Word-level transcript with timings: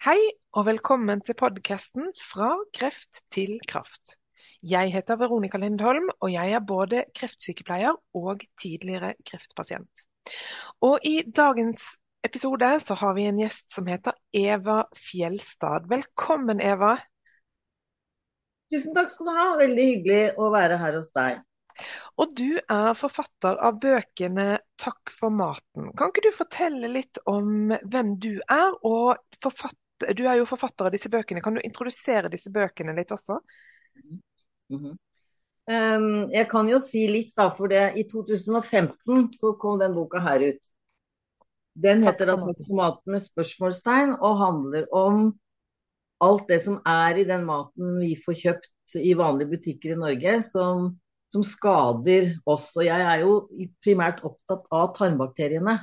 Hei 0.00 0.18
og 0.56 0.64
velkommen 0.66 1.20
til 1.22 1.36
podkasten 1.38 2.08
Fra 2.18 2.48
kreft 2.74 3.20
til 3.30 3.60
kraft. 3.68 4.16
Jeg 4.66 4.90
heter 4.92 5.20
Veronica 5.20 5.60
Lindholm, 5.60 6.08
og 6.18 6.32
jeg 6.32 6.52
er 6.56 6.64
både 6.66 7.04
kreftsykepleier 7.14 7.94
og 8.18 8.42
tidligere 8.58 9.14
kreftpasient. 9.28 10.02
Og 10.82 10.98
i 11.06 11.22
dagens 11.22 11.84
episode 12.26 12.72
så 12.82 12.94
har 12.98 13.14
vi 13.14 13.28
en 13.30 13.38
gjest 13.38 13.70
som 13.70 13.86
heter 13.86 14.12
Eva 14.34 14.82
Fjelstad. 14.98 15.86
Velkommen, 15.92 16.60
Eva. 16.60 16.96
Tusen 18.72 18.98
takk 18.98 19.14
skal 19.14 19.30
du 19.30 19.32
ha. 19.38 19.46
Veldig 19.62 19.86
hyggelig 19.92 20.24
å 20.38 20.50
være 20.54 20.80
her 20.82 20.98
hos 20.98 21.14
deg. 21.14 21.38
Og 22.20 22.34
du 22.36 22.58
er 22.60 22.94
forfatter 22.98 23.58
av 23.58 23.78
bøkene 23.82 24.46
'Takk 24.80 25.12
for 25.14 25.34
maten'. 25.34 25.92
Kan 25.96 26.12
ikke 26.12 26.26
du 26.28 26.32
fortelle 26.36 26.90
litt 26.92 27.20
om 27.30 27.72
hvem 27.82 28.16
du 28.22 28.32
er, 28.40 28.74
og 28.82 29.16
du 30.16 30.24
er 30.26 30.40
jo 30.40 30.48
forfatter 30.48 30.88
av 30.88 30.94
disse 30.94 31.10
bøkene. 31.12 31.42
Kan 31.44 31.56
du 31.56 31.62
introdusere 31.64 32.32
disse 32.32 32.52
bøkene 32.52 32.96
litt 32.96 33.12
også? 33.12 33.40
Mm 34.70 34.78
-hmm. 34.78 34.96
um, 35.68 36.30
jeg 36.32 36.48
kan 36.50 36.68
jo 36.68 36.78
si 36.78 37.06
litt, 37.08 37.32
da, 37.36 37.50
for 37.50 37.68
det, 37.68 37.92
i 37.96 38.04
2015 38.04 39.30
så 39.32 39.52
kom 39.52 39.78
den 39.78 39.94
boka 39.94 40.18
her 40.18 40.40
ut. 40.40 40.70
Den 41.74 42.02
heter 42.02 42.26
da 42.26 42.36
'Takk 42.36 42.66
for 42.66 42.76
maten' 42.76 43.12
med 43.12 43.22
spørsmålstegn, 43.22 44.16
og 44.20 44.38
handler 44.38 44.86
om 44.94 45.38
alt 46.20 46.48
det 46.48 46.62
som 46.64 46.80
er 46.86 47.16
i 47.16 47.24
den 47.24 47.44
maten 47.44 48.00
vi 48.00 48.14
får 48.24 48.34
kjøpt 48.42 48.96
i 49.00 49.14
vanlige 49.14 49.50
butikker 49.54 49.94
i 49.94 50.00
Norge, 50.00 50.42
som 50.42 50.90
som 51.30 51.44
skader 51.46 52.34
oss. 52.50 52.70
Og 52.76 52.86
jeg 52.86 53.06
er 53.06 53.22
jo 53.24 53.34
primært 53.84 54.22
opptatt 54.26 54.66
av 54.74 54.92
tarmbakteriene. 54.98 55.78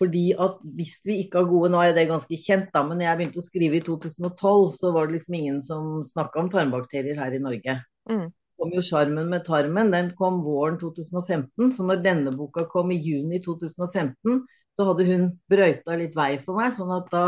Fordi 0.00 0.32
at 0.40 0.60
hvis 0.76 0.96
vi 1.06 1.20
ikke 1.22 1.42
har 1.42 1.50
gode 1.50 1.70
Nå 1.70 1.82
er 1.84 1.92
det 1.94 2.08
ganske 2.10 2.36
kjent, 2.40 2.70
da, 2.74 2.82
men 2.86 3.02
jeg 3.04 3.18
begynte 3.18 3.42
å 3.42 3.44
skrive 3.44 3.78
i 3.78 3.82
2012, 3.86 4.70
så 4.78 4.92
var 4.94 5.06
det 5.06 5.18
liksom 5.18 5.36
ingen 5.38 5.60
som 5.62 5.90
snakka 6.06 6.42
om 6.42 6.48
tarmbakterier 6.50 7.20
her 7.22 7.36
i 7.36 7.42
Norge. 7.42 7.76
Mm. 8.10 8.30
kom 8.58 8.72
jo 8.74 8.82
Sjarmen 8.82 9.30
med 9.30 9.44
tarmen, 9.46 9.92
den 9.94 10.10
kom 10.18 10.40
våren 10.42 10.78
2015. 10.80 11.70
Så 11.74 11.86
når 11.86 12.02
denne 12.02 12.34
boka 12.34 12.64
kom 12.70 12.90
i 12.94 12.98
juni 12.98 13.38
2015, 13.44 14.42
så 14.76 14.88
hadde 14.88 15.06
hun 15.06 15.28
brøyta 15.50 15.98
litt 16.00 16.16
vei 16.16 16.36
for 16.42 16.58
meg. 16.58 16.72
sånn 16.74 16.92
at 16.96 17.10
da 17.12 17.26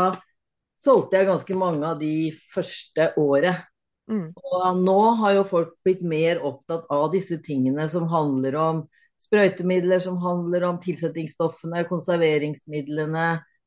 solgte 0.83 1.19
jeg 1.19 1.29
ganske 1.29 1.57
mange 1.57 1.87
av 1.87 1.99
de 2.01 2.31
første 2.53 3.11
året. 3.21 3.63
Mm. 4.11 4.27
Og 4.37 4.83
nå 4.85 4.99
har 5.21 5.39
jo 5.39 5.47
folk 5.49 5.73
blitt 5.85 6.03
mer 6.05 6.41
opptatt 6.45 6.85
av 6.93 7.07
disse 7.15 7.39
tingene 7.45 7.87
som 7.89 8.05
handler 8.11 8.57
om 8.59 8.83
sprøytemidler, 9.23 9.99
som 10.03 10.19
handler 10.21 10.67
om 10.67 10.79
tilsettingsstoffene, 10.83 11.85
konserveringsmidlene, 11.89 13.25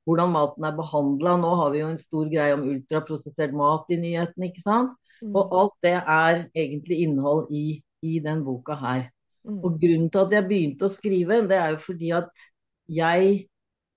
hvordan 0.08 0.32
maten 0.32 0.64
er 0.64 0.76
behandla. 0.78 1.34
Nå 1.40 1.50
har 1.60 1.74
vi 1.74 1.82
jo 1.82 1.90
en 1.92 2.00
stor 2.00 2.30
greie 2.30 2.54
om 2.56 2.64
ultraprosessert 2.70 3.56
mat 3.56 3.90
i 3.92 3.98
nyhetene, 4.00 4.50
ikke 4.50 4.64
sant. 4.64 4.94
Mm. 5.20 5.34
Og 5.34 5.56
alt 5.60 5.76
det 5.84 5.96
er 5.98 6.44
egentlig 6.54 7.02
innhold 7.04 7.50
i, 7.54 7.80
i 8.06 8.18
den 8.24 8.44
boka 8.46 8.78
her. 8.78 9.08
Mm. 9.48 9.60
Og 9.64 9.78
grunnen 9.82 10.08
til 10.12 10.24
at 10.24 10.34
jeg 10.36 10.48
begynte 10.48 10.86
å 10.86 10.92
skrive, 10.92 11.42
det 11.50 11.58
er 11.58 11.74
jo 11.74 11.82
fordi 11.82 12.14
at 12.16 12.48
jeg 12.88 13.34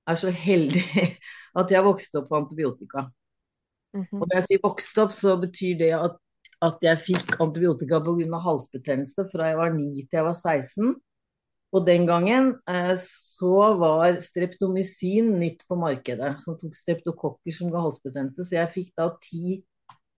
er 0.10 0.20
så 0.20 0.32
heldig 0.34 0.84
at 1.60 1.72
jeg 1.72 1.86
vokste 1.86 2.22
opp 2.22 2.30
på 2.32 2.40
antibiotika. 2.42 3.08
Mm 3.94 4.02
-hmm. 4.02 4.20
Og 4.22 4.28
når 4.28 4.36
jeg 4.36 4.44
sier 4.44 4.60
vokste 4.64 5.04
opp, 5.04 5.12
så 5.12 5.38
betyr 5.38 5.78
det 5.78 5.94
at 5.94 6.18
at 6.62 6.84
jeg 6.86 7.00
fikk 7.08 7.40
antibiotika 7.42 8.00
pga. 8.04 8.42
halsbetennelse 8.46 9.26
fra 9.32 9.50
jeg 9.50 9.58
var 9.58 9.74
9 9.74 10.04
til 10.06 10.20
jeg 10.20 10.28
var 10.28 10.38
16. 10.38 10.96
Og 11.72 11.86
den 11.88 12.06
gangen 12.06 12.50
eh, 12.68 12.96
så 13.00 13.74
var 13.80 14.20
streptomycin 14.22 15.32
nytt 15.40 15.64
på 15.68 15.78
markedet, 15.80 16.36
som 16.44 16.58
tok 16.60 16.76
streptokokker 16.76 17.56
som 17.56 17.72
ga 17.72 17.84
halsbetennelse. 17.86 18.44
Så 18.44 18.58
jeg 18.58 18.74
fikk 18.74 18.90
da 19.00 19.08
ti 19.24 19.62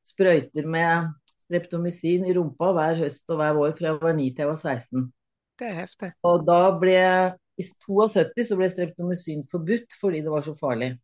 sprøyter 0.03 0.65
med 0.67 1.13
streptomycin 1.45 2.25
i 2.25 2.33
rumpa 2.35 2.71
hver 2.73 2.97
høst 3.03 3.23
og 3.29 3.39
hver 3.39 3.53
vår 3.59 3.77
fra 3.77 3.91
jeg 3.91 4.01
var 4.01 4.17
9 4.17 4.27
til 4.31 4.43
jeg 4.43 4.51
var 4.51 4.59
16. 4.73 5.07
Det 5.61 5.69
er 5.69 5.77
heftig. 5.77 6.11
Og 6.25 6.43
da 6.47 6.59
ble 6.81 6.97
i 7.61 7.67
72 7.85 8.49
så 8.49 8.57
ble 8.57 8.69
streptomycin 8.73 9.45
forbudt 9.51 9.95
fordi 10.01 10.23
det 10.25 10.33
var 10.33 10.45
så 10.45 10.55
farlig. 10.57 10.95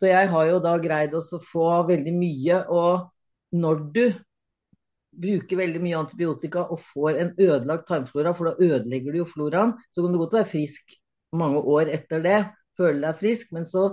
Så 0.00 0.08
jeg 0.08 0.30
har 0.32 0.46
jo 0.48 0.60
da 0.64 0.78
greid 0.80 1.12
å 1.12 1.20
få 1.52 1.68
veldig 1.90 2.14
mye. 2.16 2.62
Og 2.72 3.10
når 3.60 3.82
du 3.92 4.04
bruker 5.20 5.60
veldig 5.60 5.82
mye 5.84 5.98
antibiotika 6.00 6.64
og 6.72 6.80
får 6.92 7.18
en 7.20 7.34
ødelagt 7.36 7.88
tarmflora, 7.90 8.32
for 8.36 8.50
da 8.50 8.70
ødelegger 8.70 9.12
du 9.12 9.20
jo 9.22 9.28
floraen, 9.28 9.74
så 9.92 10.04
kan 10.04 10.14
du 10.14 10.20
godt 10.22 10.38
være 10.40 10.52
frisk 10.52 10.96
mange 11.36 11.60
år 11.62 11.92
etter 11.94 12.24
det, 12.24 12.38
føle 12.78 13.04
deg 13.04 13.20
frisk, 13.20 13.52
men 13.54 13.66
så 13.68 13.90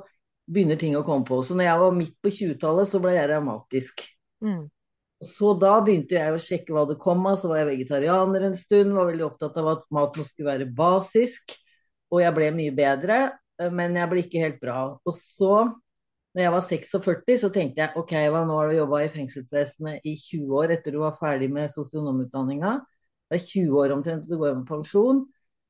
begynner 0.48 0.80
ting 0.80 0.96
å 0.98 1.04
komme 1.06 1.28
på. 1.28 1.42
Så 1.44 1.58
når 1.58 1.68
jeg 1.68 1.84
var 1.84 1.96
midt 1.98 2.16
på 2.24 2.32
20-tallet, 2.34 2.90
så 2.90 3.02
ble 3.04 3.14
jeg 3.18 3.30
revmatisk. 3.34 4.04
Mm. 4.46 4.66
Så 5.28 5.54
da 5.58 5.74
begynte 5.84 6.16
jeg 6.18 6.34
å 6.34 6.42
sjekke 6.42 6.76
hva 6.76 6.86
det 6.90 7.00
kom 7.02 7.26
av. 7.28 7.40
Så 7.42 7.50
var 7.52 7.62
jeg 7.62 7.72
vegetarianer 7.72 8.48
en 8.48 8.58
stund, 8.60 8.96
var 8.96 9.10
veldig 9.10 9.26
opptatt 9.28 9.58
av 9.60 9.72
at 9.74 9.88
maten 9.94 10.28
skulle 10.28 10.52
være 10.54 10.70
basisk. 10.78 11.58
Og 12.14 12.24
jeg 12.24 12.36
ble 12.38 12.52
mye 12.56 12.76
bedre, 12.78 13.20
men 13.74 13.98
jeg 13.98 14.12
ble 14.12 14.24
ikke 14.24 14.44
helt 14.46 14.62
bra. 14.62 14.80
Og 15.04 15.18
så 15.18 15.54
når 16.38 16.44
jeg 16.44 16.54
var 16.54 16.66
46, 16.70 17.40
så 17.42 17.50
tenkte 17.50 17.82
jeg 17.82 17.98
ok, 17.98 18.12
Eva, 18.20 18.44
nå 18.46 18.60
har 18.60 18.68
du 18.70 18.76
jobba 18.78 19.00
i 19.02 19.10
fengselsvesenet 19.10 20.04
i 20.06 20.12
20 20.22 20.52
år 20.60 20.74
etter 20.76 20.94
du 20.94 21.00
var 21.02 21.16
ferdig 21.18 21.48
med 21.50 21.72
sosionomutdanninga. 21.74 22.76
Det 23.26 23.40
er 23.40 23.48
20 23.48 23.80
år 23.82 23.94
omtrent 23.96 24.22
til 24.22 24.36
du 24.36 24.44
går 24.44 24.52
av 24.52 24.60
med 24.60 24.68
pensjon. 24.70 25.24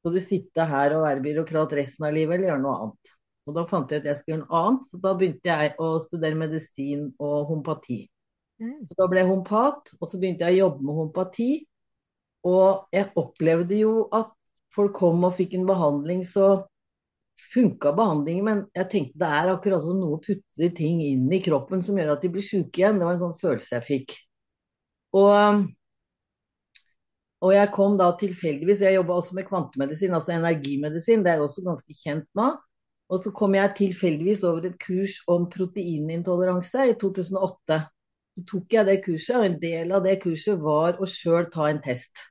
Så 0.04 0.12
du 0.12 0.20
sitter 0.20 0.68
her 0.68 0.98
og 0.98 1.06
være 1.06 1.24
byråkrat 1.24 1.78
resten 1.80 2.10
av 2.10 2.12
livet, 2.18 2.36
eller 2.36 2.52
gjøre 2.52 2.64
noe 2.66 2.76
annet. 2.82 3.14
Og 3.48 3.56
Da 3.56 3.64
fant 3.70 3.96
jeg 3.96 4.04
at 4.04 4.10
jeg 4.12 4.20
skulle 4.20 4.36
gjøre 4.36 4.44
noe 4.44 4.60
annet, 4.60 4.92
så 4.92 5.00
da 5.06 5.16
begynte 5.16 5.54
jeg 5.54 5.74
å 5.80 5.90
studere 6.04 6.42
medisin 6.44 7.08
og 7.16 7.38
homopati. 7.48 8.02
Mm. 8.60 8.78
Så 8.90 9.00
Da 9.00 9.08
ble 9.08 9.24
jeg 9.24 9.32
hompat, 9.32 9.96
og 10.02 10.12
så 10.12 10.20
begynte 10.20 10.50
jeg 10.50 10.60
å 10.60 10.66
jobbe 10.66 10.84
med 10.84 11.00
homopati. 11.00 11.52
Og 12.52 12.92
jeg 12.92 13.14
opplevde 13.16 13.80
jo 13.80 13.94
at 14.12 14.36
folk 14.76 15.00
kom 15.00 15.24
og 15.24 15.40
fikk 15.40 15.56
en 15.56 15.70
behandling 15.72 16.28
så 16.28 16.68
funka 17.54 17.94
behandlingen, 17.98 18.46
men 18.46 18.62
jeg 18.76 18.90
tenkte 18.92 19.22
det 19.22 19.32
er 19.40 19.52
akkurat 19.54 19.84
som 19.86 19.98
noe 20.02 20.20
putter 20.24 20.72
ting 20.78 21.02
inn 21.06 21.26
i 21.34 21.42
kroppen 21.44 21.84
som 21.86 21.98
gjør 22.00 22.16
at 22.16 22.24
de 22.26 22.32
blir 22.34 22.46
syke 22.46 22.82
igjen. 22.82 23.00
Det 23.00 23.08
var 23.08 23.18
en 23.18 23.24
sånn 23.26 23.42
følelse 23.42 23.78
jeg 23.78 23.88
fikk. 23.88 24.16
Og, 25.18 25.66
og 27.48 27.54
jeg 27.56 27.72
kom 27.74 27.96
da 27.98 28.10
tilfeldigvis 28.20 28.82
Jeg 28.84 28.98
jobba 28.98 29.16
også 29.22 29.38
med 29.38 29.48
kvantemedisin, 29.48 30.16
altså 30.18 30.36
energimedisin. 30.36 31.24
Det 31.26 31.34
er 31.34 31.44
også 31.44 31.66
ganske 31.66 32.00
kjent 32.04 32.28
nå. 32.38 32.52
Og 33.08 33.22
så 33.24 33.32
kom 33.32 33.56
jeg 33.56 33.76
tilfeldigvis 33.78 34.44
over 34.44 34.68
et 34.68 34.80
kurs 34.82 35.22
om 35.32 35.46
proteinintoleranse 35.52 36.90
i 36.92 36.96
2008. 37.00 37.84
Så 38.38 38.44
tok 38.52 38.74
jeg 38.76 38.86
det 38.90 38.98
kurset, 39.06 39.38
og 39.40 39.46
en 39.48 39.62
del 39.62 39.94
av 39.96 40.04
det 40.06 40.20
kurset 40.26 40.60
var 40.62 41.00
å 41.00 41.08
sjøl 41.10 41.48
ta 41.54 41.70
en 41.72 41.80
test. 41.82 42.28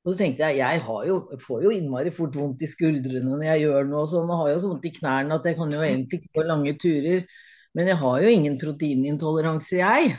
Og 0.00 0.14
så 0.14 0.22
tenkte 0.22 0.48
jeg 0.48 0.62
jeg 0.62 0.80
jo, 1.10 1.18
får 1.44 1.64
jo 1.66 1.74
innmari 1.76 2.12
fort 2.14 2.36
vondt 2.38 2.62
i 2.64 2.68
skuldrene 2.70 3.26
når 3.26 3.44
jeg 3.50 3.66
gjør 3.66 3.88
noe 3.90 4.06
og 4.06 4.10
sånn. 4.14 4.30
Og 4.32 4.42
har 4.42 4.54
jo 4.54 4.62
så 4.62 4.72
vondt 4.72 4.88
i 4.88 4.94
knærne 4.96 5.36
at 5.36 5.48
jeg 5.48 5.58
kan 5.58 5.76
jo 5.76 5.82
egentlig 5.84 6.20
ikke 6.20 6.40
gå 6.40 6.46
lange 6.48 6.74
turer. 6.80 7.26
Men 7.76 7.92
jeg 7.92 8.00
har 8.00 8.24
jo 8.24 8.32
ingen 8.34 8.56
proteinintoleranse, 8.58 9.76
jeg. 9.78 10.16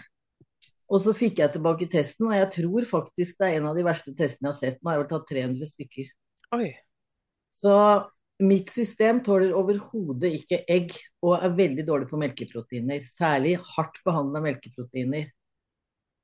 Og 0.92 1.02
så 1.04 1.16
fikk 1.16 1.40
jeg 1.40 1.54
tilbake 1.54 1.88
testen, 1.92 2.30
og 2.30 2.36
jeg 2.36 2.48
tror 2.58 2.88
faktisk 2.88 3.38
det 3.40 3.48
er 3.48 3.58
en 3.60 3.70
av 3.72 3.78
de 3.80 3.84
verste 3.88 4.14
testene 4.16 4.50
jeg 4.50 4.54
har 4.54 4.60
sett. 4.60 4.80
Nå 4.80 4.92
har 4.92 4.98
jeg 4.98 5.04
vel 5.04 5.12
tatt 5.12 5.30
300 5.32 5.70
stykker. 5.72 6.10
Oi. 6.58 6.70
Så 7.52 7.76
mitt 8.44 8.72
system 8.74 9.22
tåler 9.24 9.56
overhodet 9.56 10.34
ikke 10.42 10.62
egg, 10.72 10.96
og 11.24 11.38
er 11.40 11.56
veldig 11.58 11.86
dårlig 11.88 12.10
på 12.12 12.20
melkeproteiner. 12.22 13.06
Særlig 13.08 13.58
hardt 13.74 14.02
behandla 14.08 14.44
melkeproteiner. 14.44 15.30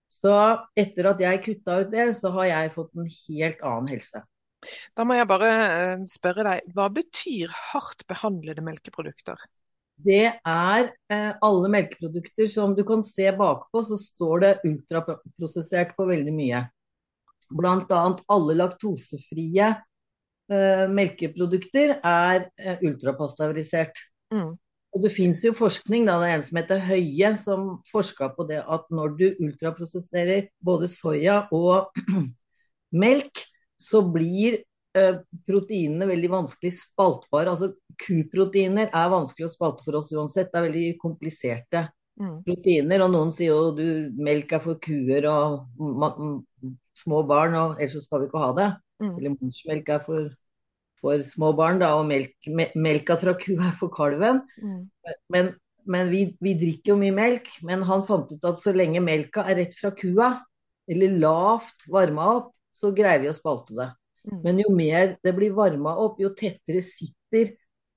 Så 0.08 0.34
etter 0.80 1.12
at 1.12 1.22
jeg 1.22 1.44
kutta 1.44 1.82
ut 1.84 1.94
det, 1.94 2.08
så 2.18 2.32
har 2.38 2.50
jeg 2.50 2.74
fått 2.76 2.96
en 2.96 3.10
helt 3.12 3.62
annen 3.62 3.92
helse. 3.92 4.24
Da 4.98 5.06
må 5.06 5.18
jeg 5.18 5.30
bare 5.30 5.52
eh, 5.54 6.06
spørre 6.10 6.46
deg, 6.48 6.72
hva 6.74 6.88
betyr 6.94 7.52
hardt 7.54 8.08
behandlede 8.10 8.64
melkeprodukter? 8.66 9.42
Det 9.98 10.26
er 10.30 10.90
eh, 11.14 11.32
alle 11.42 11.70
melkeprodukter 11.74 12.50
som 12.52 12.74
du 12.78 12.84
kan 12.88 13.04
se 13.06 13.30
bakpå, 13.38 13.84
så 13.86 13.98
står 13.98 14.44
det 14.44 14.54
ultraprosessert 14.70 15.96
på 15.98 16.08
veldig 16.10 16.34
mye. 16.34 16.64
Bl.a. 17.58 18.02
alle 18.34 18.58
laktosefrie 18.60 19.70
eh, 20.52 20.86
melkeprodukter 20.92 21.98
er 22.02 22.50
eh, 22.60 22.84
ultrapasteurisert. 22.86 24.04
Mm. 24.34 24.54
Og 24.98 25.04
det 25.04 25.12
fins 25.14 25.44
jo 25.46 25.52
forskning, 25.54 26.08
da, 26.08 26.16
det 26.18 26.28
er 26.32 26.40
en 26.40 26.44
som 26.48 26.58
heter 26.58 26.80
Høie, 26.82 27.28
som 27.38 27.66
forska 27.92 28.32
på 28.34 28.48
det 28.50 28.64
at 28.66 28.88
når 28.90 29.12
du 29.20 29.26
ultraprosesserer 29.46 30.48
både 30.66 30.90
soya 30.90 31.44
og 31.54 31.94
melk, 33.04 33.44
så 33.78 34.02
blir 34.02 34.58
eh, 34.98 35.20
proteinene 35.46 36.08
veldig 36.10 36.32
vanskelig 36.34 36.72
spaltbare. 36.80 37.54
Altså 37.54 37.76
kuproteiner 38.08 38.90
er 38.90 39.14
vanskelig 39.14 39.46
å 39.46 39.54
spalte 39.54 39.86
for 39.86 40.00
oss 40.00 40.10
uansett. 40.16 40.50
Det 40.50 40.64
er 40.64 40.66
veldig 40.66 40.88
kompliserte 41.04 41.86
mm. 42.18 42.42
proteiner. 42.50 43.06
Og 43.06 43.14
noen 43.14 43.36
sier 43.38 43.54
jo 43.54 43.70
du 43.78 44.18
melk 44.18 44.58
er 44.58 44.66
for 44.66 44.82
kuer 44.82 45.30
og 45.30 46.42
små 46.98 47.22
barn, 47.30 47.54
og 47.54 47.78
ellers 47.78 48.00
så 48.00 48.06
skal 48.08 48.26
vi 48.26 48.32
ikke 48.32 48.46
ha 48.48 48.52
det. 48.58 48.70
Mm. 49.06 49.14
Eller 49.14 49.38
morsmelk 49.38 49.94
er 49.94 50.04
for 50.10 50.34
for 51.02 51.22
små 51.26 51.54
barn, 51.58 51.82
da, 51.82 51.94
og 52.00 52.08
melk, 52.10 52.36
melka 52.76 53.18
fra 53.22 53.36
kua 53.38 53.70
er 53.70 53.78
for 53.80 53.94
kalven. 53.94 54.42
Mm. 54.62 54.82
Men, 55.34 55.54
men 55.88 56.12
vi, 56.12 56.24
vi, 56.44 56.56
drikker 56.58 56.94
jo 56.94 57.00
mye 57.02 57.16
melk. 57.16 57.52
Men 57.68 57.86
han 57.88 58.06
fant 58.08 58.32
ut 58.34 58.48
at 58.48 58.62
så 58.64 58.74
lenge 58.76 59.04
melka 59.04 59.46
er 59.48 59.62
rett 59.62 59.78
fra 59.78 59.94
kua, 59.96 60.34
eller 60.88 61.20
lavt 61.22 61.88
varma 61.92 62.32
opp, 62.40 62.52
så 62.76 62.94
greier 62.96 63.24
vi 63.24 63.32
å 63.32 63.36
spalte 63.36 63.76
det. 63.78 63.90
Mm. 64.28 64.42
Men 64.44 64.62
jo 64.64 64.74
mer 64.76 65.16
det 65.24 65.34
blir 65.38 65.56
varma 65.58 65.96
opp, 66.04 66.22
jo 66.22 66.34
tettere 66.38 66.84
sitter 66.84 67.54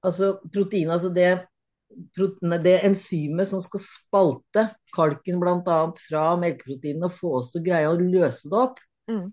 altså 0.06 0.34
proteinet, 0.52 0.94
altså 0.94 1.10
det, 1.12 1.30
det 2.64 2.76
enzymet 2.86 3.50
som 3.50 3.62
skal 3.64 3.82
spalte 3.82 4.66
kalken 4.94 5.40
bl.a. 5.42 5.80
fra 6.06 6.24
melkeproteinene 6.40 7.10
og 7.10 7.16
få 7.18 7.34
oss 7.40 7.50
til 7.52 7.62
å 7.62 7.66
greie 7.66 7.90
å 7.90 7.98
løse 7.98 8.48
det 8.50 8.60
opp, 8.62 8.80
mm. 9.10 9.26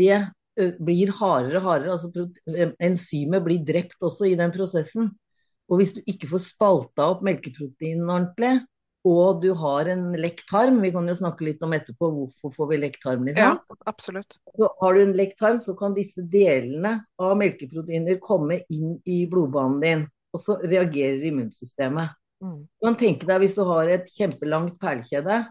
det 0.00 0.20
blir 0.56 1.12
hardere 1.18 1.60
og 1.60 1.66
hardere. 1.68 1.96
altså 1.96 2.72
Enzymet 2.82 3.44
blir 3.44 3.64
drept 3.66 4.02
også 4.04 4.30
i 4.30 4.36
den 4.38 4.54
prosessen. 4.54 5.10
Og 5.66 5.80
hvis 5.80 5.92
du 5.96 6.00
ikke 6.06 6.30
får 6.30 6.44
spalta 6.44 7.10
opp 7.12 7.24
melkeproteinen 7.26 8.06
ordentlig, 8.06 8.54
og 9.06 9.40
du 9.42 9.52
har 9.54 9.86
en 9.90 10.08
lekk 10.18 10.40
tarm, 10.50 10.80
vi 10.82 10.90
kan 10.94 11.06
jo 11.06 11.14
snakke 11.14 11.46
litt 11.46 11.62
om 11.62 11.74
etterpå 11.76 12.08
hvorfor 12.10 12.54
får 12.56 12.70
vi 12.72 12.78
lekk 12.82 12.96
tarm, 13.04 13.26
liksom. 13.28 13.58
Ja, 13.60 13.78
absolutt. 13.86 14.38
Så 14.58 14.70
har 14.80 14.96
du 14.96 15.02
en 15.04 15.14
lekk 15.18 15.36
tarm, 15.38 15.60
så 15.62 15.76
kan 15.78 15.94
disse 15.94 16.24
delene 16.32 16.96
av 17.22 17.36
melkeproteiner 17.38 18.18
komme 18.22 18.60
inn 18.74 18.96
i 19.06 19.20
blodbanen 19.30 19.82
din, 19.82 20.06
og 20.34 20.42
så 20.42 20.58
reagerer 20.64 21.22
immunsystemet. 21.28 22.16
Mm. 22.42 22.64
Du 22.66 22.88
kan 22.88 22.98
tenke 22.98 23.28
deg 23.28 23.44
hvis 23.44 23.54
du 23.56 23.62
har 23.68 23.92
et 23.94 24.10
kjempelangt 24.10 24.80
perlekjede, 24.82 25.44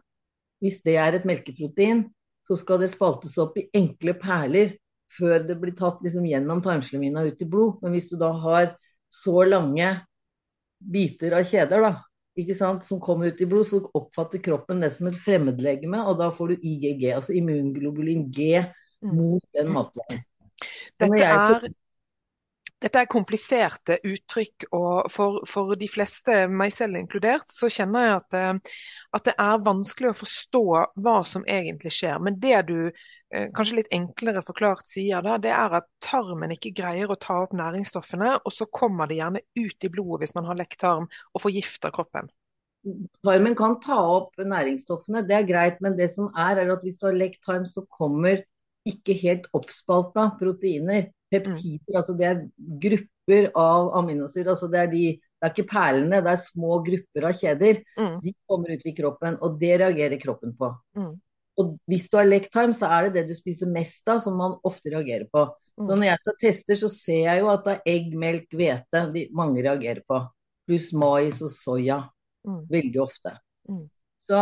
hvis 0.64 0.82
det 0.84 0.98
er 1.00 1.16
et 1.16 1.28
melkeprotein, 1.28 2.04
så 2.46 2.58
skal 2.60 2.84
det 2.84 2.92
spaltes 2.92 3.40
opp 3.42 3.56
i 3.58 3.70
enkle 3.78 4.18
perler 4.20 4.76
før 5.12 5.46
det 5.48 5.58
blir 5.62 5.76
tatt 5.78 6.02
liksom 6.06 6.26
gjennom 6.28 6.64
tarmslimhinna 6.66 7.26
ut 7.28 7.42
i 7.42 7.48
blod. 7.50 7.80
Men 7.84 7.96
hvis 7.96 8.10
du 8.12 8.18
da 8.20 8.32
har 8.46 8.74
så 9.12 9.46
lange 9.48 9.92
biter 10.80 11.38
av 11.38 11.46
kjeder 11.48 11.86
da, 11.86 11.94
ikke 12.36 12.56
sant, 12.58 12.84
som 12.84 13.00
kommer 13.00 13.32
ut 13.32 13.42
i 13.42 13.48
blod, 13.48 13.68
så 13.70 13.80
oppfatter 13.96 14.42
kroppen 14.44 14.84
det 14.84 14.92
som 14.96 15.08
et 15.08 15.20
fremmedlegeme, 15.22 16.02
og 16.04 16.20
da 16.20 16.28
får 16.36 16.52
du 16.52 16.68
IGG, 16.68 17.08
altså 17.16 17.36
immunglobulin 17.38 18.26
G, 18.36 18.60
mm. 19.06 19.14
mot 19.16 19.46
den 19.56 19.72
matvaren. 19.72 20.26
Dette 21.00 21.22
er 21.24 21.70
dette 22.84 23.02
er 23.02 23.08
kompliserte 23.10 23.98
uttrykk, 24.04 24.68
og 24.76 25.08
for, 25.12 25.40
for, 25.48 25.74
de 25.80 25.88
fleste, 25.90 26.44
meg 26.52 26.74
selv 26.76 27.00
inkludert, 27.00 27.48
så 27.52 27.70
kjenner 27.72 28.04
jeg 28.04 28.16
at, 28.18 28.38
eh, 28.40 28.80
at, 29.16 29.26
det 29.30 29.36
er 29.42 29.64
vanskelig 29.66 30.12
å 30.12 30.18
forstå 30.20 30.64
hva 31.06 31.16
som 31.28 31.46
egentlig 31.48 31.94
skjer. 31.96 32.20
Men 32.24 32.40
det 32.44 32.58
du 32.68 32.78
eh, 32.90 33.48
kanskje 33.56 33.80
litt 33.80 33.94
enklere 33.96 34.44
forklart 34.46 34.92
sier 34.92 35.24
da, 35.26 35.38
det 35.42 35.54
er 35.56 35.78
at 35.80 35.88
tarmen 36.04 36.54
ikke 36.58 36.76
greier 36.76 37.12
å 37.12 37.20
ta 37.20 37.40
opp 37.46 37.56
næringsstoffene, 37.56 38.36
og 38.44 38.54
så 38.54 38.68
kommer 38.68 39.10
det 39.10 39.22
gjerne 39.22 39.46
ut 39.56 39.88
i 39.88 39.94
blodet 39.94 40.26
hvis 40.26 40.36
man 40.38 40.50
har 40.52 40.60
lekt 40.60 40.82
tarm 40.84 41.08
og 41.08 41.46
forgifter 41.46 41.96
kroppen. 41.96 42.28
Tarmen 43.26 43.56
kan 43.58 43.80
ta 43.82 43.98
opp 44.20 44.36
næringsstoffene, 44.38 45.24
det 45.26 45.40
er 45.40 45.48
greit, 45.48 45.80
men 45.82 45.96
det 45.98 46.12
som 46.14 46.28
er, 46.36 46.60
er 46.62 46.76
at 46.76 46.84
hvis 46.86 47.00
du 47.00 47.08
har 47.08 47.18
lekt 47.18 47.42
tarm, 47.48 47.64
så 47.66 47.88
kommer 47.88 48.44
ikke 48.86 49.16
helt 49.18 49.48
oppspalta 49.58 50.28
proteiner 50.38 51.08
peptider. 51.34 52.00
Altså 52.00 52.16
Det 52.18 52.28
er 52.30 52.42
grupper 52.84 53.52
av 53.58 53.92
aminosyrer. 54.02 54.54
altså 54.54 54.70
Det 54.72 54.80
er 54.82 54.90
de, 54.92 55.04
det 55.18 55.48
er 55.48 55.54
ikke 55.54 55.70
perlene, 55.72 56.24
det 56.24 56.34
er 56.34 56.48
små 56.48 56.80
grupper 56.86 57.30
av 57.30 57.38
kjeder. 57.40 57.84
Mm. 58.00 58.18
De 58.24 58.34
kommer 58.50 58.76
ut 58.76 58.86
i 58.86 58.96
kroppen, 58.98 59.38
og 59.42 59.60
det 59.62 59.80
reagerer 59.82 60.22
kroppen 60.22 60.56
på. 60.58 60.72
Mm. 60.98 61.14
Og 61.62 61.76
hvis 61.88 62.10
du 62.12 62.18
har 62.20 62.28
lektarm, 62.28 62.74
så 62.76 62.90
er 62.92 63.08
det 63.08 63.16
det 63.16 63.30
du 63.30 63.38
spiser 63.38 63.70
mest 63.72 64.08
av, 64.12 64.20
som 64.24 64.36
man 64.40 64.58
ofte 64.68 64.92
reagerer 64.92 65.28
på. 65.32 65.48
Mm. 65.80 65.88
Så 65.88 65.96
når 65.96 66.08
jeg 66.08 66.36
tester, 66.42 66.80
så 66.80 66.90
ser 66.92 67.22
jeg 67.30 67.44
jo 67.44 67.52
at 67.52 67.66
det 67.66 67.76
er 67.76 67.92
egg, 67.96 68.16
melk, 68.20 68.48
hvete 68.56 69.04
de 69.16 69.28
mange 69.36 69.64
reagerer 69.64 70.04
på. 70.08 70.22
Pluss 70.68 70.92
mais 70.98 71.42
og 71.46 71.52
soya. 71.54 72.02
Mm. 72.46 72.62
Veldig 72.72 73.02
ofte. 73.02 73.36
Mm. 73.70 73.86
Så, 74.26 74.42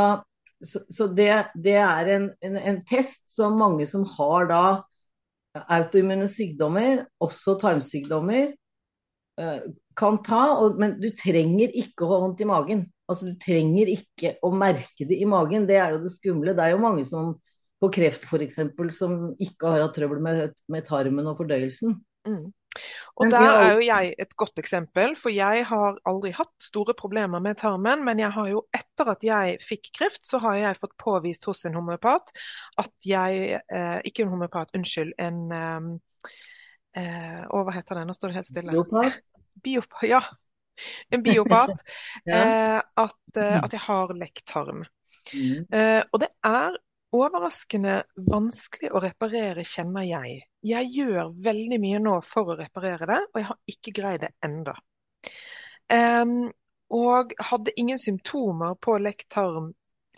så, 0.63 0.81
så 0.89 1.07
det, 1.07 1.29
det, 1.55 1.77
er 1.79 2.11
en, 2.15 2.29
en, 2.43 2.57
en, 2.57 2.81
test 2.87 3.23
som 3.31 3.57
mange 3.59 3.87
som 3.89 4.05
har 4.17 4.49
da 4.51 4.63
autoimmune 5.61 6.27
sykdommer, 6.31 7.05
også 7.21 7.57
tarmsykdommer, 7.61 8.53
eh, 9.39 9.59
kan 9.97 10.19
ta. 10.25 10.43
Men 10.79 10.99
du 11.01 11.09
trenger 11.17 11.73
ikke 11.73 12.05
å 12.05 12.11
ha 12.13 12.19
vondt 12.25 12.41
i 12.41 12.49
magen. 12.49 12.85
Altså, 13.09 13.29
du 13.29 13.39
trenger 13.41 13.91
ikke 13.91 14.37
å 14.43 14.53
merke 14.55 15.07
det 15.09 15.19
i 15.21 15.27
magen. 15.29 15.67
Det 15.69 15.77
er 15.77 15.95
jo 15.95 16.03
det 16.05 16.13
skumle. 16.15 16.55
Det 16.55 16.65
er 16.65 16.73
jo 16.73 16.83
mange 16.83 17.05
som 17.05 17.35
på 17.83 17.91
kreft 17.91 18.23
f.eks. 18.23 18.59
som 18.95 19.33
ikke 19.43 19.73
har 19.73 19.83
hatt 19.83 19.95
trøbbel 19.97 20.21
med, 20.23 20.53
med 20.71 20.85
tarmen 20.87 21.27
og 21.27 21.41
fordøyelsen. 21.41 21.97
Mm. 22.27 22.45
Og 23.21 23.29
Der 23.29 23.43
er 23.45 23.71
jo 23.75 23.81
jeg 23.85 24.13
et 24.19 24.31
godt 24.35 24.57
eksempel, 24.57 25.15
for 25.19 25.29
jeg 25.29 25.65
har 25.69 25.97
aldri 26.09 26.31
hatt 26.33 26.53
store 26.63 26.95
problemer 26.97 27.41
med 27.43 27.59
tarmen. 27.61 28.01
Men 28.05 28.19
jeg 28.19 28.31
har 28.33 28.47
jo 28.49 28.63
etter 28.73 29.11
at 29.13 29.25
jeg 29.25 29.59
fikk 29.61 29.91
kreft, 29.99 30.25
så 30.25 30.41
har 30.41 30.57
jeg 30.57 30.79
fått 30.81 30.95
påvist 31.01 31.45
hos 31.45 31.65
en 31.69 31.77
homeopat 31.77 32.33
at 32.81 32.93
jeg 33.05 33.59
eh, 33.61 33.99
Ikke 34.09 34.25
en 34.25 34.33
homeopat, 34.33 34.73
unnskyld. 34.77 35.13
En 35.21 35.43
eh, 35.53 35.91
eh, 37.03 37.43
Å, 37.45 37.61
hva 37.61 37.75
heter 37.77 38.01
det? 38.01 38.07
Nå 38.09 38.17
står 38.17 38.33
det 38.33 38.41
helt 38.41 38.49
stille. 38.49 38.73
Biopat? 38.73 39.21
Biopat 39.63 40.09
ja. 40.09 40.23
En 41.13 41.23
biopat. 41.23 41.85
ja. 42.25 42.39
Eh, 42.39 42.79
at, 43.05 43.37
eh, 43.37 43.59
at, 43.61 43.73
jeg 43.73 43.85
har 43.85 44.15
lekk 44.17 44.41
tarm. 44.49 44.81
Mm. 45.33 45.69
Eh, 45.69 46.01
og 46.09 46.23
det 46.25 46.33
er 46.47 46.81
overraskende 47.13 48.01
vanskelig 48.29 48.91
å 48.93 49.01
reparere, 49.03 49.65
kjenner 49.67 50.05
jeg. 50.07 50.41
Jeg 50.65 50.89
gjør 50.95 51.31
veldig 51.45 51.79
mye 51.83 52.01
nå 52.01 52.17
for 52.25 52.53
å 52.53 52.57
reparere 52.59 53.07
det, 53.09 53.21
og 53.31 53.39
jeg 53.39 53.49
har 53.49 53.75
ikke 53.75 53.95
greid 53.99 54.25
det 54.25 54.31
enda. 54.45 54.75
Um, 55.93 56.51
og 56.93 57.33
hadde 57.49 57.73
ingen 57.79 57.99
symptomer 58.01 58.77
på 58.81 58.97
lekt 59.01 59.29
tarm 59.33 59.71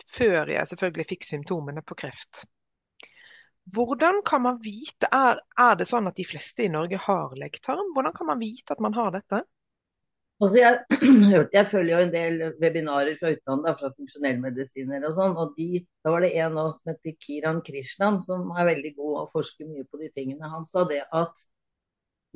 før 0.06 0.52
jeg 0.52 0.70
selvfølgelig 0.70 1.08
fikk 1.12 1.26
symptomene 1.26 1.82
på 1.84 1.96
kreft. 1.98 2.44
Hvordan 3.74 4.20
kan 4.26 4.44
man 4.44 4.60
vite, 4.62 5.08
er, 5.10 5.40
er 5.58 5.78
det 5.78 5.88
sånn 5.90 6.06
at 6.06 6.18
de 6.18 6.26
fleste 6.28 6.62
i 6.62 6.70
Norge 6.70 7.00
har 7.02 7.34
lekt 7.38 7.64
tarm? 7.66 7.88
Hvordan 7.96 8.14
kan 8.14 8.30
man 8.30 8.42
vite 8.42 8.76
at 8.76 8.82
man 8.84 8.94
har 8.94 9.10
dette? 9.16 9.42
Altså 10.44 10.58
jeg, 10.60 11.46
jeg, 11.54 11.66
følger 11.70 11.92
jo 11.94 12.04
en 12.04 12.12
del 12.12 12.40
webinarer 12.60 13.16
fra 13.20 13.32
utlandet, 13.32 13.78
fra 13.80 13.90
funksjonellmedisiner 13.94 15.06
og 15.08 15.16
sånn. 15.16 15.36
og 15.40 15.54
de, 15.56 15.80
Da 16.04 16.12
var 16.12 16.24
det 16.24 16.34
en 16.36 16.58
av 16.58 16.72
oss 16.72 16.82
som 16.82 16.92
heter 16.92 17.16
Kiran 17.24 17.62
Krishnan, 17.64 18.20
som 18.24 18.50
er 18.52 18.68
veldig 18.68 18.92
god 18.98 19.14
og 19.22 19.30
forsker 19.32 19.68
mye 19.70 19.86
på 19.88 20.02
de 20.02 20.10
tingene. 20.12 20.52
Han 20.52 20.68
sa 20.68 20.84
det 20.90 21.02
at 21.08 21.46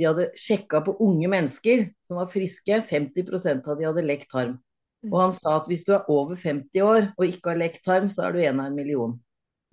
de 0.00 0.06
hadde 0.08 0.30
sjekka 0.40 0.80
på 0.86 0.96
unge 1.04 1.28
mennesker 1.28 1.84
som 2.08 2.22
var 2.22 2.30
friske. 2.32 2.80
50% 2.88 3.68
av 3.68 3.76
de 3.76 3.88
hadde 3.90 4.06
lekt 4.06 4.30
tarm. 4.32 4.56
Og 5.08 5.18
han 5.20 5.34
sa 5.36 5.58
at 5.58 5.68
hvis 5.68 5.84
du 5.84 5.92
er 5.96 6.08
over 6.12 6.36
50 6.40 6.84
år 6.84 7.10
og 7.10 7.26
ikke 7.26 7.52
har 7.52 7.60
lekt 7.60 7.84
tarm, 7.84 8.08
så 8.12 8.26
er 8.26 8.32
du 8.32 8.40
en 8.40 8.62
av 8.62 8.70
en 8.70 8.76
million. 8.76 9.14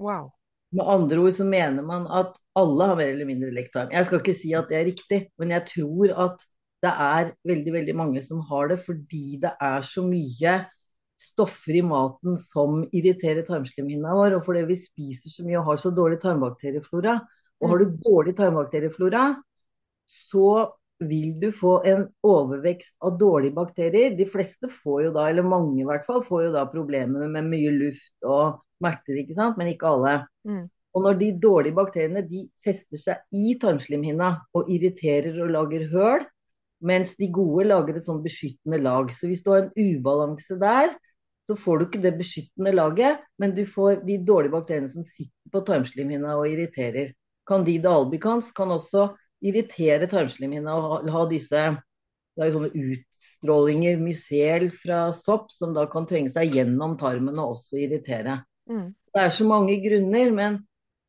Wow. 0.03 0.33
Med 0.75 0.87
andre 0.87 1.23
ord 1.23 1.35
så 1.35 1.47
mener 1.47 1.83
man 1.83 2.07
at 2.11 2.35
alle 2.59 2.91
har 2.91 2.99
mer 2.99 3.13
eller 3.13 3.27
mindre 3.29 3.53
lekt 3.55 3.71
tarm. 3.75 3.91
Jeg 3.95 4.07
skal 4.07 4.19
ikke 4.19 4.35
si 4.35 4.51
at 4.57 4.67
det 4.71 4.79
er 4.79 4.87
riktig, 4.89 5.21
men 5.39 5.55
jeg 5.55 5.67
tror 5.71 6.13
at 6.27 6.47
det 6.85 6.93
er 6.93 7.31
veldig, 7.47 7.73
veldig 7.73 7.95
mange 7.97 8.21
som 8.25 8.41
har 8.49 8.69
det 8.71 8.79
fordi 8.85 9.39
det 9.41 9.53
er 9.63 9.85
så 9.85 10.03
mye 10.05 10.57
stoffer 11.17 11.79
i 11.79 11.83
maten 11.85 12.37
som 12.37 12.83
irriterer 12.93 13.45
tarmslimhinna 13.47 14.13
vår. 14.17 14.37
Og 14.37 14.45
fordi 14.45 14.65
vi 14.69 14.79
spiser 14.79 15.33
så 15.33 15.45
mye 15.47 15.57
og 15.61 15.71
har 15.71 15.81
så 15.81 15.91
dårlig 15.93 16.21
tarmbakterieflora. 16.21 17.17
Og 17.57 17.71
har 17.71 17.81
du 17.81 17.87
mm. 17.89 17.97
dårlig 18.05 18.35
tarmbakterieflora, 18.37 19.23
så 20.29 20.51
vil 20.99 21.33
du 21.41 21.49
få 21.53 21.79
en 21.85 22.07
overvekst 22.25 22.93
av 23.05 23.17
dårlige 23.17 23.57
bakterier. 23.57 24.13
De 24.17 24.29
fleste 24.29 24.69
får 24.83 25.07
jo 25.07 25.11
da, 25.17 25.27
eller 25.29 25.45
mange 25.45 25.81
i 25.81 25.85
hvert 25.87 26.05
fall, 26.05 26.23
får 26.25 26.47
jo 26.47 26.55
da 26.55 26.65
problemer 26.69 27.29
med 27.29 27.49
mye 27.49 27.73
luft 27.73 28.25
og 28.25 28.61
smerter, 28.77 29.21
ikke 29.21 29.37
sant, 29.37 29.57
men 29.57 29.73
ikke 29.73 29.89
alle. 29.89 30.15
Mm. 30.45 30.65
Og 30.97 31.03
når 31.05 31.19
de 31.19 31.33
dårlige 31.41 31.77
bakteriene 31.77 32.23
de 32.25 32.47
fester 32.65 33.01
seg 33.01 33.37
i 33.37 33.57
tarmslimhinna 33.61 34.31
og 34.57 34.69
irriterer 34.73 35.37
og 35.43 35.53
lager 35.53 35.85
høl, 35.91 36.25
mens 36.83 37.13
de 37.17 37.29
gode 37.33 37.67
lager 37.67 37.97
et 37.97 38.05
sånn 38.05 38.23
beskyttende 38.23 38.79
lag. 38.83 39.11
Så 39.13 39.29
hvis 39.29 39.43
du 39.45 39.51
har 39.53 39.65
en 39.65 39.73
ubalanse 39.75 40.57
der, 40.61 40.93
så 41.47 41.55
får 41.55 41.79
du 41.79 41.85
ikke 41.87 42.03
det 42.03 42.17
beskyttende 42.19 42.73
laget, 42.75 43.23
men 43.39 43.55
du 43.55 43.63
får 43.69 44.03
de 44.07 44.17
dårlige 44.27 44.53
bakteriene 44.53 44.91
som 44.91 45.05
sitter 45.05 45.53
på 45.53 45.63
tarmslimhinna 45.67 46.35
og 46.37 46.49
irriterer. 46.51 47.13
Candida 47.47 47.93
albicans 47.95 48.51
kan 48.55 48.73
også 48.75 49.13
irritere 49.45 50.09
tarmslimhinna 50.11 50.73
og 50.75 51.11
ha 51.13 51.27
disse 51.31 51.67
det 52.37 52.45
er 52.45 52.53
sånne 52.53 52.69
utstrålinger, 52.69 53.97
mysel 53.97 54.67
fra 54.77 55.07
sopp, 55.17 55.49
som 55.57 55.71
da 55.73 55.87
kan 55.89 56.05
trenge 56.05 56.29
seg 56.35 56.53
gjennom 56.53 56.93
tarmen 57.01 57.39
og 57.41 57.55
også 57.55 57.79
irritere. 57.81 58.43
Mm. 58.69 58.91
Det 58.93 59.23
er 59.23 59.33
så 59.33 59.47
mange 59.49 59.79
grunner, 59.81 60.29
men 60.35 60.59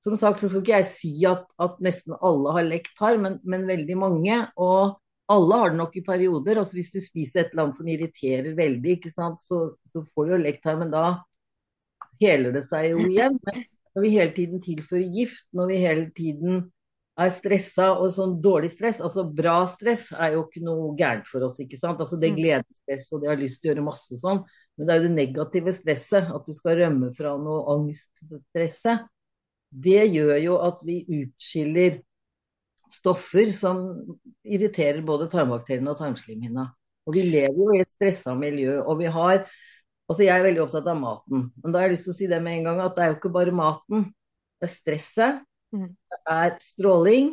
som 0.05 0.17
sagt 0.17 0.41
så 0.41 0.49
skal 0.49 0.63
ikke 0.63 0.79
jeg 0.79 0.89
si 0.95 1.13
at, 1.29 1.45
at 1.61 1.77
nesten 1.85 2.17
alle 2.25 2.55
har 2.57 2.65
lekt 2.71 2.95
tarm, 2.97 3.27
men, 3.27 3.37
men 3.45 3.69
veldig 3.69 3.99
mange. 4.01 4.39
Og 4.57 4.97
alle 5.29 5.61
har 5.61 5.73
det 5.73 5.79
nok 5.81 5.97
i 5.97 6.05
perioder. 6.05 6.61
altså 6.61 6.79
Hvis 6.79 6.93
du 6.93 7.01
spiser 7.05 7.43
et 7.43 7.53
eller 7.53 7.67
annet 7.67 7.81
som 7.81 7.89
irriterer 7.89 8.55
veldig, 8.57 8.97
ikke 8.97 9.13
sant? 9.13 9.43
Så, 9.45 9.61
så 9.93 10.05
får 10.15 10.27
du 10.27 10.35
jo 10.35 10.41
lekt 10.45 10.69
her, 10.69 10.79
men 10.81 10.93
da 10.95 11.05
heler 12.23 12.55
det 12.57 12.65
seg 12.69 12.93
jo 12.93 13.05
igjen. 13.05 13.37
Men 13.49 13.65
når 13.97 14.05
vi 14.05 14.15
hele 14.15 14.35
tiden 14.37 14.61
tilfører 14.63 15.15
gift, 15.17 15.47
når 15.57 15.71
vi 15.73 15.79
hele 15.83 16.11
tiden 16.15 16.61
er 17.19 17.33
stressa 17.35 17.89
og 17.99 18.13
sånn 18.15 18.37
dårlig 18.43 18.71
stress, 18.71 19.01
altså 19.03 19.25
bra 19.27 19.57
stress 19.67 20.13
er 20.15 20.37
jo 20.37 20.45
ikke 20.45 20.63
noe 20.63 20.93
gærent 20.99 21.27
for 21.27 21.43
oss, 21.49 21.59
ikke 21.59 21.81
sant. 21.81 21.99
Altså 21.99 22.19
det 22.21 22.31
er 22.31 22.37
gledesstress 22.37 23.09
og 23.11 23.25
det 23.25 23.31
har 23.33 23.41
lyst 23.41 23.59
til 23.59 23.69
å 23.69 23.73
gjøre 23.73 23.87
masse 23.89 24.19
sånn, 24.21 24.45
men 24.79 24.87
det 24.87 24.95
er 24.95 25.01
jo 25.01 25.07
det 25.09 25.17
negative 25.17 25.75
stresset, 25.75 26.31
at 26.31 26.47
du 26.47 26.55
skal 26.55 26.79
rømme 26.79 27.11
fra 27.17 27.35
noe 27.43 27.65
angststresset. 27.75 29.09
Det 29.69 30.05
gjør 30.07 30.37
jo 30.45 30.61
at 30.65 30.85
vi 30.87 31.01
utskiller 31.19 31.99
stoffer 32.93 33.51
som 33.55 33.83
irriterer 34.47 35.01
både 35.07 35.29
tarmbakteriene 35.33 35.93
og 35.93 35.99
tarmslimhinna. 36.01 36.69
Og 37.09 37.17
vi 37.17 37.25
lever 37.29 37.57
jo 37.57 37.73
i 37.77 37.83
et 37.83 37.91
stressa 37.93 38.35
miljø, 38.39 38.81
og 38.85 39.03
vi 39.03 39.11
har 39.13 39.45
Altså 40.09 40.23
jeg 40.25 40.41
er 40.41 40.45
veldig 40.47 40.63
opptatt 40.63 40.87
av 40.89 40.97
maten, 40.97 41.43
men 41.61 41.69
da 41.69 41.83
har 41.83 41.91
jeg 41.91 41.99
lyst 41.99 42.07
til 42.07 42.13
å 42.15 42.17
si 42.17 42.27
det 42.31 42.39
med 42.41 42.55
en 42.57 42.63
gang 42.65 42.79
at 42.81 42.95
det 42.97 43.03
er 43.05 43.11
jo 43.11 43.17
ikke 43.19 43.31
bare 43.35 43.53
maten. 43.53 44.07
Det 44.57 44.65
er 44.65 44.73
stresset, 44.73 45.43
Mm. 45.69 45.91
det 46.09 46.19
er 46.33 46.55
stråling, 46.65 47.27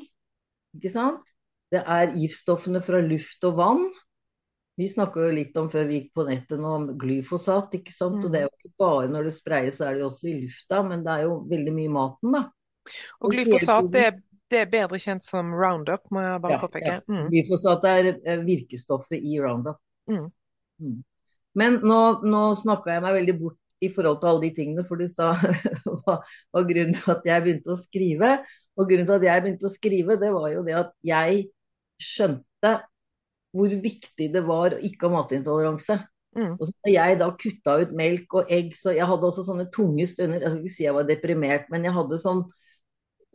ikke 0.76 0.92
sant? 0.92 1.30
Det 1.72 1.80
er 1.88 2.12
giftstoffene 2.12 2.82
fra 2.84 3.00
luft 3.00 3.48
og 3.48 3.56
vann. 3.56 3.86
Vi 4.76 4.90
snakka 4.92 5.24
jo 5.24 5.32
litt 5.38 5.56
om 5.56 5.70
før 5.72 5.88
vi 5.88 6.02
gikk 6.02 6.10
på 6.20 6.26
nettet 6.28 6.60
nå 6.60 6.74
om 6.82 6.88
glyfosat, 7.00 7.72
ikke 7.80 7.96
sant. 7.96 8.20
Og 8.26 8.34
det 8.34 8.42
er 8.42 8.50
jo 8.50 8.52
ikke 8.58 8.74
bare 8.84 9.08
når 9.08 9.30
det 9.30 9.34
spreies, 9.38 9.78
så 9.80 9.88
er 9.88 9.96
det 9.96 10.04
jo 10.04 10.10
også 10.10 10.28
i 10.28 10.36
lufta, 10.42 10.82
men 10.84 11.06
det 11.06 11.14
er 11.14 11.24
jo 11.30 11.38
veldig 11.48 11.76
mye 11.78 11.88
i 11.88 11.96
maten, 11.96 12.36
da. 12.36 12.44
Og 13.22 13.32
glyfosat 13.32 13.88
det 13.96 14.04
er, 14.10 14.20
det 14.56 14.62
er 14.64 14.72
bedre 14.72 15.00
kjent 15.02 15.26
som 15.28 15.52
Roundup, 15.56 16.06
må 16.16 16.24
jeg 16.24 16.40
bare 16.44 16.56
Ja, 16.56 16.62
påpeke. 16.64 16.96
si 17.04 17.12
Mm. 17.12 17.28
Glyfosat 17.34 17.86
er 17.92 18.10
eh, 18.16 18.40
virkestoffet 18.48 19.20
i 19.20 19.38
Roundup. 19.44 19.78
Mm. 20.10 20.32
Mm. 20.82 20.98
Men 21.56 21.80
nå, 21.84 22.00
nå 22.24 22.42
snakka 22.60 22.96
jeg 22.96 23.04
meg 23.06 23.16
veldig 23.20 23.36
bort 23.42 23.60
i 23.84 23.90
forhold 23.92 24.22
til 24.22 24.30
alle 24.32 24.42
de 24.48 24.54
tingene, 24.56 24.84
for 24.88 25.00
du 25.00 25.08
sa 25.12 25.34
hva 25.86 26.18
var 26.56 26.68
grunnen 26.68 26.96
til 26.96 27.12
at 27.12 27.28
jeg 27.28 27.44
begynte 27.46 27.76
å 27.76 27.80
skrive. 27.80 28.32
Og 28.76 28.90
grunnen 28.90 29.08
til 29.08 29.18
at 29.20 29.28
jeg 29.28 29.44
begynte 29.44 29.68
å 29.70 29.74
skrive, 29.76 30.18
det 30.20 30.32
var 30.36 30.50
jo 30.52 30.64
det 30.68 30.76
at 30.80 30.92
jeg 31.06 31.46
skjønte 32.02 32.74
hvor 33.56 33.72
viktig 33.72 34.28
det 34.34 34.44
var 34.44 34.76
å 34.76 34.82
ikke 34.84 35.08
ha 35.08 35.14
matintoleranse. 35.22 35.96
Mm. 36.36 36.58
Og 36.60 36.66
så 36.68 36.74
har 36.84 36.92
jeg 36.92 37.20
da 37.22 37.30
kutta 37.40 37.78
ut 37.86 37.94
melk 37.96 38.34
og 38.36 38.50
egg, 38.52 38.74
så 38.76 38.92
jeg 38.92 39.08
hadde 39.08 39.28
også 39.30 39.46
sånne 39.48 39.70
tunge 39.72 40.08
stunder. 40.12 40.42
Jeg 40.44 40.52
skal 40.52 40.64
ikke 40.66 40.76
si 40.76 40.84
jeg 40.84 40.96
var 40.98 41.08
deprimert, 41.08 41.70
men 41.72 41.88
jeg 41.88 41.96
hadde 41.96 42.20
sånn, 42.20 42.42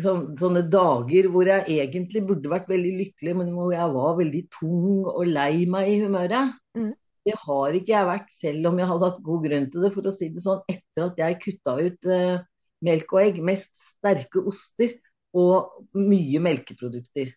sånne 0.04 0.62
dager 0.72 1.28
hvor 1.32 1.48
jeg 1.48 1.66
egentlig 1.80 2.22
burde 2.28 2.52
vært 2.52 2.70
veldig 2.70 2.92
lykkelig, 3.00 3.34
men 3.40 3.52
hvor 3.56 3.72
jeg 3.74 3.94
var 3.94 4.16
veldig 4.18 4.42
tung 4.54 5.06
og 5.10 5.22
lei 5.28 5.66
meg 5.70 5.92
i 5.92 6.00
humøret. 6.02 6.56
Mm. 6.78 6.92
Det 7.28 7.36
har 7.36 7.76
ikke 7.76 7.92
jeg 7.92 8.08
vært, 8.08 8.30
selv 8.40 8.70
om 8.70 8.80
jeg 8.80 8.90
hadde 8.90 9.10
hatt 9.10 9.24
god 9.26 9.44
grunn 9.44 9.68
til 9.72 9.84
det, 9.84 9.92
for 9.96 10.08
å 10.08 10.14
si 10.14 10.30
det 10.32 10.44
sånn, 10.44 10.62
etter 10.72 11.06
at 11.06 11.20
jeg 11.20 11.40
kutta 11.44 11.76
ut 11.80 12.10
eh, 12.16 12.40
melk 12.86 13.14
og 13.16 13.22
egg. 13.22 13.40
Mest 13.44 13.72
sterke 13.90 14.44
oster 14.50 14.96
og 15.36 15.84
mye 16.00 16.40
melkeprodukter. 16.42 17.34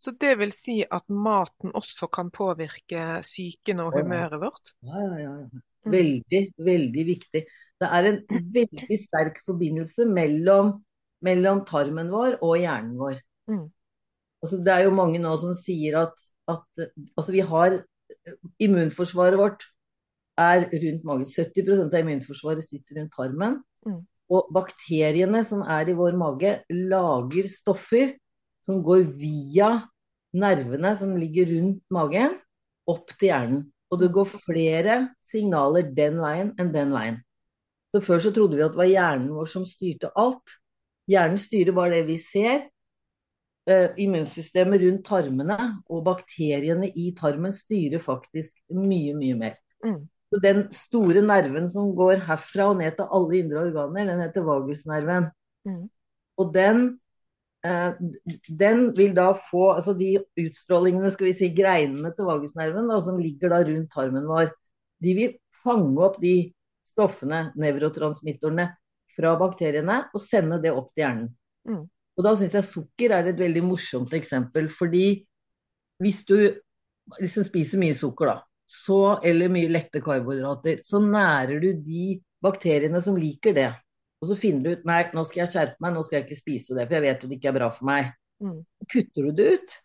Så 0.00 0.14
det 0.16 0.32
vil 0.40 0.52
si 0.56 0.78
at 0.80 1.04
maten 1.12 1.74
også 1.76 2.08
kan 2.08 2.30
påvirke 2.32 3.20
psyken 3.20 3.82
og 3.84 3.98
humøret 3.98 4.40
vårt? 4.40 4.72
Ja, 4.80 5.02
ja, 5.04 5.18
ja. 5.20 5.34
ja. 5.44 5.66
Mm. 5.84 5.92
Veldig, 5.94 6.40
veldig 6.60 7.04
viktig. 7.08 7.42
Det 7.80 7.88
er 7.88 8.08
en 8.10 8.18
veldig 8.56 8.98
sterk 9.00 9.40
forbindelse 9.46 10.06
mellom, 10.08 10.78
mellom 11.24 11.64
tarmen 11.68 12.10
vår 12.12 12.38
og 12.40 12.56
hjernen 12.60 12.96
vår. 13.00 13.20
Mm. 13.50 13.66
Altså, 14.40 14.60
det 14.64 14.72
er 14.74 14.86
jo 14.86 14.96
mange 14.96 15.20
nå 15.20 15.34
som 15.40 15.52
sier 15.56 15.98
at, 16.00 16.14
at 16.48 16.84
altså, 17.16 17.32
vi 17.34 17.44
har 17.44 17.80
Immunforsvaret 18.60 19.38
vårt 19.38 19.62
er 20.40 20.66
rundt 20.72 21.04
magen. 21.06 21.28
70% 21.28 21.92
av 21.94 22.00
immunforsvaret 22.00 22.66
sitter 22.66 23.00
rundt 23.00 23.14
tarmen. 23.16 23.58
Mm. 23.86 24.00
Og 24.30 24.50
bakteriene 24.54 25.42
som 25.46 25.62
er 25.62 25.90
i 25.90 25.96
vår 25.96 26.16
mage, 26.18 26.54
lager 26.70 27.48
stoffer 27.50 28.14
som 28.66 28.82
går 28.86 29.06
via 29.18 29.72
nervene 30.36 30.94
som 30.98 31.16
ligger 31.18 31.48
rundt 31.50 31.82
magen, 31.92 32.36
opp 32.90 33.10
til 33.16 33.30
hjernen. 33.30 33.64
Og 33.90 34.02
det 34.02 34.12
går 34.14 34.28
flere 34.44 35.00
signaler 35.30 35.90
den 35.96 36.20
veien 36.22 36.54
enn 36.60 36.70
den 36.74 36.94
veien. 36.94 37.18
Så 37.90 38.02
Før 38.04 38.22
så 38.22 38.30
trodde 38.30 38.54
vi 38.54 38.62
at 38.62 38.76
det 38.76 38.78
var 38.78 38.90
hjernen 38.90 39.32
vår 39.34 39.48
som 39.50 39.66
styrte 39.66 40.12
alt. 40.18 40.59
Hjernen 41.10 41.40
styrer 41.40 41.76
bare 41.76 41.98
det 41.98 42.06
vi 42.08 42.18
ser. 42.22 42.68
Eh, 43.70 43.90
immunsystemet 44.00 44.82
rundt 44.82 45.04
tarmene 45.06 45.58
og 45.92 46.04
bakteriene 46.06 46.88
i 46.96 47.10
tarmen 47.18 47.52
styrer 47.54 48.02
faktisk 48.02 48.54
mye, 48.72 49.12
mye 49.18 49.36
mer. 49.38 49.58
Mm. 49.84 50.00
Så 50.30 50.40
den 50.42 50.62
store 50.74 51.22
nerven 51.26 51.66
som 51.70 51.90
går 51.98 52.22
herfra 52.24 52.70
og 52.70 52.78
ned 52.80 52.96
til 52.96 53.12
alle 53.12 53.38
indre 53.40 53.64
organer, 53.66 54.08
den 54.08 54.22
heter 54.24 54.46
vagusnerven. 54.46 55.28
Mm. 55.68 55.84
Og 56.40 56.54
den, 56.54 56.84
eh, 57.66 58.00
den 58.62 58.84
vil 58.96 59.14
da 59.16 59.32
få 59.50 59.72
altså 59.74 59.94
de 59.98 60.16
utstrålingene, 60.40 61.10
skal 61.12 61.28
vi 61.28 61.36
si, 61.36 61.52
greinene 61.54 62.14
til 62.16 62.30
vagusnerven, 62.30 62.88
da, 62.88 63.00
som 63.04 63.20
ligger 63.20 63.52
da 63.52 63.60
rundt 63.66 63.92
tarmen 63.92 64.30
vår, 64.30 64.54
de 65.04 65.16
vil 65.18 65.36
fange 65.64 66.00
opp 66.06 66.20
de 66.22 66.52
stoffene, 66.86 67.50
nevrotransmittorene, 67.60 68.70
fra 69.20 69.36
bakteriene 69.40 70.02
og 70.10 70.22
sende 70.24 70.60
det 70.62 70.72
opp 70.74 70.90
til 70.94 71.04
hjernen. 71.04 71.32
Mm. 71.68 71.84
Og 72.18 72.26
da 72.26 72.34
syns 72.36 72.56
jeg 72.58 72.68
sukker 72.68 73.14
er 73.16 73.30
et 73.30 73.40
veldig 73.40 73.62
morsomt 73.64 74.14
eksempel, 74.16 74.68
fordi 74.72 75.22
hvis 76.00 76.24
du 76.28 76.36
liksom 77.20 77.46
spiser 77.46 77.80
mye 77.80 77.96
sukker, 77.96 78.32
da, 78.32 78.40
så, 78.70 79.18
eller 79.26 79.52
mye 79.52 79.70
lette 79.70 80.02
karbohydrater, 80.04 80.82
så 80.86 81.00
nærer 81.02 81.62
du 81.62 81.70
de 81.84 82.18
bakteriene 82.44 83.00
som 83.04 83.18
liker 83.20 83.56
det. 83.56 83.70
Og 84.20 84.28
så 84.30 84.36
finner 84.36 84.64
du 84.64 84.74
ut 84.76 84.88
nei, 84.88 85.02
nå 85.16 85.24
skal 85.28 85.44
jeg 85.44 85.52
skjerpe 85.54 85.84
meg, 85.84 85.94
nå 85.96 86.02
skal 86.04 86.18
jeg 86.18 86.28
ikke 86.28 86.40
spise 86.42 86.76
det, 86.76 86.86
for 86.86 86.98
jeg 86.98 87.06
vet 87.06 87.22
jo 87.22 87.30
det 87.30 87.38
ikke 87.38 87.52
er 87.52 87.56
bra 87.56 87.70
for 87.72 87.88
meg. 87.88 88.10
Mm. 88.40 88.58
Kutter 88.92 89.28
du 89.28 89.32
det 89.36 89.48
ut, 89.54 89.78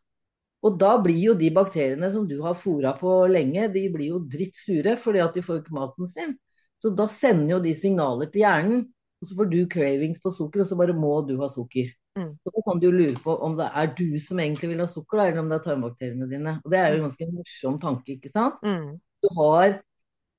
og 0.66 0.80
da 0.82 0.96
blir 1.02 1.22
jo 1.22 1.36
de 1.38 1.52
bakteriene 1.54 2.10
som 2.12 2.26
du 2.28 2.40
har 2.44 2.58
fôra 2.58 2.96
på 2.98 3.14
lenge, 3.30 3.68
de 3.74 3.86
blir 3.94 4.16
jo 4.16 4.24
drittsure 4.32 4.96
fordi 5.02 5.22
at 5.22 5.38
de 5.38 5.44
får 5.46 5.62
ikke 5.62 5.78
maten 5.78 6.10
sin. 6.10 6.34
Så 6.82 6.92
da 6.96 7.08
sender 7.10 7.56
jo 7.56 7.64
de 7.64 7.74
signaler 7.78 8.32
til 8.32 8.44
hjernen, 8.44 8.86
og 9.22 9.30
så 9.30 9.38
får 9.38 9.48
du 9.52 9.60
cravings 9.72 10.22
på 10.22 10.32
sukker, 10.34 10.64
og 10.64 10.70
så 10.70 10.78
bare 10.80 10.96
må 10.98 11.14
du 11.28 11.36
ha 11.40 11.50
sukker. 11.52 11.90
Mm. 12.20 12.32
Så 12.44 12.52
da 12.54 12.64
kan 12.68 12.80
du 12.84 12.88
lure 12.92 13.16
på 13.24 13.36
om 13.44 13.58
det 13.58 13.68
er 13.72 13.92
du 13.98 14.20
som 14.24 14.40
egentlig 14.44 14.72
vil 14.74 14.84
ha 14.84 14.88
sukker, 14.92 15.24
eller 15.24 15.42
om 15.42 15.50
det 15.52 15.60
er 15.60 15.66
tarmbakteriene 15.66 16.30
dine. 16.32 16.58
Og 16.64 16.72
det 16.72 16.80
er 16.80 16.94
jo 16.94 17.02
en 17.02 17.08
ganske 17.10 17.28
morsom 17.32 17.80
tanke, 17.82 18.18
ikke 18.18 18.32
sant? 18.34 18.62
Mm. 18.66 18.96
Du 19.24 19.30
har 19.40 19.80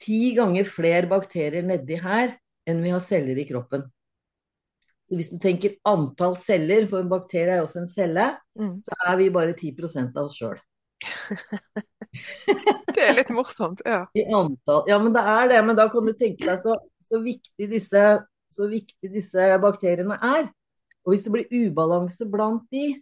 ti 0.03 0.21
ganger 0.37 0.69
flere 0.69 1.09
bakterier 1.11 1.65
nedi 1.65 1.99
her 2.01 2.37
enn 2.69 2.83
vi 2.85 2.93
har 2.93 3.03
celler 3.05 3.39
i 3.41 3.47
kroppen. 3.49 3.87
Så 5.07 5.19
hvis 5.19 5.31
du 5.31 5.39
tenker 5.39 5.77
antall 5.87 6.35
celler, 6.43 6.89
for 6.91 6.99
en 7.01 7.11
bakterie 7.11 7.55
er 7.55 7.61
jo 7.63 7.69
også 7.69 7.85
en 7.85 7.91
celle, 7.91 8.33
Mm. 8.57 8.81
så 8.81 8.95
er 9.07 9.17
vi 9.21 9.27
bare 9.29 9.53
10% 9.53 10.17
av 10.17 10.25
oss 10.31 10.39
sjøl. 10.39 10.57
Det 12.97 13.05
er 13.05 13.13
litt 13.19 13.29
morsomt, 13.35 13.83
ja. 13.85 14.07
I 14.17 14.25
antall. 14.33 14.87
Ja, 14.89 14.97
men 15.03 15.13
det 15.13 15.21
er 15.21 15.51
det. 15.51 15.59
Men 15.69 15.77
da 15.77 15.85
kan 15.93 16.07
du 16.09 16.15
tenke 16.17 16.47
deg 16.47 16.63
så, 16.63 16.79
så, 17.05 17.21
viktig 17.21 17.69
disse, 17.69 18.05
så 18.57 18.69
viktig 18.71 19.13
disse 19.13 19.49
bakteriene 19.63 20.19
er. 20.25 20.49
Og 21.07 21.13
hvis 21.15 21.27
det 21.27 21.33
blir 21.35 21.69
ubalanse 21.69 22.27
blant 22.31 22.65
de, 22.75 22.97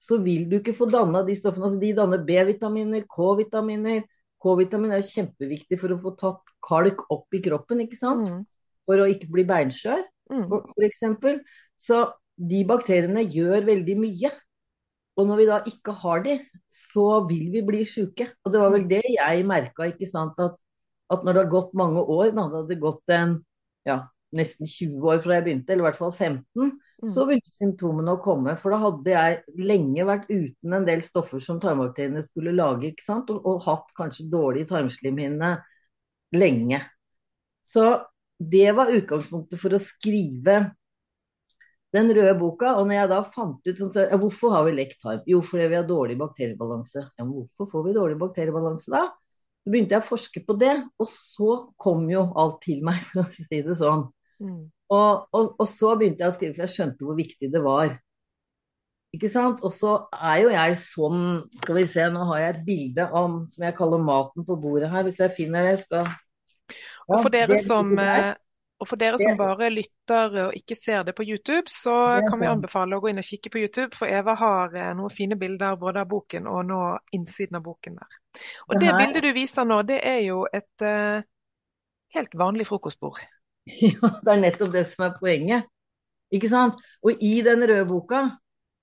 så 0.00 0.16
vil 0.22 0.46
du 0.48 0.56
ikke 0.60 0.76
få 0.76 0.88
danna 0.88 1.24
de 1.26 1.34
stoffene. 1.36 1.66
Altså 1.66 1.80
de 1.80 1.92
danner 1.96 2.22
B-vitaminer, 2.24 3.04
K-vitaminer. 3.10 4.04
K-vitamin 4.40 4.94
er 4.96 5.04
kjempeviktig 5.04 5.76
for 5.82 5.92
å 5.92 5.98
få 6.00 6.14
tatt 6.16 6.54
kalk 6.64 7.02
opp 7.12 7.36
i 7.36 7.42
kroppen, 7.44 7.82
ikke 7.84 7.98
sant? 7.98 8.30
Mm. 8.30 8.46
For 8.88 9.02
å 9.02 9.10
ikke 9.10 9.28
bli 9.32 9.44
beinskjør, 9.48 10.06
Mm. 10.30 10.46
eksempel. 10.86 11.40
Så 11.74 12.12
de 12.38 12.62
bakteriene 12.64 13.24
gjør 13.26 13.64
veldig 13.66 13.96
mye. 13.98 14.30
Og 15.18 15.26
når 15.26 15.40
vi 15.40 15.46
da 15.48 15.58
ikke 15.66 15.92
har 15.92 16.22
de, 16.22 16.36
så 16.70 17.26
vil 17.28 17.50
vi 17.50 17.62
bli 17.66 17.82
syke. 17.84 18.30
Og 18.46 18.52
det 18.54 18.60
var 18.62 18.70
vel 18.70 18.86
det 18.88 19.02
jeg 19.10 19.44
merka, 19.44 19.90
ikke 19.90 20.06
sant. 20.08 20.38
At, 20.38 20.54
at 21.10 21.26
når 21.26 21.34
det 21.34 21.42
har 21.44 21.50
gått 21.50 21.74
mange 21.74 22.00
år, 22.00 22.30
da 22.30 22.46
det 22.46 22.60
hadde 22.62 22.80
gått 22.80 23.14
en, 23.16 23.34
ja, 23.84 23.98
nesten 24.36 24.68
20 24.70 25.08
år 25.10 25.20
fra 25.24 25.36
jeg 25.38 25.46
begynte, 25.48 25.72
eller 25.72 25.84
i 25.84 25.88
hvert 25.90 26.00
fall 26.00 26.12
15, 26.14 26.70
Mm. 27.00 27.08
så 27.08 27.24
begynte 27.24 27.48
symptomene 27.54 28.12
å 28.12 28.20
komme. 28.20 28.52
For 28.60 28.74
da 28.74 28.78
hadde 28.82 29.12
jeg 29.14 29.38
lenge 29.56 30.04
vært 30.04 30.26
uten 30.28 30.74
en 30.76 30.84
del 30.84 31.00
stoffer 31.02 31.40
som 31.40 31.60
tarmbakteriene 31.62 32.20
skulle 32.26 32.52
lage, 32.52 32.90
ikke 32.90 33.06
sant. 33.06 33.30
Og, 33.32 33.40
og 33.48 33.62
hatt 33.64 33.88
kanskje 33.96 34.26
dårlig 34.28 34.66
tarmslimhinne 34.68 35.54
lenge. 36.36 36.82
Så 37.64 37.86
det 38.36 38.68
var 38.76 38.92
utgangspunktet 38.92 39.60
for 39.62 39.72
å 39.72 39.80
skrive 39.80 40.58
den 41.94 42.12
røde 42.14 42.36
boka. 42.38 42.74
Og 42.78 42.86
når 42.86 43.00
jeg 43.00 43.10
da 43.14 43.22
fant 43.34 43.66
ut 43.66 43.80
sånn, 43.80 43.92
så, 43.94 44.04
ja, 44.10 44.18
Hvorfor 44.20 44.54
har 44.54 44.68
vi 44.68 44.76
lekt 44.76 45.00
tarm? 45.02 45.24
Jo, 45.28 45.40
fordi 45.46 45.70
vi 45.72 45.78
har 45.80 45.88
dårlig 45.88 46.18
bakteriebalanse. 46.20 47.06
Ja, 47.16 47.24
men 47.24 47.32
hvorfor 47.34 47.70
får 47.72 47.88
vi 47.88 47.96
dårlig 47.96 48.20
bakteriebalanse 48.20 48.92
da? 48.94 49.06
Så 49.64 49.72
begynte 49.72 49.96
jeg 49.96 50.04
å 50.04 50.08
forske 50.08 50.40
på 50.46 50.56
det, 50.60 50.72
og 51.00 51.08
så 51.10 51.56
kom 51.80 52.06
jo 52.12 52.28
alt 52.40 52.60
til 52.64 52.84
meg, 52.86 53.02
for 53.10 53.24
å 53.24 53.28
si 53.32 53.64
det 53.66 53.76
sånn. 53.80 54.06
Mm. 54.40 54.70
Og, 54.90 55.26
og, 55.36 55.50
og 55.60 55.66
så 55.70 55.94
begynte 55.98 56.24
jeg 56.24 56.32
å 56.32 56.36
skrive, 56.36 56.54
for 56.56 56.66
jeg 56.66 56.74
skjønte 56.74 57.06
hvor 57.06 57.18
viktig 57.18 57.50
det 57.52 57.62
var. 57.64 57.92
Ikke 59.14 59.30
sant? 59.30 59.62
Og 59.66 59.72
så 59.74 59.96
er 60.14 60.36
jo 60.44 60.50
jeg 60.54 60.76
sånn 60.78 61.22
Skal 61.64 61.80
vi 61.80 61.86
se, 61.90 62.04
nå 62.14 62.26
har 62.28 62.42
jeg 62.44 62.52
et 62.52 62.60
bilde 62.66 63.06
om, 63.18 63.40
som 63.50 63.64
jeg 63.66 63.74
kaller 63.78 64.02
maten 64.06 64.46
på 64.46 64.58
bordet 64.60 64.90
her. 64.92 65.06
Hvis 65.06 65.18
jeg 65.22 65.34
finner 65.34 65.66
det, 65.66 65.80
skal 65.82 66.06
Og 67.10 67.16
for 67.16 67.34
dere 67.34 67.58
som, 67.66 67.90
Og 67.98 68.88
for 68.88 69.00
dere 69.00 69.18
som 69.20 69.34
bare 69.38 69.70
lytter 69.74 70.36
og 70.46 70.54
ikke 70.56 70.78
ser 70.78 71.02
det 71.08 71.16
på 71.18 71.26
YouTube, 71.26 71.66
så 71.68 71.96
kan 72.24 72.38
vi 72.40 72.48
anbefale 72.48 72.96
å 72.96 73.02
gå 73.02 73.10
inn 73.10 73.20
og 73.20 73.26
kikke 73.26 73.52
på 73.52 73.60
YouTube, 73.64 73.90
for 73.98 74.08
Eva 74.08 74.32
har 74.40 74.78
eh, 74.78 74.92
noen 74.96 75.12
fine 75.12 75.36
bilder 75.36 75.76
både 75.82 76.00
av 76.00 76.08
boken 76.08 76.46
og 76.48 76.62
nå 76.70 76.78
innsiden 77.18 77.58
av 77.58 77.66
boken 77.66 77.98
der. 77.98 78.22
Og 78.70 78.78
Det 78.78 78.86
det 78.86 78.94
bildet 78.96 79.26
du 79.26 79.34
viser 79.36 79.68
nå, 79.68 79.82
det 79.90 80.00
er 80.06 80.22
jo 80.24 80.46
et 80.48 80.86
uh, 80.86 81.20
helt 82.16 82.38
vanlig 82.40 82.70
frokostbord. 82.70 83.20
Ja, 83.80 84.08
det 84.24 84.32
er 84.32 84.40
nettopp 84.40 84.72
det 84.74 84.86
som 84.88 85.06
er 85.06 85.16
poenget. 85.18 85.68
Ikke 86.34 86.50
sant? 86.50 86.80
Og 87.02 87.22
i 87.22 87.40
den 87.46 87.62
røde 87.66 87.86
boka 87.88 88.24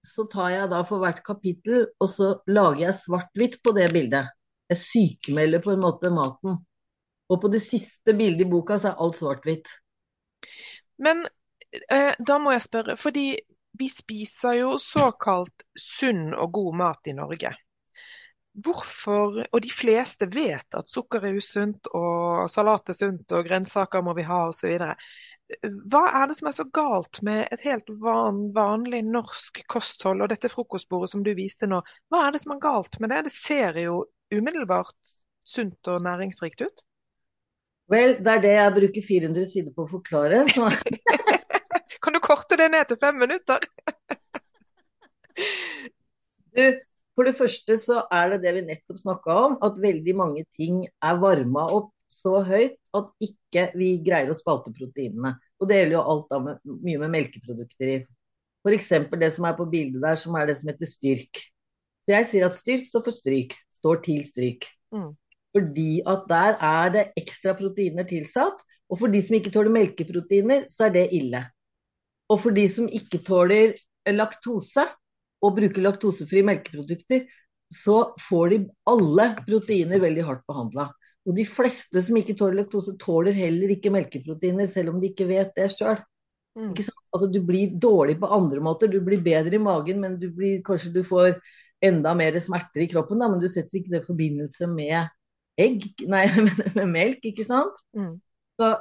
så 0.06 0.28
tar 0.32 0.52
jeg 0.54 0.70
da 0.72 0.84
for 0.88 1.04
hvert 1.04 1.24
kapittel, 1.26 1.88
og 2.00 2.10
så 2.12 2.30
lager 2.48 2.86
jeg 2.86 3.00
svart-hvitt 3.02 3.58
på 3.64 3.74
det 3.76 3.90
bildet. 3.92 4.30
Jeg 4.72 4.80
sykemelder 4.80 5.64
på 5.64 5.74
en 5.74 5.84
måte 5.84 6.12
maten. 6.14 6.60
Og 7.28 7.42
på 7.44 7.52
det 7.52 7.62
siste 7.66 8.16
bildet 8.16 8.46
i 8.46 8.50
boka 8.52 8.78
så 8.80 8.92
er 8.94 9.04
alt 9.04 9.20
svart-hvitt. 9.20 9.68
Men 11.04 11.26
eh, 11.92 12.14
da 12.20 12.38
må 12.40 12.54
jeg 12.56 12.66
spørre, 12.68 12.98
fordi 13.00 13.30
vi 13.78 13.90
spiser 13.92 14.62
jo 14.62 14.76
såkalt 14.82 15.66
sunn 15.78 16.32
og 16.34 16.54
god 16.56 16.78
mat 16.84 17.12
i 17.12 17.16
Norge. 17.18 17.52
Hvorfor, 18.58 19.44
og 19.54 19.62
de 19.62 19.70
fleste 19.70 20.26
vet 20.34 20.78
at 20.78 20.90
sukker 20.90 21.28
er 21.28 21.38
usunt, 21.38 21.90
og 21.94 22.48
salat 22.50 22.90
er 22.90 22.98
sunt, 22.98 23.32
og 23.38 23.46
grønnsaker 23.46 24.02
må 24.06 24.16
vi 24.18 24.26
ha, 24.26 24.48
osv. 24.50 24.80
Hva 25.88 26.02
er 26.20 26.28
det 26.28 26.40
som 26.40 26.50
er 26.50 26.56
så 26.58 26.66
galt 26.74 27.22
med 27.24 27.46
et 27.54 27.62
helt 27.68 27.92
van, 28.02 28.48
vanlig 28.56 29.04
norsk 29.06 29.62
kosthold 29.70 30.26
og 30.26 30.32
dette 30.34 30.50
frokostbordet 30.52 31.14
som 31.14 31.24
du 31.24 31.32
viste 31.38 31.70
nå? 31.70 31.84
Hva 32.10 32.26
er 32.26 32.36
det 32.36 32.42
som 32.44 32.56
er 32.56 32.64
galt 32.66 32.98
med 33.00 33.14
det? 33.14 33.28
Det 33.30 33.36
ser 33.36 33.78
jo 33.84 34.02
umiddelbart 34.34 35.16
sunt 35.48 35.94
og 35.94 36.02
næringsrikt 36.04 36.66
ut. 36.66 36.84
Vel, 37.88 38.18
det 38.20 38.34
er 38.34 38.42
det 38.44 38.56
jeg 38.58 38.76
bruker 38.76 39.08
400 39.08 39.48
sider 39.54 39.72
på 39.76 39.86
å 39.86 39.92
forklare. 39.94 40.44
Kan 42.04 42.18
du 42.18 42.20
korte 42.24 42.58
det 42.60 42.68
ned 42.74 42.90
til 42.90 43.00
fem 43.00 43.16
minutter? 43.22 43.64
Du, 46.58 46.64
for 47.18 47.26
det 47.26 47.34
første 47.34 47.76
så 47.82 48.04
er 48.14 48.30
det 48.36 48.44
det 48.44 48.54
vi 48.60 48.66
nettopp 48.68 49.00
snakka 49.02 49.38
om, 49.48 49.56
at 49.66 49.80
veldig 49.82 50.14
mange 50.16 50.44
ting 50.54 50.84
er 50.86 51.22
varma 51.22 51.66
opp 51.74 51.90
så 52.14 52.44
høyt 52.46 52.78
at 52.96 53.10
ikke 53.26 53.64
vi 53.76 53.90
greier 54.06 54.30
å 54.32 54.38
spalte 54.38 54.72
proteinene. 54.76 55.34
Og 55.58 55.70
det 55.70 55.80
gjelder 55.80 55.98
jo 55.98 56.04
alt 56.14 56.28
da 56.30 56.40
med, 56.46 56.60
mye 56.86 57.02
med 57.02 57.14
melkeprodukter 57.16 57.94
i. 57.96 57.98
F.eks. 58.68 58.92
det 59.18 59.32
som 59.34 59.48
er 59.50 59.56
på 59.58 59.68
bildet 59.72 60.04
der, 60.04 60.20
som 60.20 60.38
er 60.38 60.50
det 60.50 60.58
som 60.60 60.70
heter 60.70 60.90
styrk. 60.90 61.42
Så 62.06 62.14
jeg 62.14 62.28
sier 62.30 62.48
at 62.48 62.60
styrk 62.60 62.86
står 62.88 63.06
for 63.08 63.16
stryk. 63.16 63.58
Står 63.76 64.02
til 64.06 64.22
stryk. 64.28 64.70
Mm. 64.94 65.12
Fordi 65.58 65.92
at 66.08 66.30
der 66.30 66.62
er 66.70 66.94
det 66.94 67.06
ekstra 67.20 67.58
proteiner 67.58 68.08
tilsatt. 68.08 68.62
Og 68.88 69.02
for 69.02 69.12
de 69.12 69.22
som 69.26 69.36
ikke 69.36 69.52
tåler 69.52 69.74
melkeproteiner, 69.74 70.68
så 70.72 70.88
er 70.88 70.96
det 70.96 71.08
ille. 71.18 71.42
Og 72.32 72.40
for 72.44 72.56
de 72.56 72.68
som 72.72 72.88
ikke 72.88 73.20
tåler 73.26 73.76
laktose, 74.08 74.86
og 75.44 75.58
bruker 75.58 75.84
laktosefrie 75.86 76.46
melkeprodukter, 76.48 77.28
så 77.74 77.98
får 78.30 78.50
de 78.54 78.60
alle 78.90 79.28
proteiner 79.46 80.02
veldig 80.02 80.26
hardt 80.28 80.46
behandla. 80.50 80.88
Og 81.28 81.36
de 81.36 81.44
fleste 81.48 82.02
som 82.04 82.18
ikke 82.20 82.38
tåler 82.40 82.62
laktose, 82.62 82.96
tåler 83.02 83.36
heller 83.36 83.74
ikke 83.74 83.92
melkeproteiner, 83.92 84.70
selv 84.72 84.94
om 84.94 85.02
de 85.02 85.12
ikke 85.12 85.28
vet 85.28 85.52
det 85.58 85.68
sjøl. 85.74 86.00
Mm. 86.58 86.72
Altså, 86.74 87.28
du 87.30 87.42
blir 87.46 87.76
dårlig 87.78 88.18
på 88.22 88.30
andre 88.34 88.64
måter. 88.64 88.90
Du 88.90 89.02
blir 89.04 89.22
bedre 89.24 89.60
i 89.60 89.62
magen, 89.62 90.00
men 90.02 90.16
du 90.22 90.30
blir, 90.34 90.62
kanskje 90.66 90.94
du 90.96 91.04
får 91.06 91.36
enda 91.84 92.16
mer 92.18 92.40
smerter 92.42 92.86
i 92.86 92.90
kroppen, 92.90 93.20
da, 93.22 93.28
men 93.30 93.44
du 93.44 93.50
setter 93.52 93.78
ikke 93.78 93.94
det 93.94 94.02
i 94.02 94.08
forbindelse 94.08 94.70
med 94.72 95.12
egg, 95.62 95.90
nei, 96.10 96.24
med, 96.48 96.64
med 96.80 96.94
melk, 96.94 97.28
ikke 97.28 97.46
sant? 97.46 97.76
Mm. 97.98 98.16
Så, 98.58 98.72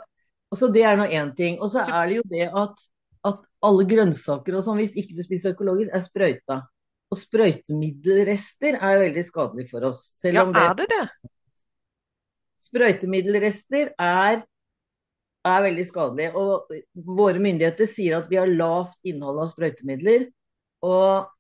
og 0.53 0.61
så 0.61 0.71
det 0.73 0.87
er 0.87 1.01
nå 1.01 1.09
én 1.11 1.35
ting. 1.37 1.59
Og 1.61 1.73
så 1.75 1.85
er 1.85 2.09
det 2.09 2.21
jo 2.21 2.29
det 2.31 2.47
at 2.49 2.87
alle 3.67 3.87
grønnsaker 3.91 4.57
og 4.57 4.65
sånn, 4.65 4.81
hvis 4.81 4.95
ikke 4.97 5.17
du 5.19 5.23
spiser 5.27 5.55
økologisk, 5.55 5.93
er 5.95 6.05
sprøyta. 6.05 6.59
Og 7.13 7.19
sprøytemiddelrester 7.21 8.79
er 8.81 9.01
veldig 9.05 9.25
skadelig 9.27 9.69
for 9.71 9.87
oss. 9.91 10.03
Ja, 10.27 10.43
det, 10.43 10.63
er 10.63 10.79
det 10.81 10.87
det? 10.91 11.05
sprøytemiddelrester 12.67 13.93
er, 14.03 14.43
er 15.47 15.63
veldig 15.69 15.87
skadelige. 15.87 16.33
Og 16.35 17.07
våre 17.19 17.43
myndigheter 17.43 17.89
sier 17.91 18.19
at 18.19 18.29
vi 18.31 18.41
har 18.41 18.51
lavt 18.51 18.99
innhold 19.07 19.41
av 19.45 19.51
sprøytemidler. 19.53 20.29
Og, 20.87 21.31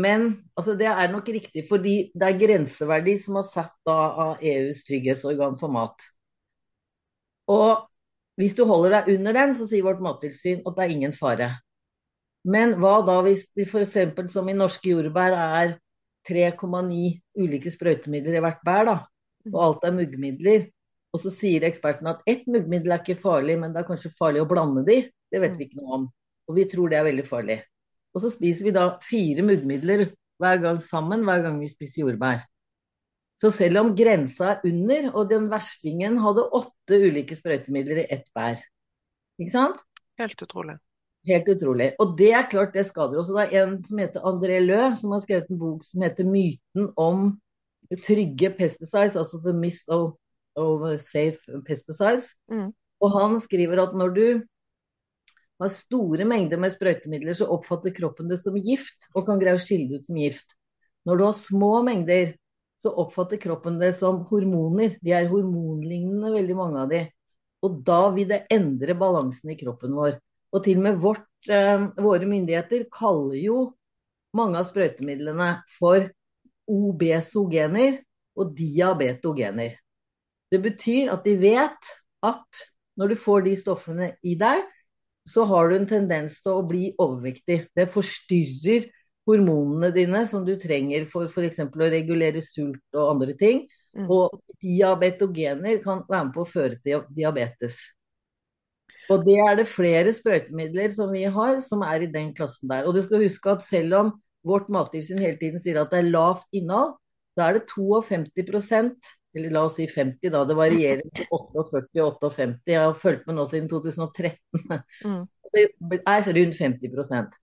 men 0.00 0.28
altså, 0.56 0.76
det 0.78 0.88
er 0.90 1.12
nok 1.12 1.28
riktig, 1.36 1.66
fordi 1.68 1.96
det 2.16 2.28
er 2.28 2.40
grenseverdi 2.40 3.18
som 3.20 3.38
er 3.40 3.48
satt 3.48 3.76
da 3.88 3.98
av 4.26 4.44
EUs 4.52 4.82
trygghetsorgan 4.88 5.58
for 5.60 5.72
mat. 5.76 6.08
Og 7.52 7.84
hvis 8.40 8.56
du 8.56 8.64
holder 8.68 8.96
deg 8.96 9.12
under 9.16 9.36
den, 9.36 9.54
så 9.56 9.66
sier 9.68 9.84
vårt 9.86 10.02
mattilsyn 10.04 10.62
at 10.64 10.76
det 10.76 10.84
er 10.84 10.94
ingen 10.94 11.14
fare. 11.16 11.50
Men 12.48 12.74
hva 12.80 12.98
da 13.06 13.20
hvis 13.22 13.44
det 13.56 13.68
f.eks. 13.68 13.96
som 14.32 14.48
i 14.50 14.56
norske 14.56 14.90
jordbær 14.90 15.36
er 15.36 15.74
3,9 16.28 17.02
ulike 17.38 17.70
sprøytemidler 17.74 18.38
i 18.38 18.42
hvert 18.42 18.62
bær, 18.66 18.88
da, 18.88 18.96
og 19.52 19.58
alt 19.66 19.84
er 19.86 19.96
muggmidler. 19.96 20.66
Og 21.12 21.20
så 21.20 21.32
sier 21.34 21.66
ekspertene 21.68 22.14
at 22.14 22.22
ett 22.30 22.46
muggmiddel 22.48 22.94
er 22.94 23.02
ikke 23.02 23.20
farlig, 23.20 23.58
men 23.60 23.74
det 23.74 23.82
er 23.82 23.88
kanskje 23.90 24.14
farlig 24.16 24.42
å 24.42 24.48
blande 24.48 24.84
de. 24.86 25.02
Det 25.32 25.42
vet 25.42 25.58
vi 25.58 25.68
ikke 25.68 25.82
noe 25.82 25.98
om. 25.98 26.08
Og 26.48 26.56
vi 26.56 26.64
tror 26.70 26.90
det 26.90 26.98
er 26.98 27.08
veldig 27.10 27.26
farlig. 27.28 27.58
Og 28.16 28.24
så 28.24 28.30
spiser 28.32 28.68
vi 28.68 28.74
da 28.74 28.86
fire 29.04 29.44
muggmidler 29.44 30.06
hver 30.42 30.62
gang 30.62 30.80
sammen 30.84 31.26
hver 31.26 31.44
gang 31.44 31.60
vi 31.60 31.70
spiser 31.70 32.06
jordbær. 32.06 32.42
Så 33.42 33.50
selv 33.50 33.80
om 33.80 33.90
grensa 33.98 34.52
er 34.52 34.66
under, 34.68 35.08
og 35.16 35.30
den 35.32 35.48
verstingen 35.50 36.20
hadde 36.22 36.44
åtte 36.54 36.98
ulike 37.02 37.34
sprøytemidler 37.34 38.04
i 38.04 38.08
ett 38.14 38.28
bær. 38.36 38.60
Ikke 39.42 39.50
sant? 39.50 39.80
Helt 40.20 40.44
utrolig. 40.44 40.76
Helt 41.26 41.48
utrolig. 41.50 41.88
Og 42.02 42.14
det 42.18 42.30
er 42.38 42.46
klart 42.50 42.76
det 42.76 42.84
skader 42.86 43.18
også. 43.18 43.34
Det 43.34 43.48
er 43.48 43.64
en 43.64 43.74
som 43.82 43.98
heter 43.98 44.28
André 44.30 44.60
Lø, 44.62 44.92
som 44.98 45.14
har 45.14 45.24
skrevet 45.24 45.50
en 45.50 45.58
bok 45.58 45.82
som 45.86 46.02
heter 46.06 46.26
'Myten 46.26 46.92
om 46.96 47.40
trygge 48.06 48.52
pesticides', 48.58 49.18
altså 49.18 49.42
'The 49.42 49.54
Mist 49.58 49.90
of, 49.90 50.14
of 50.56 50.86
Safe 51.00 51.38
Pesticides'. 51.66 52.30
Mm. 52.50 52.70
Og 53.02 53.10
han 53.10 53.40
skriver 53.40 53.82
at 53.82 53.94
når 53.98 54.14
du 54.14 54.26
har 55.62 55.68
store 55.68 56.24
mengder 56.24 56.58
med 56.58 56.70
sprøytemidler, 56.70 57.34
så 57.34 57.50
oppfatter 57.50 57.94
kroppen 57.94 58.30
det 58.30 58.38
som 58.38 58.54
gift, 58.54 59.10
og 59.14 59.26
kan 59.26 59.42
greie 59.42 59.58
å 59.58 59.62
skille 59.62 59.88
det 59.90 60.02
ut 60.02 60.06
som 60.06 60.18
gift. 60.18 60.54
Når 61.06 61.18
du 61.18 61.24
har 61.24 61.38
små 61.38 61.82
mengder, 61.82 62.34
så 62.82 62.90
oppfatter 62.98 63.38
kroppen 63.38 63.78
det 63.78 63.92
som 63.94 64.24
hormoner. 64.26 64.96
De 65.02 65.14
er 65.14 65.30
hormonlignende, 65.30 66.32
veldig 66.34 66.56
mange 66.58 66.80
av 66.82 66.90
de. 66.90 67.02
Og 67.62 67.78
da 67.86 68.00
vil 68.14 68.30
det 68.32 68.40
endre 68.50 68.96
balansen 68.98 69.52
i 69.54 69.58
kroppen 69.60 69.94
vår. 69.94 70.16
Og 70.52 70.64
til 70.64 70.80
og 70.80 70.86
med 70.88 70.98
vårt, 71.00 71.28
eh, 71.48 71.86
våre 72.02 72.26
myndigheter 72.26 72.88
kaller 72.90 73.38
jo 73.38 73.60
mange 74.34 74.58
av 74.58 74.66
sprøytemidlene 74.66 75.62
for 75.78 76.08
obesogener 76.68 78.00
og 78.36 78.54
diabetogener. 78.56 79.76
Det 80.50 80.60
betyr 80.62 81.12
at 81.12 81.24
de 81.24 81.36
vet 81.40 81.92
at 82.22 82.64
når 82.98 83.12
du 83.12 83.16
får 83.16 83.44
de 83.46 83.56
stoffene 83.56 84.10
i 84.22 84.34
deg, 84.34 84.64
så 85.28 85.44
har 85.46 85.68
du 85.68 85.76
en 85.76 85.86
tendens 85.86 86.40
til 86.42 86.58
å 86.58 86.66
bli 86.66 86.90
overvektig. 87.00 87.68
Det 87.76 87.86
forstyrrer 87.94 88.90
hormonene 89.28 89.92
dine 89.94 90.24
som 90.26 90.44
du 90.46 90.54
trenger 90.60 91.06
for 91.10 91.30
f.eks. 91.30 91.60
å 91.62 91.90
regulere 91.94 92.42
sult 92.44 92.98
og 92.98 93.14
andre 93.16 93.36
ting. 93.38 93.64
Mm. 93.92 94.08
Og 94.08 94.38
diabetogener 94.64 95.82
kan 95.84 96.04
være 96.08 96.28
med 96.28 96.34
på 96.36 96.44
å 96.44 96.48
føre 96.48 96.78
til 96.82 97.04
diabetes. 97.12 97.76
Og 99.12 99.24
det 99.26 99.36
er 99.42 99.56
det 99.58 99.68
flere 99.68 100.12
sprøytemidler 100.14 100.92
som 100.94 101.10
vi 101.12 101.24
har, 101.28 101.58
som 101.60 101.82
er 101.84 102.04
i 102.04 102.10
den 102.10 102.30
klassen 102.36 102.70
der. 102.70 102.86
Og 102.86 102.96
du 102.96 103.02
skal 103.04 103.24
huske 103.24 103.52
at 103.52 103.66
selv 103.66 103.98
om 103.98 104.12
vårt 104.46 104.70
mattilsyn 104.72 105.20
hele 105.22 105.38
tiden 105.38 105.60
sier 105.62 105.80
at 105.82 105.92
det 105.92 106.00
er 106.02 106.12
lavt 106.14 106.48
innhold, 106.56 106.96
da 107.36 107.48
er 107.48 107.58
det 107.58 107.66
52% 107.72 109.12
eller 109.34 109.52
la 109.54 109.62
oss 109.64 109.78
si 109.78 109.86
50, 109.88 110.28
da. 110.32 110.42
Det 110.44 110.56
varierer 110.56 111.04
til 111.16 111.28
48 111.32 112.02
og 112.04 112.24
58. 112.26 112.58
Jeg 112.68 112.80
har 112.80 112.98
fulgt 113.04 113.28
med 113.28 113.38
nå 113.38 113.46
siden 113.48 113.70
2013. 113.70 114.82
Mm. 115.08 115.22
Det 115.52 115.68
er 116.00 116.28
rundt 116.36 116.58
50 116.58 117.40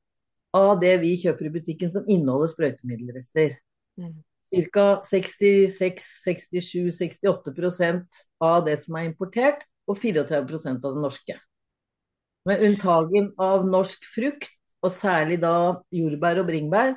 av 0.55 0.79
det 0.81 0.97
vi 1.03 1.21
kjøper 1.21 1.45
i 1.47 1.55
butikken 1.59 1.91
som 1.93 2.05
inneholder 2.09 2.49
sprøytemiddelrester. 2.53 3.49
Mm. 3.99 4.15
Ca. 4.73 4.87
66-67-68% 5.05 8.05
av 8.41 8.65
det 8.65 8.77
som 8.83 8.95
er 8.97 9.03
importert, 9.11 9.59
og 9.89 9.95
34% 9.97 10.85
av 10.85 10.91
det 10.95 11.01
norske. 11.03 11.35
Med 12.49 12.57
unntagen 12.65 13.25
av 13.41 13.59
norsk 13.67 13.99
frukt, 14.13 14.51
og 14.79 14.91
særlig 14.95 15.41
da 15.41 15.81
jordbær 15.91 16.39
og 16.41 16.47
bringebær, 16.47 16.93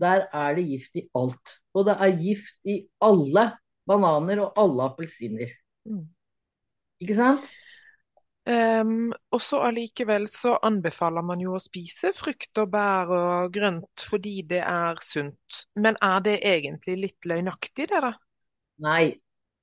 der 0.00 0.20
er 0.32 0.54
det 0.56 0.64
gift 0.68 0.96
i 0.98 1.08
alt. 1.18 1.46
Og 1.74 1.86
det 1.88 1.96
er 1.98 2.20
gift 2.20 2.56
i 2.68 2.88
alle 3.02 3.44
bananer 3.88 4.38
og 4.44 4.52
alle 4.60 4.82
appelsiner. 4.88 5.50
Mm. 5.84 6.06
Ikke 7.02 7.16
sant? 7.18 7.44
Um, 8.44 9.14
og 9.32 9.40
så 9.40 9.62
allikevel 9.64 10.26
så 10.28 10.58
anbefaler 10.68 11.24
man 11.24 11.40
jo 11.40 11.54
å 11.56 11.62
spise 11.62 12.10
frukt 12.12 12.60
og 12.60 12.74
bær 12.74 13.08
og 13.16 13.54
grønt 13.54 14.04
fordi 14.04 14.42
det 14.50 14.60
er 14.60 15.00
sunt. 15.04 15.64
Men 15.80 15.96
er 16.04 16.20
det 16.26 16.36
egentlig 16.44 16.98
litt 17.06 17.28
løgnaktig, 17.30 17.88
det 17.92 18.02
da? 18.04 18.12
Nei. 18.84 19.14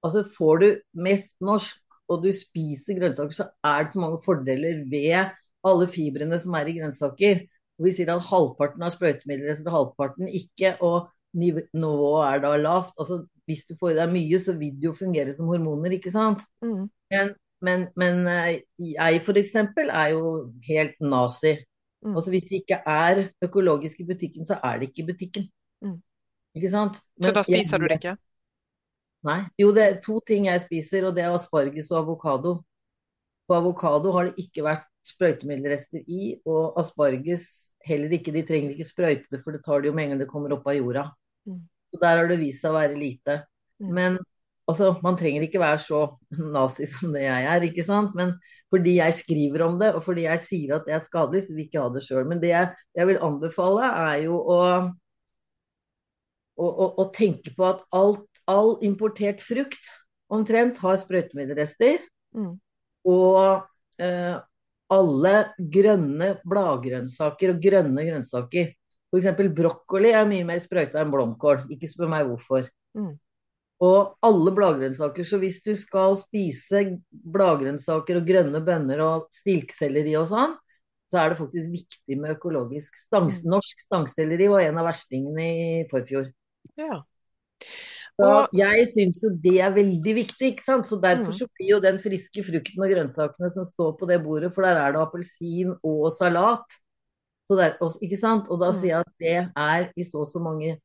Altså 0.02 0.24
får 0.26 0.62
du 0.64 0.68
mest 0.98 1.36
norsk 1.46 1.78
og 2.12 2.26
du 2.26 2.32
spiser 2.36 2.98
grønnsaker, 2.98 3.36
så 3.36 3.48
er 3.64 3.86
det 3.86 3.94
så 3.94 4.02
mange 4.02 4.20
fordeler 4.26 4.84
ved 4.92 5.32
alle 5.68 5.88
fibrene 5.92 6.40
som 6.42 6.56
er 6.58 6.70
i 6.70 6.76
grønnsaker. 6.80 7.44
Og 7.80 7.88
vi 7.88 7.94
sier 7.96 8.12
at 8.14 8.26
halvparten 8.28 8.84
har 8.86 8.94
sprøytemidler, 8.94 9.62
halvparten 9.74 10.28
ikke, 10.28 10.76
og 10.84 11.10
nivået 11.38 12.26
er 12.28 12.44
da 12.44 12.56
lavt. 12.60 12.92
Altså, 13.00 13.22
hvis 13.48 13.64
du 13.70 13.76
får 13.80 13.94
i 13.94 14.00
deg 14.02 14.12
mye, 14.12 14.42
så 14.44 14.58
vil 14.58 14.76
det 14.76 14.90
jo 14.90 14.98
fungere 14.98 15.34
som 15.38 15.50
hormoner, 15.50 15.96
ikke 15.96 16.12
sant? 16.14 16.44
Mm. 16.66 16.90
Men, 17.14 17.34
men, 17.62 17.88
men 17.96 18.28
eh, 18.28 18.62
jeg 18.80 19.22
for 19.26 19.38
eksempel 19.40 19.92
er 19.94 20.16
jo 20.16 20.52
helt 20.68 20.98
nazi. 21.02 21.58
Mm. 22.02 22.16
Altså 22.16 22.34
Hvis 22.34 22.48
det 22.50 22.64
ikke 22.64 22.82
er 22.90 23.28
økologisk 23.46 24.00
i 24.02 24.08
butikken, 24.08 24.46
så 24.46 24.58
er 24.64 24.80
det 24.80 24.90
ikke 24.90 25.04
i 25.04 25.10
butikken. 25.12 25.48
Mm. 25.82 26.00
Ikke 26.58 26.70
sant? 26.70 27.00
Så 27.22 27.32
da 27.32 27.44
spiser 27.46 27.78
jeg, 27.78 27.82
du 27.82 27.88
det 27.88 28.00
ikke? 28.00 28.16
Nei. 29.28 29.42
Jo, 29.62 29.70
det 29.76 29.84
er 29.84 30.00
to 30.02 30.20
ting 30.28 30.48
jeg 30.50 30.64
spiser, 30.64 31.06
og 31.08 31.16
det 31.16 31.24
er 31.24 31.36
asparges 31.36 31.92
og 31.94 32.02
avokado. 32.02 32.56
På 33.48 33.60
avokado 33.60 34.14
har 34.16 34.30
det 34.30 34.48
ikke 34.48 34.66
vært 34.66 34.88
sprøytemiddelrester 35.06 36.02
i, 36.08 36.36
og 36.50 36.80
asparges 36.82 37.46
heller 37.86 38.14
ikke. 38.18 38.34
De 38.34 38.44
trenger 38.48 38.74
ikke 38.74 38.90
sprøyte 38.90 39.30
det, 39.30 39.44
for 39.44 39.54
det 39.54 39.64
tar 39.66 39.82
det 39.82 39.92
jo 39.92 39.96
med 39.98 40.08
en 40.08 40.16
gang 40.16 40.24
det 40.24 40.32
kommer 40.32 40.58
opp 40.58 40.66
av 40.70 40.78
jorda. 40.78 41.06
Mm. 41.46 41.62
Så 41.92 42.02
der 42.02 42.18
har 42.18 42.30
det 42.32 42.42
vist 42.42 42.64
seg 42.64 42.74
å 42.74 42.80
være 42.80 42.98
lite. 42.98 43.38
Mm. 43.82 43.94
Men 43.98 44.20
altså, 44.72 44.96
man 45.04 45.18
trenger 45.20 45.46
ikke 45.46 45.62
være 45.62 45.80
så 45.84 46.02
nazi 46.56 46.88
som 46.90 47.14
det 47.16 47.26
jeg 47.26 47.48
er, 47.52 47.68
ikke 47.68 47.86
sant. 47.86 48.16
Men 48.18 48.34
fordi 48.72 48.98
jeg 48.98 49.18
skriver 49.20 49.66
om 49.68 49.78
det, 49.82 49.94
og 49.96 50.04
fordi 50.06 50.26
jeg 50.26 50.44
sier 50.48 50.76
at 50.78 50.88
det 50.88 50.96
er 50.96 51.06
skadelig, 51.06 51.46
så 51.46 51.54
vil 51.54 51.66
jeg 51.66 51.72
ikke 51.72 51.84
ha 51.84 51.94
det 51.94 52.04
sjøl. 52.06 52.26
Men 52.28 52.42
det 52.44 52.54
jeg, 52.54 52.74
jeg, 52.98 53.10
vil 53.10 53.24
anbefale, 53.28 53.90
er 54.10 54.26
jo 54.26 54.40
å, 54.40 54.60
å, 56.56 56.68
å, 56.70 56.92
å 57.04 57.08
tenke 57.16 57.54
på 57.58 57.68
at 57.68 57.84
alt, 57.96 58.28
all 58.52 58.78
importert 58.86 59.44
frukt 59.44 59.92
omtrent 60.32 60.80
har 60.82 61.00
sprøytemiddelrester. 61.02 62.06
Mm. 62.38 62.54
Og 63.12 64.02
eh, 64.02 64.38
alle 64.92 65.34
grønne 65.74 66.36
bladgrønnsaker 66.48 67.54
og 67.54 67.64
grønne 67.64 68.06
grønnsaker. 68.08 68.72
F.eks. 69.12 69.44
brokkoli 69.56 70.14
er 70.16 70.28
mye 70.28 70.48
mer 70.48 70.62
sprøyta 70.64 71.02
enn 71.02 71.12
blomkål. 71.12 71.66
Ikke 71.76 71.90
spør 71.92 72.12
meg 72.12 72.30
hvorfor. 72.30 72.68
Mm. 72.96 73.14
Og 73.82 74.16
alle 74.22 74.52
bladgrønnsaker. 74.54 75.26
Så 75.26 75.40
hvis 75.42 75.62
du 75.66 75.74
skal 75.76 76.14
spise 76.20 76.84
bladgrønnsaker 77.34 78.20
og 78.20 78.28
grønne 78.28 78.62
bønner 78.66 79.02
og 79.02 79.30
stilkselleri 79.34 80.14
og 80.20 80.28
sånn, 80.30 80.54
så 81.12 81.18
er 81.20 81.32
det 81.34 81.40
faktisk 81.42 81.72
viktig 81.74 82.18
med 82.22 82.38
økologisk 82.38 82.96
stang, 82.96 83.28
Mm. 83.28 83.50
norsk 83.58 83.82
stangselleri 83.84 84.48
var 84.48 84.62
en 84.62 84.78
av 84.78 84.86
verstingene 84.86 85.48
i 85.82 85.88
forfjor. 85.90 86.32
Ja. 86.78 87.02
Og- 88.20 88.50
jeg 88.54 88.88
syns 88.88 89.24
jo 89.24 89.30
det 89.32 89.60
er 89.60 89.72
veldig 89.72 90.14
viktig, 90.16 90.54
ikke 90.54 90.64
sant. 90.64 90.86
Så 90.86 91.02
derfor 91.02 91.32
Mm. 91.32 91.40
så 91.40 91.48
blir 91.58 91.70
jo 91.70 91.80
den 91.80 91.98
friske 91.98 92.44
frukten 92.44 92.84
og 92.84 92.90
grønnsakene 92.90 93.50
som 93.52 93.64
står 93.66 93.98
på 93.98 94.08
det 94.08 94.24
bordet, 94.24 94.54
for 94.54 94.62
der 94.62 94.76
er 94.78 94.92
det 94.92 95.02
appelsin 95.02 95.76
og 95.84 96.14
salat. 96.14 96.64
Så 97.50 97.58
der, 97.58 97.78
ikke 98.02 98.18
sant? 98.18 98.48
Og 98.50 98.60
da 98.60 98.72
Mm. 98.72 98.80
sier 98.80 98.88
jeg 98.88 99.00
at 99.00 99.14
det 99.20 99.52
er 99.58 99.92
i 99.98 100.04
så 100.04 100.22
og 100.22 100.28
så 100.28 100.40
mange 100.40 100.80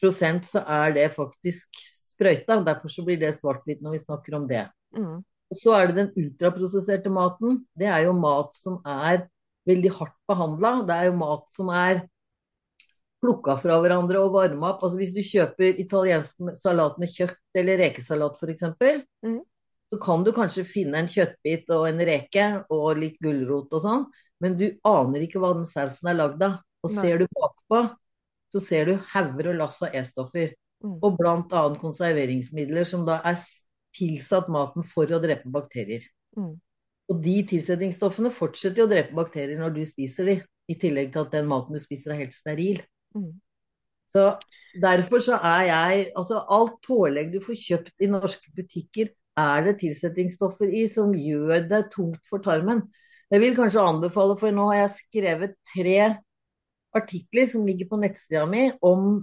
prosent, 0.00 0.46
så 0.48 0.62
er 0.68 0.94
det 0.96 1.10
faktisk 1.16 1.82
sprøyta. 1.82 2.60
Derfor 2.64 2.92
så 2.92 3.04
blir 3.06 3.20
det 3.20 3.34
svart-hvitt 3.38 3.82
når 3.84 3.96
vi 3.98 4.02
snakker 4.04 4.38
om 4.38 4.48
det. 4.48 4.64
Mm. 4.96 5.20
Og 5.22 5.58
så 5.60 5.74
er 5.76 5.90
det 5.90 5.98
den 5.98 6.10
ultraprosesserte 6.16 7.12
maten. 7.12 7.62
Det 7.76 7.90
er 7.90 8.06
jo 8.06 8.14
mat 8.16 8.54
som 8.56 8.80
er 8.88 9.26
veldig 9.68 9.92
hardt 9.98 10.16
behandla. 10.30 10.74
Det 10.88 10.96
er 10.96 11.10
jo 11.10 11.18
mat 11.20 11.44
som 11.54 11.68
er 11.76 12.02
plukka 13.22 13.54
fra 13.62 13.76
hverandre 13.82 14.18
og 14.24 14.32
varma 14.34 14.72
opp. 14.72 14.82
Altså 14.82 14.98
hvis 14.98 15.14
du 15.14 15.22
kjøper 15.22 15.78
italiensk 15.82 16.40
salat 16.58 16.96
med 16.98 17.12
kjøtt 17.12 17.60
eller 17.60 17.82
rekesalat 17.84 18.40
f.eks., 18.40 18.64
Mm. 19.22 19.40
så 19.92 19.98
kan 20.00 20.24
du 20.24 20.32
kanskje 20.32 20.64
finne 20.64 20.98
en 20.98 21.06
kjøttbit 21.06 21.68
og 21.70 21.84
en 21.86 22.00
reke 22.00 22.46
og 22.72 22.96
litt 22.98 23.18
gulrot 23.22 23.74
og 23.76 23.82
sånn, 23.84 24.06
men 24.40 24.56
du 24.56 24.70
aner 24.88 25.22
ikke 25.26 25.38
hva 25.38 25.52
den 25.54 25.68
sausen 25.68 26.08
er 26.08 26.16
lagd 26.16 26.42
av. 26.42 26.62
Og 26.82 26.90
Nei. 26.90 27.02
ser 27.04 27.20
du 27.20 27.26
bakpå, 27.36 27.82
så 28.52 28.60
ser 28.60 28.88
du 28.90 28.96
hauger 29.14 29.52
og 29.52 29.60
lass 29.62 29.80
av 29.84 29.94
E-stoffer. 29.96 30.52
Mm. 30.82 30.96
Og 30.98 31.16
bl.a. 31.18 31.62
konserveringsmidler 31.80 32.86
som 32.88 33.06
da 33.06 33.20
er 33.28 33.38
tilsatt 33.96 34.50
maten 34.52 34.84
for 34.86 35.10
å 35.12 35.20
drepe 35.22 35.52
bakterier. 35.52 36.04
Mm. 36.36 36.56
Og 37.12 37.22
de 37.22 37.36
tilsetningsstoffene 37.52 38.32
fortsetter 38.34 38.84
å 38.84 38.90
drepe 38.90 39.16
bakterier 39.16 39.60
når 39.60 39.76
du 39.76 39.82
spiser 39.88 40.28
de, 40.28 40.36
i 40.70 40.76
tillegg 40.78 41.12
til 41.14 41.24
at 41.24 41.32
den 41.34 41.48
maten 41.50 41.76
du 41.76 41.82
spiser 41.82 42.14
er 42.14 42.22
helt 42.24 42.36
steril. 42.36 42.82
Mm. 43.16 43.32
Så 44.12 44.26
derfor 44.80 45.22
så 45.24 45.38
er 45.40 45.62
jeg 45.68 46.00
Altså 46.18 46.42
alt 46.52 46.74
pålegg 46.86 47.32
du 47.32 47.40
får 47.44 47.56
kjøpt 47.58 48.04
i 48.04 48.10
norske 48.12 48.52
butikker, 48.56 49.12
er 49.40 49.64
det 49.64 49.78
tilsetningsstoffer 49.80 50.68
i 50.68 50.84
som 50.92 51.14
gjør 51.16 51.64
det 51.70 51.86
tungt 51.94 52.26
for 52.28 52.44
tarmen. 52.44 52.82
Jeg 53.32 53.40
vil 53.40 53.56
kanskje 53.56 53.80
anbefale, 53.80 54.36
for 54.36 54.52
nå 54.52 54.66
har 54.68 54.82
jeg 54.82 54.96
skrevet 54.98 55.54
tre 55.72 55.96
artikler 56.96 57.46
som 57.50 57.66
ligger 57.66 57.88
på 57.90 57.98
nettsida 58.00 58.46
mi 58.48 58.70
om 58.84 59.22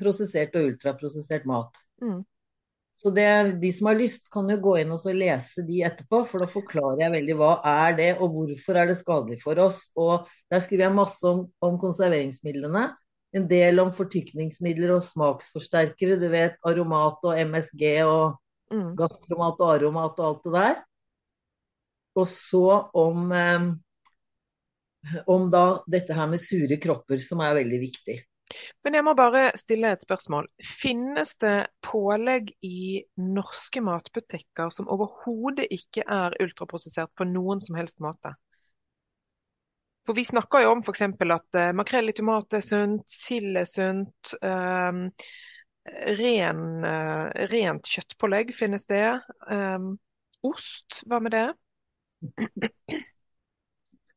prosessert 0.00 0.56
og 0.58 0.72
ultraprosessert 0.72 1.46
mat. 1.48 1.78
Mm. 2.02 2.20
Så 3.00 3.10
det, 3.16 3.28
de 3.62 3.70
som 3.72 3.88
har 3.88 3.96
lyst, 3.96 4.26
kan 4.32 4.50
jo 4.52 4.58
gå 4.60 4.74
inn 4.82 4.90
og 4.92 5.00
så 5.00 5.14
lese 5.16 5.64
de 5.64 5.78
etterpå, 5.88 6.20
for 6.28 6.44
da 6.44 6.48
forklarer 6.50 7.06
jeg 7.06 7.14
veldig 7.14 7.36
hva 7.38 7.52
er 7.64 7.94
det, 7.96 8.10
og 8.20 8.34
hvorfor 8.34 8.76
er 8.76 8.90
det 8.90 8.98
skadelig 8.98 9.38
for 9.40 9.62
oss. 9.62 9.86
Og 9.96 10.28
der 10.52 10.60
skriver 10.60 10.84
jeg 10.88 10.98
masse 10.98 11.24
om, 11.24 11.46
om 11.64 11.78
konserveringsmidlene. 11.80 12.90
En 13.32 13.48
del 13.48 13.80
om 13.80 13.94
fortykningsmidler 13.96 14.92
og 14.98 15.06
smaksforsterkere. 15.06 16.18
Du 16.20 16.28
vet 16.28 16.60
aromat 16.66 17.24
og 17.24 17.40
MSG 17.40 17.88
og 18.04 18.38
Mm. 18.70 18.94
gastromat 18.94 19.58
og 19.58 19.72
aromat 19.74 20.20
og 20.22 20.26
alt 20.26 20.44
det 20.44 20.52
der. 20.54 20.76
Og 22.20 22.28
så 22.30 22.90
om, 22.94 23.32
eh, 23.32 23.64
om 25.26 25.48
da 25.52 25.82
dette 25.90 26.16
her 26.16 26.28
med 26.30 26.42
sure 26.42 26.76
kropper, 26.82 27.20
som 27.22 27.42
er 27.44 27.56
veldig 27.62 27.80
viktig. 27.82 28.18
Men 28.84 28.96
jeg 28.98 29.06
må 29.06 29.14
bare 29.14 29.44
stille 29.58 29.92
et 29.94 30.02
spørsmål. 30.02 30.48
Finnes 30.66 31.36
det 31.42 31.70
pålegg 31.86 32.50
i 32.66 33.02
norske 33.22 33.82
matbutikker 33.84 34.72
som 34.74 34.90
overhodet 34.90 35.68
ikke 35.70 36.02
er 36.02 36.34
ultraprosessert 36.42 37.12
på 37.14 37.28
noen 37.30 37.62
som 37.62 37.78
helst 37.78 38.00
måte? 38.02 38.34
For 40.06 40.16
vi 40.16 40.24
snakker 40.24 40.64
jo 40.64 40.72
om 40.74 40.82
f.eks. 40.82 41.04
at 41.04 41.60
eh, 41.60 41.72
makrell 41.76 42.10
i 42.10 42.16
tomat 42.16 42.56
er 42.56 42.64
sunt, 42.64 43.04
sild 43.06 43.58
er 43.60 43.68
sunt. 43.68 44.32
Um, 44.42 45.04
ren, 46.20 46.62
uh, 46.84 47.28
rent 47.52 47.88
kjøttpålegg 47.88 48.54
finnes 48.56 48.88
det. 48.90 49.04
Um, 49.46 49.92
ost, 50.46 51.02
hva 51.06 51.20
med 51.22 51.36
det? 51.36 51.46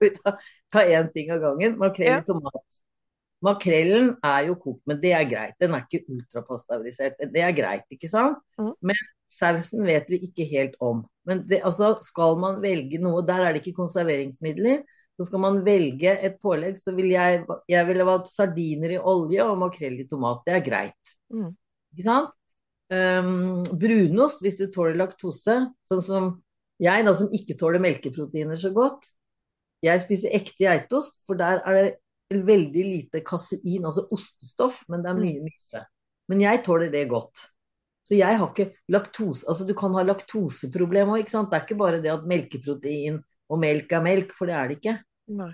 Skal 0.04 0.10
vi 0.10 0.16
ta, 0.20 0.36
ta 0.74 0.86
én 0.86 1.12
ting 1.14 1.32
av 1.34 1.44
gangen? 1.44 1.78
Makrell 1.82 2.18
Ja. 2.18 2.22
tomat. 2.28 2.80
Makrellen 3.44 4.14
er 4.24 4.48
jo 4.48 4.56
kokt, 4.56 4.82
men 4.88 5.02
det 5.02 5.12
er 5.12 5.26
greit. 5.28 5.56
Den 5.60 5.74
er 5.76 5.84
ikke 5.84 6.06
ultrapasteurisert. 6.08 7.18
Det 7.34 7.42
er 7.44 7.52
greit, 7.52 7.84
ikke 7.92 8.08
sant? 8.08 8.38
Mm. 8.60 8.72
Men 8.82 9.02
sausen 9.28 9.84
vet 9.86 10.08
vi 10.12 10.22
ikke 10.30 10.46
helt 10.48 10.78
om. 10.80 11.04
Men 11.28 11.44
det, 11.50 11.60
altså, 11.68 11.98
skal 12.06 12.38
man 12.40 12.62
velge 12.64 13.02
noe, 13.04 13.24
der 13.28 13.44
er 13.44 13.54
det 13.54 13.64
ikke 13.64 13.82
konserveringsmidler. 13.82 14.86
Så 15.20 15.28
skal 15.28 15.44
man 15.44 15.60
velge 15.66 16.14
et 16.26 16.40
pålegg, 16.42 16.80
så 16.82 16.94
vil 16.96 17.12
jeg, 17.12 17.44
jeg 17.70 17.88
ville 17.90 18.06
valgt 18.08 18.32
sardiner 18.32 18.96
i 18.96 19.02
olje 19.02 19.44
og 19.46 19.60
makrell 19.62 20.00
i 20.02 20.08
tomat. 20.10 20.42
Det 20.48 20.56
er 20.56 20.64
greit. 20.66 21.14
Mm. 21.34 21.52
Ikke 21.94 22.08
sant? 22.08 22.40
Um, 22.94 23.62
brunost, 23.80 24.42
hvis 24.44 24.58
du 24.60 24.70
tåler 24.72 24.96
laktose, 25.00 25.60
sånn 25.90 26.06
som 26.06 26.32
jeg 26.82 27.06
da 27.06 27.14
som 27.18 27.32
ikke 27.34 27.58
tåler 27.60 27.82
melkeproteiner 27.84 28.60
så 28.60 28.72
godt. 28.74 29.06
Jeg 29.84 30.04
spiser 30.06 30.36
ekte 30.36 30.64
geitost, 30.64 31.18
for 31.28 31.40
der 31.40 31.62
er 31.68 31.80
det 31.80 32.44
veldig 32.48 32.84
lite 32.88 33.24
kasein, 33.26 33.84
altså 33.86 34.06
ostestoff, 34.16 34.82
men 34.90 35.04
det 35.04 35.12
er 35.12 35.20
mye 35.20 35.42
myse. 35.44 35.84
Men 36.32 36.42
jeg 36.42 36.64
tåler 36.66 36.92
det 36.94 37.04
godt. 37.12 37.48
Så 38.04 38.18
jeg 38.18 38.36
har 38.40 38.50
ikke 38.50 38.74
laktose 38.92 39.48
Altså 39.48 39.64
du 39.68 39.74
kan 39.80 39.94
ha 39.96 40.04
laktoseproblem 40.04 41.14
òg, 41.14 41.24
ikke 41.24 41.36
sant. 41.36 41.52
Det 41.52 41.60
er 41.60 41.68
ikke 41.68 41.80
bare 41.80 42.02
det 42.04 42.12
at 42.12 42.26
melkeprotein 42.28 43.20
og 43.52 43.60
melk 43.62 43.92
er 43.96 44.04
melk, 44.04 44.34
for 44.36 44.50
det 44.50 44.56
er 44.58 44.70
det 44.70 44.80
ikke. 44.80 44.96
Nei. 45.40 45.52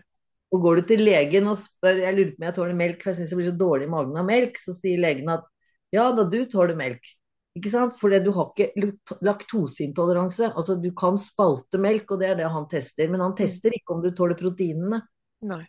Og 0.49 0.63
går 0.63 0.79
du 0.79 0.87
til 0.89 1.03
legen 1.05 1.49
og 1.49 1.59
spør 1.61 2.01
jeg 2.01 2.15
lurer 2.17 2.31
på 2.33 2.41
om 2.41 2.47
jeg 2.47 2.55
tåler 2.57 2.77
melk, 2.77 3.01
for 3.03 3.11
jeg 3.11 3.19
syns 3.19 3.33
jeg 3.33 3.39
blir 3.41 3.49
så 3.51 3.57
dårlig 3.59 3.85
i 3.85 3.91
magen 3.93 4.17
av 4.17 4.25
melk, 4.25 4.57
så 4.57 4.73
sier 4.77 5.01
legen 5.01 5.29
at 5.33 5.45
ja 5.93 6.07
da, 6.15 6.25
du 6.25 6.39
tåler 6.49 6.77
melk. 6.77 7.05
Ikke 7.59 7.71
sant? 7.73 7.97
Fordi 7.99 8.21
du 8.23 8.31
har 8.35 8.53
ikke 8.53 8.69
lakt- 8.79 9.17
laktoseintoleranse. 9.25 10.53
Altså 10.55 10.77
du 10.79 10.89
kan 10.97 11.19
spalte 11.19 11.81
melk, 11.81 12.13
og 12.15 12.21
det 12.23 12.29
er 12.31 12.39
det 12.39 12.47
han 12.53 12.69
tester. 12.71 13.09
Men 13.11 13.25
han 13.25 13.35
tester 13.37 13.75
ikke 13.75 13.97
om 13.97 14.01
du 14.05 14.09
tåler 14.15 14.39
proteinene. 14.39 15.01
Nei. 15.49 15.65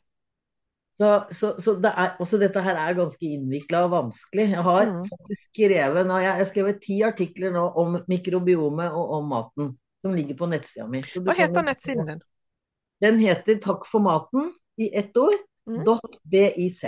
Så, 1.00 1.11
så, 1.33 1.55
så 1.62 1.74
det 1.81 1.90
er, 1.96 2.11
også 2.20 2.37
dette 2.37 2.61
her 2.61 2.76
er 2.76 2.96
ganske 2.98 3.24
innvikla 3.24 3.87
og 3.87 3.92
vanskelig. 3.94 4.50
Jeg 4.53 4.64
har 4.66 4.90
Mm. 4.90 5.05
skrevet 5.46 6.07
nå, 6.07 6.18
jeg 6.20 6.42
jeg 6.42 6.48
skrevet 6.50 6.83
ti 6.85 6.98
artikler 7.07 7.55
nå 7.55 7.62
om 7.81 7.96
mikrobiomet 8.11 8.92
og 8.92 9.14
om 9.16 9.31
maten, 9.33 9.70
som 10.05 10.12
ligger 10.14 10.37
på 10.37 10.48
nettsida 10.50 10.87
mi. 10.92 11.00
Hva 11.00 11.33
heter 11.38 11.64
nettsiden 11.64 12.07
din? 12.07 12.20
Den 13.00 13.18
heter 13.18 13.57
Takk 13.64 13.87
for 13.88 14.05
maten 14.05 14.53
i 14.76 14.90
ett 14.92 15.16
ord. 15.16 15.40
Mm. 15.70 15.85
.biz. 16.29 16.83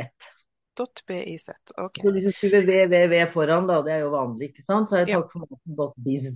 .biz. 0.76 1.48
OK. 1.78 2.00
Så 2.02 2.12
hvis 2.14 2.24
du 2.24 2.32
skriver 2.32 2.66
www 2.68 3.26
foran, 3.32 3.66
da, 3.68 3.80
det 3.86 3.92
er 3.96 4.04
jo 4.06 4.10
vanlig, 4.14 4.50
ikke 4.52 4.64
sant, 4.64 4.90
så 4.90 5.00
er 5.00 5.04
det 5.06 5.14
Ja. 5.14 5.20
takk 5.22 5.32
for 5.32 5.46
maten.biz. 5.46 6.30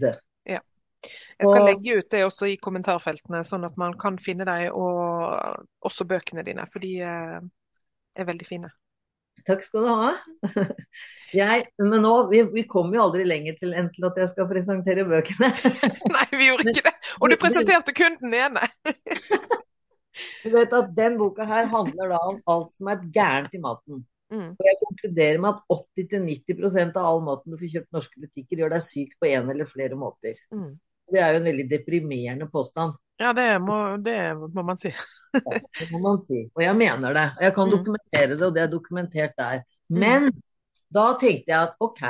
Jeg 1.36 1.44
skal 1.50 1.60
Og- 1.60 1.68
legge 1.68 1.98
ut 1.98 2.08
det 2.10 2.24
også 2.24 2.46
i 2.50 2.56
kommentarfeltene, 2.56 3.44
sånn 3.44 3.64
at 3.66 3.76
man 3.76 3.92
kan 4.00 4.16
finne 4.18 4.44
deg 4.48 4.72
og 4.74 5.36
også 5.84 6.06
bøkene 6.08 6.42
dine, 6.42 6.64
for 6.72 6.80
de 6.82 7.00
eh, 7.00 7.40
er 8.16 8.24
veldig 8.24 8.46
fine. 8.48 8.70
Takk 9.46 9.62
skal 9.62 9.84
du 9.84 9.88
ha. 9.92 10.14
Jeg, 11.36 11.66
men 11.78 12.02
nå, 12.02 12.14
vi, 12.30 12.40
vi 12.50 12.64
kommer 12.66 12.96
jo 12.96 13.02
aldri 13.04 13.26
lenger 13.28 13.54
til 13.60 13.74
enn 13.76 13.90
til 13.94 14.06
at 14.08 14.16
jeg 14.16 14.28
skal 14.32 14.48
presentere 14.48 15.04
bøkene. 15.06 15.52
Nei, 16.16 16.26
vi 16.32 16.48
gjorde 16.48 16.72
ikke 16.72 16.88
det. 16.88 16.94
Og 17.20 17.30
du 17.30 17.36
presenterte 17.36 17.94
kun 17.94 18.18
den 18.24 18.34
ene. 18.34 18.66
Du 20.42 20.48
vet 20.48 20.72
at 20.72 20.94
Den 20.96 21.18
boka 21.20 21.44
her 21.44 21.66
handler 21.68 22.08
da 22.08 22.18
om 22.30 22.38
alt 22.48 22.70
som 22.78 22.88
er 22.88 23.02
gærent 23.12 23.52
i 23.52 23.58
maten. 23.60 24.06
Mm. 24.32 24.48
Og 24.58 24.64
jeg 24.66 24.78
konkluderer 24.82 25.38
med 25.38 25.54
at 25.54 25.76
80-90% 26.00 26.96
av 26.98 27.06
all 27.06 27.20
maten 27.22 27.52
du 27.54 27.58
får 27.60 27.70
kjøpt 27.76 27.90
i 27.92 27.96
norske 27.96 28.22
butikker, 28.24 28.58
gjør 28.62 28.72
deg 28.74 28.82
syk 28.82 29.12
på 29.22 29.28
en 29.30 29.50
eller 29.52 29.68
flere 29.70 29.98
måter. 29.98 30.38
Mm. 30.50 30.72
Det 31.12 31.20
er 31.22 31.32
jo 31.36 31.38
en 31.42 31.46
veldig 31.52 31.66
deprimerende 31.70 32.48
påstand, 32.50 32.96
Ja, 33.22 33.30
det 33.32 33.46
må, 33.64 33.76
det 34.04 34.16
må 34.36 34.62
man 34.66 34.76
si. 34.76 34.90
det 35.78 35.86
må 35.92 36.00
man 36.02 36.18
si. 36.26 36.42
Og 36.52 36.60
jeg 36.60 36.76
mener 36.76 37.14
det. 37.16 37.22
Og 37.38 37.44
jeg 37.46 37.54
kan 37.56 37.68
Mm. 37.70 37.72
dokumentere 37.78 38.28
det, 38.34 38.42
og 38.42 38.54
det 38.54 38.62
er 38.62 38.72
dokumentert 38.72 39.32
der. 39.38 39.62
Men 39.88 40.26
da 40.92 41.06
tenkte 41.16 41.48
jeg 41.54 41.62
at 41.62 41.78
OK, 41.80 42.02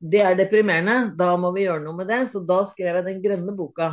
det 0.00 0.22
er 0.22 0.38
deprimerende, 0.38 1.12
da 1.18 1.34
må 1.36 1.50
vi 1.52 1.66
gjøre 1.66 1.82
noe 1.84 1.98
med 1.98 2.08
det. 2.08 2.22
Så 2.32 2.40
da 2.46 2.62
skrev 2.64 2.96
jeg 3.02 3.04
den 3.10 3.20
grønne 3.22 3.52
boka. 3.58 3.90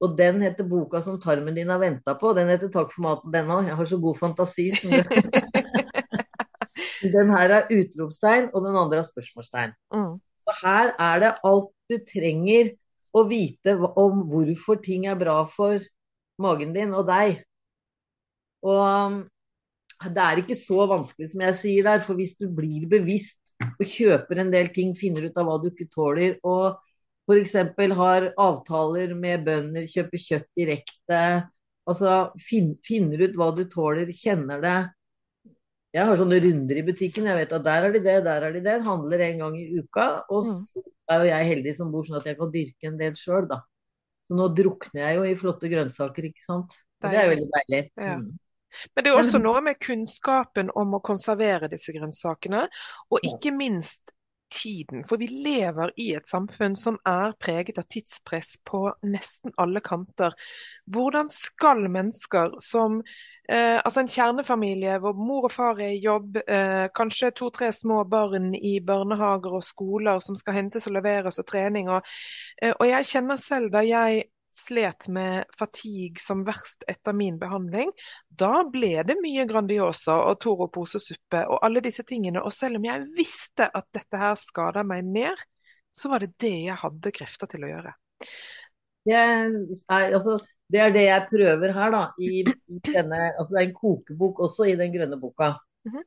Og 0.00 0.16
den 0.18 0.42
heter 0.42 0.66
boka 0.68 1.00
som 1.02 1.20
tarmen 1.20 1.54
din 1.56 1.70
har 1.70 1.78
venta 1.82 2.14
på. 2.18 2.32
Den 2.36 2.48
heter 2.52 2.68
Takk 2.74 2.92
for 2.94 3.02
maten, 3.06 3.32
den 3.34 3.48
òg. 3.50 3.66
Jeg 3.66 3.76
har 3.78 3.86
så 3.86 3.98
god 4.02 4.18
fantasi. 4.18 4.70
som 4.76 4.90
den 7.02 7.32
her 7.34 7.54
er 7.60 7.72
utropstegn, 7.72 8.50
og 8.52 8.64
den 8.66 8.76
andre 8.76 9.02
er 9.02 9.08
spørsmålstegn. 9.08 9.74
Mm. 9.94 10.14
Så 10.44 10.54
her 10.62 10.92
er 10.98 11.24
det 11.24 11.34
alt 11.46 11.72
du 11.90 11.96
trenger 12.08 12.72
å 13.16 13.24
vite 13.28 13.74
om 14.00 14.24
hvorfor 14.28 14.80
ting 14.84 15.06
er 15.08 15.18
bra 15.18 15.40
for 15.50 15.82
magen 16.42 16.74
din 16.76 16.94
og 16.96 17.06
deg. 17.08 17.42
Og 18.66 18.82
um, 18.82 19.18
det 20.06 20.24
er 20.24 20.40
ikke 20.42 20.58
så 20.58 20.86
vanskelig 20.90 21.32
som 21.32 21.44
jeg 21.46 21.58
sier 21.58 21.88
der, 21.88 22.02
for 22.04 22.18
hvis 22.18 22.36
du 22.38 22.48
blir 22.54 22.86
bevisst 22.90 23.38
og 23.68 23.86
kjøper 23.90 24.42
en 24.42 24.52
del 24.54 24.70
ting, 24.74 24.94
finner 24.98 25.26
ut 25.26 25.38
av 25.38 25.48
hva 25.48 25.56
du 25.62 25.70
ikke 25.72 25.88
tåler, 25.90 26.36
og 26.46 26.78
f.eks. 27.28 27.56
har 27.98 28.30
avtaler 28.40 29.14
med 29.18 29.44
bønder, 29.46 29.88
kjøper 29.90 30.22
kjøtt 30.22 30.48
direkte, 30.56 31.22
altså 31.88 32.30
fin, 32.40 32.72
finner 32.86 33.26
ut 33.26 33.36
hva 33.36 33.50
du 33.56 33.64
tåler, 33.68 34.10
kjenner 34.14 34.62
det. 34.62 34.78
Jeg 35.98 36.06
har 36.06 36.18
sånne 36.20 36.38
runder 36.44 36.78
i 36.78 36.84
butikken, 36.86 37.26
jeg 37.26 37.38
vet 37.40 37.52
at 37.56 37.64
der 37.66 37.86
er 37.88 37.94
de 37.96 38.00
det, 38.04 38.16
der 38.26 38.44
er 38.46 38.54
de 38.54 38.60
det. 38.64 38.76
Handler 38.86 39.24
en 39.26 39.40
gang 39.42 39.56
i 39.58 39.66
uka. 39.80 40.08
Og 40.30 40.46
Mm. 40.46 40.58
så 40.72 40.82
er 41.10 41.24
jo 41.24 41.30
jeg 41.32 41.48
heldig 41.52 41.76
som 41.76 41.90
bor 41.92 42.04
sånn 42.06 42.20
at 42.20 42.26
jeg 42.30 42.38
kan 42.38 42.52
dyrke 42.54 42.90
en 42.90 42.98
del 43.00 43.16
sjøl, 43.18 43.48
da. 43.50 43.62
Så 44.28 44.36
nå 44.36 44.50
drukner 44.54 45.00
jeg 45.02 45.16
jo 45.16 45.24
i 45.24 45.38
flotte 45.40 45.70
grønnsaker, 45.72 46.28
ikke 46.28 46.44
sant. 46.44 46.76
Og 47.02 47.10
det 47.10 47.18
er 47.18 47.24
jo 47.26 47.32
veldig 47.34 47.50
deilig. 47.56 47.82
Ja. 47.96 48.16
Mm. 48.20 48.38
Men 48.94 49.04
det 49.04 49.08
er 49.10 49.14
jo 49.16 49.20
også 49.22 49.38
noe 49.40 49.60
med 49.64 49.78
kunnskapen 49.80 50.70
om 50.76 50.94
å 50.98 51.00
konservere 51.00 51.70
disse 51.72 51.94
grønnsakene, 51.94 52.66
og 53.10 53.24
ikke 53.24 53.50
minst 53.56 54.12
tiden. 54.50 55.04
For 55.04 55.20
vi 55.20 55.28
lever 55.28 55.92
i 55.96 56.12
et 56.16 56.28
samfunn 56.28 56.76
som 56.76 56.98
er 57.08 57.34
preget 57.40 57.78
av 57.80 57.86
tidspress 57.92 58.56
på 58.68 58.82
nesten 59.06 59.54
alle 59.60 59.82
kanter. 59.84 60.36
Hvordan 60.88 61.28
skal 61.32 61.84
mennesker 61.92 62.56
som 62.64 63.00
eh, 63.48 63.76
altså 63.76 64.04
en 64.04 64.12
kjernefamilie 64.12 64.98
hvor 65.02 65.18
mor 65.18 65.48
og 65.48 65.52
far 65.52 65.82
er 65.82 65.92
i 65.96 66.02
jobb, 66.04 66.40
eh, 66.46 66.86
kanskje 66.96 67.34
to-tre 67.36 67.70
små 67.72 68.02
barn 68.08 68.54
i 68.54 68.78
barnehager 68.80 69.60
og 69.60 69.66
skoler 69.66 70.24
som 70.24 70.38
skal 70.38 70.60
hentes 70.60 70.88
og 70.88 70.96
leveres 70.96 71.40
og 71.42 71.48
trening, 71.48 71.92
og, 71.92 72.08
eh, 72.62 72.74
og 72.74 72.88
jeg 72.88 73.12
kjenner 73.12 73.40
selv 73.42 73.72
da 73.74 73.84
jeg 73.84 74.26
slet 74.54 75.08
med 75.12 75.44
fatigue 75.58 76.20
som 76.22 76.42
verst 76.46 76.84
etter 76.88 77.14
min 77.16 77.38
behandling, 77.38 77.90
da 78.28 78.64
ble 78.72 79.04
det 79.06 79.18
mye 79.22 79.46
Grandiosa 79.48 80.16
og 80.30 80.40
Toro-posesuppe 80.42 81.44
og 81.46 81.62
alle 81.66 81.82
disse 81.84 82.04
tingene. 82.08 82.42
Og 82.42 82.54
selv 82.54 82.80
om 82.80 82.88
jeg 82.88 83.06
visste 83.16 83.68
at 83.68 83.88
dette 83.94 84.20
her 84.20 84.38
skada 84.40 84.84
meg 84.86 85.06
mer, 85.06 85.38
så 85.94 86.10
var 86.12 86.24
det 86.24 86.34
det 86.40 86.54
jeg 86.68 86.78
hadde 86.78 87.14
krefter 87.14 87.50
til 87.50 87.66
å 87.66 87.72
gjøre. 87.72 87.94
Er, 89.08 89.54
altså, 89.88 90.38
det 90.72 90.82
er 90.84 90.94
det 90.94 91.04
jeg 91.06 91.28
prøver 91.30 91.72
her, 91.74 91.94
da. 91.94 92.04
I, 92.20 92.44
denne, 92.90 93.20
altså 93.38 93.54
det 93.54 93.60
er 93.60 93.68
en 93.68 93.76
kokebok 93.76 94.40
også 94.48 94.68
i 94.68 94.76
den 94.80 94.94
grønne 94.94 95.20
boka. 95.20 95.54
Mhm. 95.88 96.06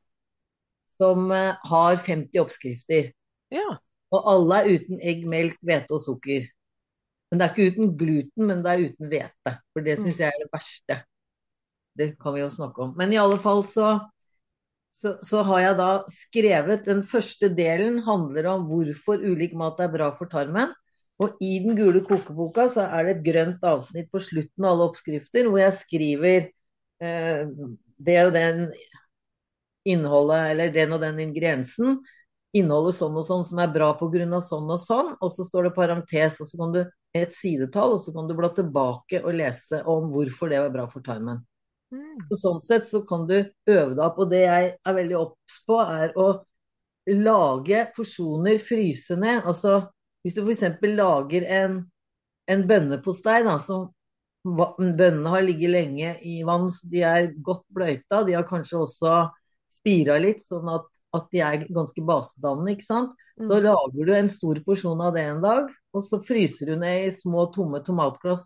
Som 1.00 1.32
eh, 1.34 1.56
har 1.66 1.96
50 1.98 2.38
oppskrifter. 2.42 3.08
Ja. 3.50 3.78
Og 4.12 4.26
alle 4.28 4.58
er 4.60 4.76
uten 4.76 5.00
egg, 5.00 5.24
melk, 5.28 5.56
hvete 5.64 5.96
og 5.96 6.02
sukker. 6.04 6.44
Men 7.32 7.40
det 7.40 7.46
er 7.46 7.54
ikke 7.54 7.72
uten 7.72 7.92
gluten, 7.96 8.44
men 8.50 8.60
det 8.60 8.72
er 8.72 8.82
uten 8.90 9.08
hvete. 9.08 9.52
For 9.72 9.84
det 9.86 9.96
syns 9.98 10.18
Mm. 10.18 10.20
jeg 10.20 10.28
er 10.28 10.42
det 10.42 10.50
verste. 10.52 10.96
Det 11.96 12.08
kan 12.20 12.34
vi 12.34 12.42
jo 12.42 12.50
snakke 12.52 12.82
om. 12.84 12.92
Men 12.96 13.12
i 13.12 13.16
alle 13.20 13.38
fall 13.40 13.62
så, 13.64 13.88
så, 14.92 15.14
så 15.24 15.40
har 15.48 15.60
jeg 15.60 15.76
da 15.78 15.88
skrevet 16.12 16.84
Den 16.84 17.02
første 17.08 17.48
delen 17.56 18.02
handler 18.04 18.46
om 18.52 18.66
hvorfor 18.68 19.16
ulik 19.24 19.54
mat 19.56 19.80
er 19.80 19.88
bra 19.88 20.10
for 20.18 20.28
tarmen. 20.28 20.74
Og 21.22 21.36
i 21.40 21.58
den 21.64 21.76
gule 21.76 22.02
kokeboka 22.04 22.68
så 22.68 22.84
er 22.84 23.04
det 23.08 23.16
et 23.16 23.24
grønt 23.24 23.64
avsnitt 23.64 24.10
på 24.12 24.20
slutten 24.20 24.64
av 24.64 24.74
alle 24.74 24.88
oppskrifter 24.90 25.48
hvor 25.48 25.60
jeg 25.60 25.78
skriver 25.80 26.48
eh, 27.00 27.44
det 28.02 28.18
og 28.26 28.32
den 28.34 28.66
innholdet, 29.88 30.50
eller 30.52 30.72
den 30.74 30.92
og 30.94 31.00
den 31.02 31.20
ingrediensen 31.22 32.00
inneholder 32.54 32.94
sånn 32.96 33.16
og 33.16 33.24
sånn 33.26 33.46
som 33.48 33.60
er 33.62 33.70
bra 33.72 33.92
pga. 33.98 34.40
sånn 34.44 34.68
og 34.70 34.80
sånn, 34.80 35.14
og 35.20 35.30
så 35.32 35.46
står 35.46 35.68
det 35.68 35.74
parentes, 35.76 36.40
og 36.40 36.48
så 36.50 36.58
kan 36.60 36.74
du 36.74 36.82
et 37.16 37.34
sidetall, 37.36 37.96
og 37.96 38.04
så 38.04 38.12
kan 38.14 38.28
du 38.28 38.36
bla 38.38 38.48
tilbake 38.56 39.20
og 39.22 39.36
lese 39.36 39.82
om 39.88 40.10
hvorfor 40.14 40.52
det 40.52 40.60
var 40.62 40.72
bra 40.74 40.86
for 40.90 41.04
tarmen. 41.04 41.42
Mm. 41.92 42.22
Sånn 42.40 42.60
sett 42.64 42.88
så 42.88 43.02
kan 43.04 43.26
du 43.28 43.36
øve 43.42 43.92
deg 43.92 44.04
opp, 44.06 44.20
og 44.22 44.30
det 44.32 44.44
jeg 44.46 44.70
er 44.80 44.96
veldig 44.96 45.18
obs 45.18 45.58
på, 45.68 45.80
er 45.82 46.14
å 46.16 46.28
lage 47.12 47.82
porsjoner, 47.96 48.60
fryse 48.62 49.16
ned. 49.18 49.42
Altså 49.44 49.82
hvis 50.22 50.36
du 50.36 50.44
f.eks. 50.44 50.78
lager 50.96 51.44
en, 51.50 51.80
en 52.50 52.64
bønnepostei, 52.68 53.42
da, 53.44 53.58
så 53.60 53.84
bønnene 54.46 55.34
har 55.34 55.44
ligget 55.44 55.74
lenge 55.74 56.14
i 56.26 56.40
vann, 56.46 56.68
så 56.72 56.88
de 56.90 57.02
er 57.06 57.30
godt 57.44 57.66
bløyta, 57.74 58.22
de 58.26 58.36
har 58.38 58.46
kanskje 58.48 58.80
også 58.86 59.16
spira 59.70 60.18
litt, 60.22 60.42
sånn 60.46 60.70
at, 60.70 60.88
at 61.14 61.26
de 61.32 61.40
er 61.44 61.66
ganske 61.68 62.00
basedannende, 62.08 62.72
ikke 62.76 62.86
sant. 62.88 63.12
Så 63.38 63.48
Mm. 63.48 63.62
lager 63.64 64.06
du 64.06 64.12
en 64.14 64.28
stor 64.28 64.58
porsjon 64.64 65.00
av 65.00 65.14
det 65.14 65.22
en 65.28 65.42
dag, 65.42 65.68
og 65.94 66.02
så 66.04 66.18
fryser 66.24 66.66
du 66.66 66.76
ned 66.76 67.06
i 67.06 67.10
små, 67.10 67.46
tomme 67.54 67.80
tomatglass. 67.84 68.44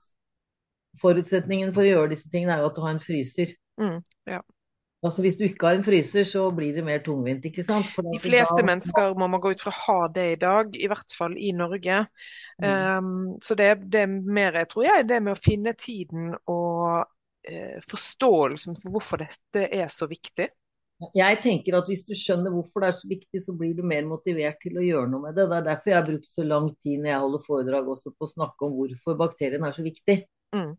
Forutsetningen 1.03 1.73
for 1.75 1.83
å 1.85 1.91
gjøre 1.91 2.13
disse 2.15 2.31
tingene 2.33 2.55
er 2.57 2.63
jo 2.65 2.71
at 2.71 2.77
du 2.79 2.85
har 2.85 2.95
en 2.95 3.03
fryser. 3.03 3.53
Mm. 3.81 3.99
Ja. 4.27 4.41
Altså 5.05 5.23
Hvis 5.23 5.37
du 5.37 5.45
ikke 5.45 5.69
har 5.69 5.77
en 5.77 5.85
fryser, 5.85 6.25
så 6.25 6.47
blir 6.57 6.73
det 6.75 6.83
mer 6.87 6.99
tungvint, 7.05 7.45
ikke 7.45 7.63
sant? 7.67 7.87
For 7.95 8.03
De 8.03 8.19
fleste 8.19 8.57
da- 8.57 8.65
mennesker 8.67 9.15
må 9.19 9.29
man 9.31 9.41
gå 9.41 9.53
ut 9.53 9.61
fra 9.61 9.71
ha 9.71 10.09
det 10.09 10.25
i 10.33 10.39
dag, 10.41 10.75
i 10.75 10.89
hvert 10.89 11.13
fall 11.19 11.37
i 11.39 11.53
Norge. 11.53 11.99
Um, 12.63 13.37
så 13.43 13.55
det, 13.55 13.91
det 13.93 14.01
er 14.07 14.07
mer, 14.07 14.57
tror 14.65 14.85
jeg, 14.89 15.07
det 15.09 15.23
med 15.23 15.37
å 15.37 15.41
finne 15.43 15.75
tiden 15.77 16.33
og 16.49 17.05
eh, 17.47 17.77
forståelsen 17.87 18.81
for 18.81 18.91
hvorfor 18.97 19.19
dette 19.19 19.69
er 19.69 19.89
så 19.93 20.09
viktig. 20.09 20.49
Jeg 21.17 21.41
tenker 21.45 21.77
at 21.77 21.89
hvis 21.91 22.07
du 22.09 22.15
skjønner 22.17 22.53
hvorfor 22.55 22.81
det 22.81 22.89
er 22.89 22.97
så 22.97 23.09
viktig, 23.11 23.41
så 23.45 23.53
blir 23.57 23.75
du 23.77 23.83
mer 23.85 24.07
motivert 24.09 24.57
til 24.63 24.79
å 24.81 24.85
gjøre 24.85 25.11
noe 25.13 25.27
med 25.27 25.37
det. 25.37 25.45
Det 25.51 25.59
er 25.59 25.67
derfor 25.67 25.93
jeg 25.93 25.99
har 25.99 26.07
brukt 26.07 26.31
så 26.33 26.45
lang 26.47 26.69
tid 26.81 27.03
når 27.03 27.11
jeg 27.11 27.23
holder 27.25 27.43
foredrag 27.45 27.91
også 27.93 28.13
på 28.15 28.25
å 28.25 28.31
snakke 28.31 28.65
om 28.65 28.77
hvorfor 28.79 29.19
bakterien 29.21 29.67
er 29.69 29.77
så 29.77 29.85
viktig. 29.85 30.17
Mm. 30.57 30.71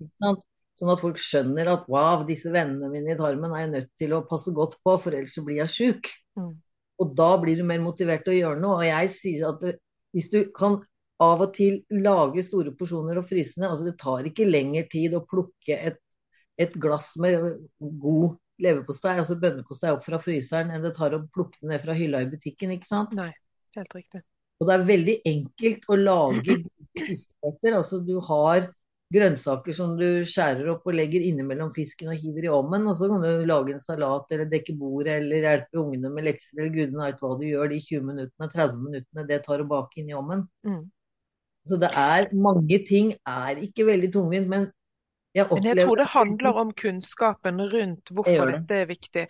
Sånn 0.77 0.93
at 0.93 1.01
folk 1.03 1.21
skjønner 1.21 1.69
at 1.69 1.85
wow, 1.89 2.23
disse 2.25 2.49
vennene 2.53 2.89
mine 2.89 3.13
i 3.13 3.19
tarmen 3.19 3.53
er 3.53 3.63
jeg 3.65 3.73
nødt 3.75 3.91
til 4.01 4.15
å 4.17 4.23
passe 4.29 4.53
godt 4.57 4.79
på, 4.85 4.95
for 5.03 5.13
ellers 5.13 5.37
så 5.37 5.45
blir 5.45 5.61
jeg 5.61 5.73
sjuk. 5.75 6.09
Mm. 6.37 6.55
Og 6.97 7.13
da 7.17 7.29
blir 7.41 7.61
du 7.61 7.65
mer 7.69 7.81
motivert 7.85 8.25
til 8.25 8.33
å 8.33 8.39
gjøre 8.39 8.61
noe. 8.63 8.81
Og 8.81 8.89
jeg 8.89 9.13
sier 9.13 9.51
at 9.51 9.65
hvis 10.17 10.31
du 10.33 10.39
kan 10.57 10.79
av 11.21 11.45
og 11.45 11.53
til 11.53 11.79
lage 11.93 12.41
store 12.45 12.73
porsjoner 12.77 13.21
og 13.21 13.29
fryse 13.29 13.61
ned, 13.61 13.69
altså 13.69 13.85
det 13.85 13.97
tar 14.01 14.25
ikke 14.29 14.49
lengre 14.49 14.85
tid 14.89 15.13
å 15.17 15.23
plukke 15.29 15.77
et, 15.77 16.01
et 16.61 16.73
glass 16.77 17.13
med 17.21 17.37
god 18.01 18.37
leverpostei, 18.63 19.17
altså 19.21 19.37
bønnepostei 19.41 19.91
opp 19.93 20.05
fra 20.07 20.19
fryseren, 20.21 20.71
enn 20.73 20.85
det 20.85 20.95
tar 20.97 21.15
å 21.15 21.23
plukke 21.33 21.61
den 21.61 21.73
ned 21.73 21.83
fra 21.83 21.95
hylla 21.97 22.23
i 22.23 22.31
butikken, 22.31 22.73
ikke 22.75 22.89
sant. 22.89 23.13
Nei, 23.17 23.29
helt 23.77 23.95
riktig. 23.95 24.23
Og 24.57 24.69
det 24.69 24.73
er 24.73 24.87
veldig 24.87 25.15
enkelt 25.29 25.85
å 25.93 25.99
lage 25.99 26.57
fiskeretter. 26.97 27.77
Altså 27.77 28.01
du 28.01 28.15
har 28.25 28.69
grønnsaker 29.13 29.75
som 29.75 29.93
du 29.99 30.25
skjærer 30.27 30.67
opp 30.73 30.87
og 30.89 30.97
legger 30.97 31.23
innimellom 31.23 31.69
fisken 31.75 32.09
og 32.11 32.19
hiver 32.19 32.47
i 32.47 32.51
ovnen. 32.51 32.87
Og 32.89 32.97
så 32.99 33.09
kan 33.11 33.23
du 33.23 33.45
lage 33.47 33.75
en 33.75 33.83
salat 33.83 34.33
eller 34.33 34.49
dekke 34.51 34.75
bordet 34.79 35.19
eller 35.21 35.45
hjelpe 35.45 35.81
ungene 35.83 36.11
med 36.13 36.27
lekser 36.27 36.57
eller 36.57 36.73
gudene 36.73 37.05
veit 37.05 37.23
hva 37.23 37.33
du 37.37 37.45
gjør 37.47 37.71
de 37.73 37.79
20 37.85 38.07
minuttene, 38.09 38.51
30 38.55 38.83
minuttene 38.87 39.27
det 39.29 39.41
tar 39.45 39.63
å 39.63 39.69
bake 39.69 40.01
inn 40.01 40.11
i 40.11 40.17
ovnen. 40.17 40.47
Mm. 40.67 40.83
Så 41.67 41.79
det 41.79 41.91
er 41.99 42.29
mange 42.47 42.81
ting 42.87 43.13
er 43.27 43.61
ikke 43.61 43.87
veldig 43.89 44.09
tungvint, 44.15 44.47
men 44.49 44.69
Men 45.37 45.65
jeg 45.69 45.83
tror 45.83 45.99
det 45.99 46.07
handler 46.09 46.59
om 46.61 46.71
kunnskapen 46.73 47.61
rundt 47.71 48.11
hvorfor 48.15 48.49
det. 48.49 48.57
dette 48.57 48.79
er 48.81 48.89
viktig. 48.89 49.23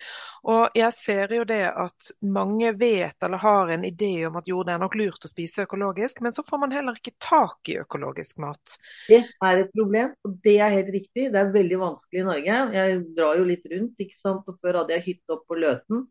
Og 0.48 0.76
jeg 0.78 0.94
ser 0.96 1.34
jo 1.36 1.44
det 1.48 1.60
at 1.68 2.10
mange 2.24 2.72
vet 2.80 3.26
eller 3.26 3.42
har 3.42 3.72
en 3.74 3.84
idé 3.84 4.12
om 4.28 4.38
at 4.40 4.48
jo, 4.48 4.62
det 4.64 4.74
er 4.74 4.82
nok 4.82 4.96
lurt 4.98 5.26
å 5.26 5.30
spise 5.30 5.66
økologisk, 5.66 6.22
men 6.24 6.36
så 6.36 6.44
får 6.46 6.62
man 6.64 6.74
heller 6.76 6.98
ikke 6.98 7.16
tak 7.22 7.72
i 7.72 7.78
økologisk 7.82 8.40
mat. 8.44 8.78
Det 9.08 9.20
er 9.24 9.62
et 9.64 9.72
problem, 9.74 10.14
og 10.24 10.38
det 10.44 10.58
er 10.64 10.76
helt 10.78 10.92
riktig. 10.94 11.28
Det 11.34 11.42
er 11.42 11.52
veldig 11.54 11.80
vanskelig 11.82 12.22
i 12.22 12.28
Norge. 12.30 12.60
Jeg 12.78 13.00
drar 13.18 13.40
jo 13.40 13.48
litt 13.48 13.66
rundt, 13.72 14.06
ikke 14.06 14.18
sant. 14.18 14.48
Og 14.48 14.60
før 14.62 14.82
hadde 14.82 14.96
jeg 14.96 15.06
hytte 15.10 15.36
oppe 15.36 15.52
på 15.52 15.60
Løten, 15.60 16.06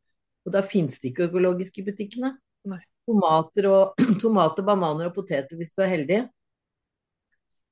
og 0.47 0.53
der 0.55 0.67
finnes 0.67 0.99
det 1.01 1.11
ikke 1.11 1.27
økologisk 1.31 1.81
i 1.81 1.87
butikkene. 1.87 2.35
Nei. 2.67 2.81
Tomater, 3.07 3.69
og, 3.71 4.03
tomater, 4.23 4.65
bananer 4.67 5.09
og 5.09 5.15
poteter 5.15 5.59
hvis 5.59 5.73
du 5.73 5.83
er 5.83 5.93
heldig. 5.95 6.21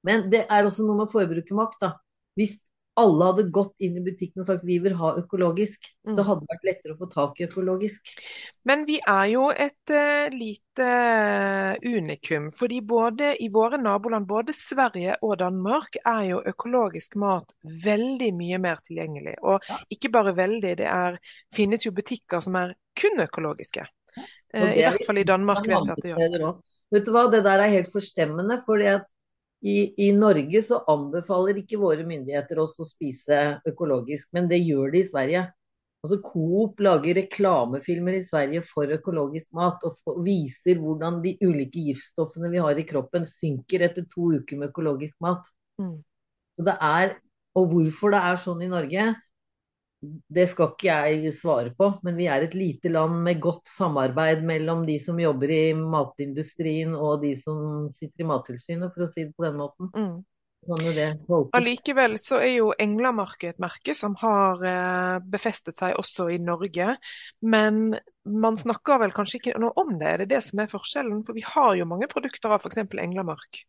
Men 0.06 0.28
det 0.30 0.46
er 0.54 0.68
også 0.68 0.86
noe 0.86 1.02
med 1.02 1.12
forbrukermakt, 1.12 1.80
da. 1.82 1.96
Hvis 2.36 2.60
alle 2.96 3.28
hadde 3.28 3.44
gått 3.52 3.74
inn 3.84 3.98
i 4.00 4.04
butikken 4.06 4.40
og 4.40 4.48
sagt 4.48 4.64
vi 4.64 4.78
vil 4.80 4.94
ha 4.96 5.10
økologisk, 5.20 5.90
Mm. 6.06 6.14
så 6.16 6.24
hadde 6.24 6.46
det 6.46 6.52
vært 6.54 6.68
lettere 6.68 6.94
å 6.94 7.00
få 7.00 7.08
tak 7.12 7.40
i 7.40 7.46
økologisk. 7.48 8.12
Men 8.64 8.86
vi 8.88 9.00
er 9.04 9.26
jo 9.34 9.50
et 9.52 9.92
uh, 9.92 10.30
lite 10.32 10.86
eh, 10.86 11.76
unikum, 11.84 12.52
fordi 12.56 12.80
både 12.82 13.34
i 13.44 13.50
våre 13.52 13.78
naboland, 13.82 14.28
både 14.30 14.56
Sverige 14.56 15.18
og 15.22 15.40
Danmark, 15.42 15.98
er 16.06 16.22
jo 16.30 16.44
økologisk 16.46 17.18
mat 17.20 17.52
veldig 17.84 18.32
mye 18.38 18.62
mer 18.64 18.80
tilgjengelig. 18.86 19.36
Og 19.44 19.66
ikke 19.92 20.14
bare 20.14 20.36
veldig, 20.38 20.78
det 20.80 20.88
er, 20.88 21.20
finnes 21.54 21.84
jo 21.86 21.92
butikker 21.92 22.40
som 22.46 22.56
er 22.56 22.78
kun 22.96 23.20
økologiske. 23.26 23.84
Ja. 24.16 24.24
Det 24.56 24.72
I 24.78 24.86
er 24.86 24.94
hvert 24.94 25.10
fall 25.10 25.20
i 25.20 25.28
Danmark 25.28 25.66
vet 25.68 25.76
jeg 25.76 25.92
at 25.98 26.06
det 26.06 26.14
gjør. 26.14 26.56
Vet 26.94 27.08
du 27.08 27.12
hva, 27.12 27.26
det 27.28 27.44
der 27.44 27.60
er 27.60 27.74
helt 27.74 27.92
forstemmende. 27.92 28.62
fordi 28.66 28.86
at 28.94 29.10
i, 29.66 29.78
I 30.08 30.12
Norge 30.14 30.62
så 30.62 30.82
anbefaler 30.92 31.58
ikke 31.62 31.80
våre 31.82 32.06
myndigheter 32.06 32.60
oss 32.62 32.76
å 32.82 32.86
spise 32.86 33.40
økologisk, 33.66 34.28
men 34.38 34.50
det 34.52 34.60
gjør 34.62 34.94
de 34.94 35.02
i 35.02 35.08
Sverige. 35.08 35.46
Altså 36.06 36.20
Coop 36.22 36.82
lager 36.86 37.18
reklamefilmer 37.18 38.20
i 38.20 38.22
Sverige 38.22 38.62
for 38.70 38.92
økologisk 38.94 39.50
mat 39.58 39.82
og 39.88 39.96
for, 40.06 40.20
viser 40.22 40.78
hvordan 40.78 41.18
de 41.24 41.34
ulike 41.42 41.82
giftstoffene 41.88 42.52
vi 42.54 42.62
har 42.62 42.78
i 42.78 42.86
kroppen 42.86 43.26
synker 43.40 43.88
etter 43.88 44.06
to 44.12 44.36
uker 44.36 44.62
med 44.62 44.70
økologisk 44.70 45.18
mat. 45.26 45.48
Mm. 45.82 45.98
Så 46.56 46.66
det 46.68 46.76
er, 46.86 47.16
og 47.58 47.72
hvorfor 47.74 48.14
det 48.14 48.22
er 48.22 48.38
sånn 48.46 48.62
i 48.62 48.70
Norge, 48.70 49.08
det 50.04 50.46
skal 50.52 50.72
ikke 50.74 50.88
jeg 50.92 51.34
svare 51.38 51.72
på. 51.78 51.90
Men 52.06 52.18
vi 52.20 52.28
er 52.32 52.46
et 52.46 52.56
lite 52.58 52.92
land 52.92 53.22
med 53.26 53.42
godt 53.44 53.68
samarbeid 53.72 54.44
mellom 54.46 54.86
de 54.88 55.00
som 55.02 55.20
jobber 55.22 55.52
i 55.54 55.64
matindustrien 55.78 56.96
og 56.96 57.24
de 57.26 57.36
som 57.40 57.90
sitter 57.92 58.26
i 58.26 58.30
Mattilsynet, 58.30 58.94
for 58.94 59.06
å 59.06 59.12
si 59.12 59.26
det 59.26 59.36
på 59.36 59.48
den 59.48 59.60
måten. 59.62 59.92
Mm. 59.96 60.24
Allikevel 61.54 62.16
så 62.18 62.40
er 62.42 62.56
jo 62.56 62.72
Englamarket 62.82 63.54
et 63.54 63.62
merke 63.62 63.94
som 63.94 64.16
har 64.18 64.64
eh, 64.66 65.18
befestet 65.22 65.78
seg 65.78 65.94
også 66.02 66.32
i 66.34 66.40
Norge. 66.42 66.96
Men 67.46 68.00
man 68.26 68.58
snakker 68.58 69.04
vel 69.04 69.14
kanskje 69.14 69.42
ikke 69.42 69.62
noe 69.62 69.76
om 69.78 69.94
det. 70.00 70.10
Er 70.10 70.24
det 70.24 70.32
det 70.34 70.42
som 70.48 70.64
er 70.64 70.72
forskjellen? 70.72 71.22
For 71.28 71.38
vi 71.38 71.46
har 71.46 71.76
jo 71.78 71.90
mange 71.90 72.10
produkter 72.10 72.56
av 72.56 72.66
f.eks. 72.66 72.82
Englamark. 72.82 73.62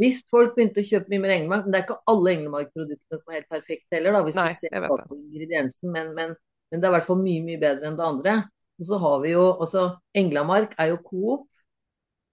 Hvis 0.00 0.22
folk 0.32 0.54
begynte 0.56 0.80
å 0.80 0.86
kjøpe 0.88 1.12
mye 1.12 1.20
mer 1.20 1.34
Englemark, 1.34 1.66
men 1.66 1.74
det 1.74 1.80
er 1.80 1.84
ikke 1.86 1.98
alle 2.10 2.32
Englemark-produktene 2.32 3.18
som 3.20 3.32
er 3.32 3.38
helt 3.40 3.50
perfekte 3.52 3.98
heller, 3.98 4.16
da, 4.16 4.22
hvis 4.26 4.38
Nei, 4.40 4.48
du 4.48 4.60
ser 4.62 4.86
på 4.88 5.18
ingrediensen, 5.18 5.90
men, 5.92 6.14
men, 6.16 6.32
men 6.72 6.80
det 6.80 6.88
er 6.88 6.92
i 6.92 6.96
hvert 6.96 7.08
fall 7.10 7.20
mye, 7.20 7.42
mye 7.44 7.60
bedre 7.60 7.90
enn 7.90 7.98
det 8.00 8.06
andre. 8.06 8.36
Og 8.80 8.88
så 8.88 8.98
har 9.02 9.18
vi 9.22 9.34
jo, 9.34 9.42
altså 9.62 9.82
Englamark 10.16 10.72
er 10.80 10.94
jo 10.94 11.02
Coop, 11.04 11.44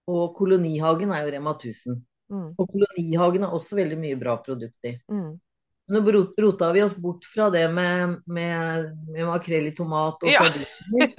og 0.09 0.23
Kolonihagen 0.39 1.11
er 1.13 1.27
jo 1.27 1.33
Rema 1.35 1.51
1000. 1.59 1.99
Mm. 2.31 2.47
Og 2.57 2.71
Kolonihagen 2.71 3.45
har 3.45 3.53
også 3.57 3.77
veldig 3.77 3.97
mye 4.01 4.17
bra 4.21 4.37
produkter. 4.41 4.95
Mm. 5.11 5.35
Nå 5.89 5.99
rot- 6.13 6.35
rota 6.41 6.67
vi 6.73 6.83
oss 6.85 6.93
bort 7.01 7.25
fra 7.25 7.47
det 7.53 7.63
med, 7.73 8.19
med, 8.29 8.91
med 9.09 9.25
makrell 9.25 9.67
i 9.69 9.75
tomat 9.77 10.21
og 10.23 10.29
Ja. 10.31 10.43
vi- 10.95 11.11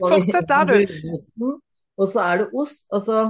Fortsett 0.00 0.48
der, 0.48 0.64
du. 0.74 1.50
Og 1.98 2.06
så 2.08 2.22
er 2.24 2.42
det 2.42 2.46
ost. 2.56 2.84
Altså, 2.94 3.28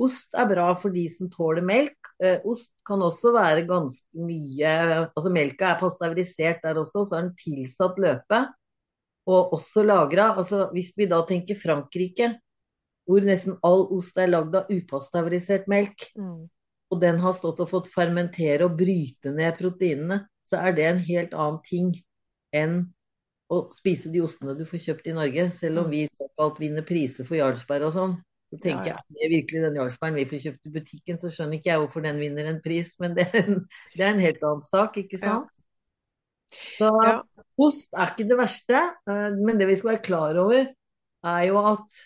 ost 0.00 0.34
er 0.38 0.48
bra 0.48 0.70
for 0.80 0.94
de 0.94 1.04
som 1.12 1.28
tåler 1.30 1.64
melk. 1.64 1.96
Eh, 2.22 2.40
ost 2.48 2.72
kan 2.88 3.02
også 3.04 3.32
være 3.36 3.66
ganske 3.68 4.04
mye 4.16 4.72
Altså, 5.10 5.30
melka 5.32 5.72
er 5.72 5.80
pasteurisert 5.80 6.62
der 6.64 6.80
også, 6.80 7.04
så 7.08 7.18
er 7.18 7.26
den 7.26 7.36
tilsatt 7.36 7.98
løpe. 8.00 8.40
Og 9.28 9.52
også 9.54 9.84
lagra. 9.86 10.32
Altså, 10.36 10.68
hvis 10.72 10.92
vi 10.96 11.06
da 11.06 11.20
tenker 11.28 11.58
Frankrike, 11.60 12.32
hvor 13.06 13.22
nesten 13.26 13.58
all 13.66 13.86
ost 13.94 14.18
er 14.18 14.30
lagd 14.30 14.54
av 14.56 14.70
upasteurisert 14.70 15.68
melk, 15.68 16.08
Mm. 16.16 16.48
og 16.92 17.00
den 17.00 17.18
har 17.18 17.32
stått 17.32 17.60
og 17.60 17.68
fått 17.68 17.88
fermentere 17.92 18.64
og 18.64 18.76
bryte 18.78 19.32
ned 19.34 19.56
proteinene, 19.58 20.26
så 20.44 20.58
er 20.60 20.72
det 20.72 20.84
en 20.84 20.98
helt 20.98 21.32
annen 21.34 21.62
ting 21.64 21.92
enn 22.52 22.92
å 23.50 23.72
spise 23.72 24.10
de 24.12 24.20
ostene 24.20 24.56
du 24.56 24.64
får 24.64 24.78
kjøpt 24.86 25.06
i 25.08 25.14
Norge. 25.16 25.50
Selv 25.52 25.84
om 25.84 25.90
vi 25.90 26.08
såkalt 26.12 26.60
vinner 26.60 26.82
priser 26.82 27.24
for 27.24 27.36
Jarlsberg 27.36 27.86
og 27.88 27.92
sånn. 27.96 28.14
Så 28.52 28.58
tenker 28.60 28.90
Ja, 28.90 28.92
ja. 28.92 29.00
jeg, 29.00 29.16
er 29.16 29.24
det 29.24 29.32
virkelig 29.32 29.64
den 29.64 29.76
Jarlsbergen 29.80 30.18
vi 30.20 30.28
får 30.28 30.42
kjøpt 30.44 30.68
i 30.68 30.74
butikken, 30.74 31.18
så 31.18 31.30
skjønner 31.32 31.56
ikke 31.56 31.70
jeg 31.70 31.80
hvorfor 31.80 32.04
den 32.04 32.20
vinner 32.20 32.50
en 32.50 32.60
pris. 32.64 32.92
Men 33.02 33.16
det 33.16 33.24
er 33.30 33.46
en, 33.46 33.62
det 33.96 34.04
er 34.04 34.12
en 34.12 34.24
helt 34.26 34.44
annen 34.44 34.64
sak, 34.66 34.98
ikke 35.00 35.20
sant? 35.22 35.48
Så 36.52 36.90
ost 37.64 37.94
er 37.96 38.12
ikke 38.12 38.28
det 38.28 38.36
verste, 38.36 38.80
eh, 39.08 39.36
men 39.40 39.56
det 39.56 39.70
vi 39.70 39.76
skal 39.78 39.94
være 39.94 40.04
klar 40.04 40.36
over, 40.36 40.66
er 41.24 41.44
jo 41.48 41.62
at 41.64 42.02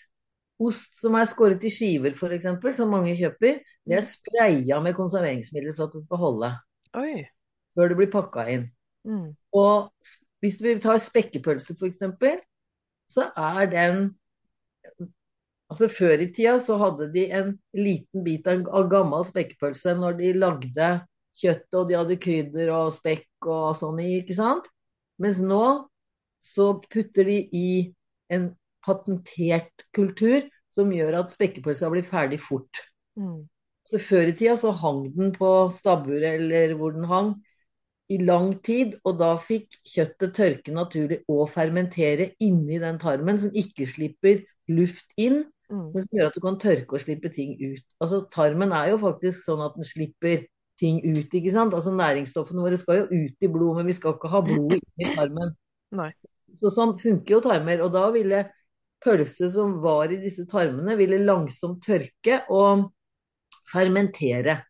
ost 0.63 1.01
som 1.01 1.17
er 1.19 1.27
skåret 1.27 1.65
i 1.67 1.71
skiver, 1.73 2.15
f.eks., 2.15 2.47
som 2.77 2.93
mange 2.95 3.17
kjøper, 3.19 3.59
det 3.87 3.97
er 3.97 4.05
spraya 4.05 4.79
med 4.83 4.95
konserveringsmidler 4.95 5.75
for 5.75 5.87
at 5.89 5.97
det 5.97 6.05
skal 6.05 6.21
holde 6.21 6.53
Oi. 6.99 7.25
før 7.75 7.91
det 7.91 7.99
blir 7.99 8.13
pakka 8.13 8.47
inn. 8.53 8.65
Mm. 9.07 9.33
Og 9.59 9.91
hvis 10.43 10.59
vi 10.63 10.77
tar 10.83 11.03
spekkepølse 11.03 11.75
f.eks., 11.75 12.07
så 13.11 13.27
er 13.35 13.67
den 13.71 14.07
Altså 15.67 15.89
Før 15.91 16.23
i 16.23 16.29
tida 16.31 16.55
så 16.63 16.77
hadde 16.79 17.09
de 17.11 17.25
en 17.35 17.51
liten 17.75 18.23
bit 18.23 18.47
av, 18.47 18.63
gammel 18.91 19.25
spekkepølse 19.27 19.97
når 19.99 20.19
de 20.21 20.31
lagde 20.39 20.91
kjøttet, 21.37 21.75
og 21.75 21.89
de 21.89 21.97
hadde 21.97 22.19
krydder 22.23 22.71
og 22.73 22.93
spekk 22.95 23.49
og 23.51 23.75
sånn 23.77 23.99
i, 24.01 24.13
ikke 24.21 24.37
sant? 24.37 24.69
Mens 25.21 25.41
nå 25.43 25.89
så 26.41 26.71
putter 26.87 27.27
de 27.27 27.41
i 27.51 27.69
en 28.33 28.51
patentert 28.85 29.85
kultur 29.95 30.45
som 30.73 30.93
gjør 30.93 31.19
at 31.23 31.35
spekkepølsa 31.35 31.89
blir 31.91 32.05
ferdig 32.07 32.39
fort. 32.43 32.83
Mm. 33.19 33.43
Så 33.87 33.99
Før 34.03 34.31
i 34.31 34.35
tida 34.37 34.55
så 34.59 34.71
hang 34.75 35.07
den 35.15 35.33
på 35.35 35.51
stabburet 35.75 36.37
eller 36.37 36.75
hvor 36.79 36.95
den 36.95 37.07
hang 37.09 37.35
i 38.11 38.21
lang 38.23 38.53
tid, 38.63 38.95
og 39.03 39.17
da 39.19 39.33
fikk 39.41 39.81
kjøttet 39.87 40.35
tørke 40.37 40.71
naturlig 40.71 41.21
og 41.27 41.49
fermentere 41.51 42.31
inni 42.43 42.79
den 42.79 42.99
tarmen, 43.01 43.39
som 43.41 43.51
ikke 43.51 43.87
slipper 43.89 44.45
luft 44.71 45.11
inn, 45.19 45.41
Mm. 45.67 45.87
men 45.91 46.03
som 46.03 46.15
gjør 46.15 46.29
at 46.29 46.35
du 46.37 46.43
kan 46.43 46.59
tørke 46.61 46.95
og 46.95 47.03
slippe 47.03 47.29
ting 47.33 47.57
ut. 47.59 47.83
Altså 48.03 48.21
Tarmen 48.31 48.71
er 48.75 48.93
jo 48.93 49.01
faktisk 49.01 49.43
sånn 49.43 49.63
at 49.65 49.75
den 49.75 49.87
slipper 49.87 50.45
ting 50.79 51.01
ut, 51.03 51.33
ikke 51.33 51.53
sant. 51.53 51.75
Altså 51.75 51.91
Næringsstoffene 51.95 52.63
våre 52.63 52.77
skal 52.79 53.01
jo 53.01 53.23
ut 53.25 53.43
i 53.43 53.49
blod, 53.51 53.79
men 53.79 53.89
vi 53.89 53.95
skal 53.97 54.15
ikke 54.15 54.31
ha 54.31 54.43
blod 54.45 54.77
inni 54.77 55.09
tarmen. 55.17 55.55
Nei. 55.99 56.11
Så 56.61 56.71
sånn 56.73 56.95
funker 56.99 57.37
jo 57.37 57.41
tarmer. 57.43 57.83
Og 57.83 57.91
da 57.95 58.05
ville 58.15 58.45
pølse 59.03 59.49
som 59.51 59.77
var 59.83 60.13
i 60.13 60.21
disse 60.21 60.45
tarmene, 60.49 60.95
ville 60.99 61.19
langsomt 61.25 61.83
tørke 61.85 62.41
og 62.53 62.87
fermentere. 63.67 64.61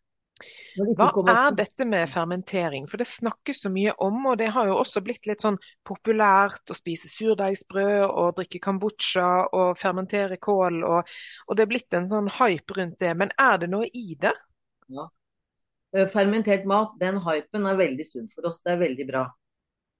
Hva 0.98 1.08
er 1.32 1.56
dette 1.58 1.84
med 1.88 2.08
fermentering? 2.10 2.86
For 2.90 3.00
det 3.00 3.08
snakkes 3.10 3.64
så 3.64 3.70
mye 3.74 3.94
om, 4.04 4.20
og 4.30 4.38
det 4.38 4.50
har 4.54 4.70
jo 4.70 4.76
også 4.78 5.02
blitt 5.04 5.26
litt 5.26 5.42
sånn 5.42 5.58
populært 5.88 6.70
å 6.70 6.76
spise 6.76 7.10
surdeigsbrød 7.10 8.04
og 8.06 8.36
drikke 8.38 8.60
kombucha 8.62 9.28
og 9.48 9.78
fermentere 9.80 10.38
kål, 10.42 10.82
og, 10.86 11.14
og 11.46 11.58
det 11.58 11.64
er 11.64 11.72
blitt 11.72 11.98
en 11.98 12.08
sånn 12.10 12.30
hype 12.38 12.78
rundt 12.78 12.98
det. 13.02 13.14
Men 13.18 13.34
er 13.42 13.62
det 13.62 13.70
noe 13.72 13.90
i 13.90 14.14
det? 14.20 14.34
Ja. 14.94 15.08
Fermentert 16.12 16.66
mat, 16.68 16.94
den 17.00 17.18
hypen 17.24 17.66
er 17.66 17.78
veldig 17.78 18.04
sunn 18.04 18.28
for 18.34 18.50
oss. 18.50 18.60
Det 18.60 18.74
er 18.74 18.82
veldig 18.82 19.06
bra. 19.08 19.24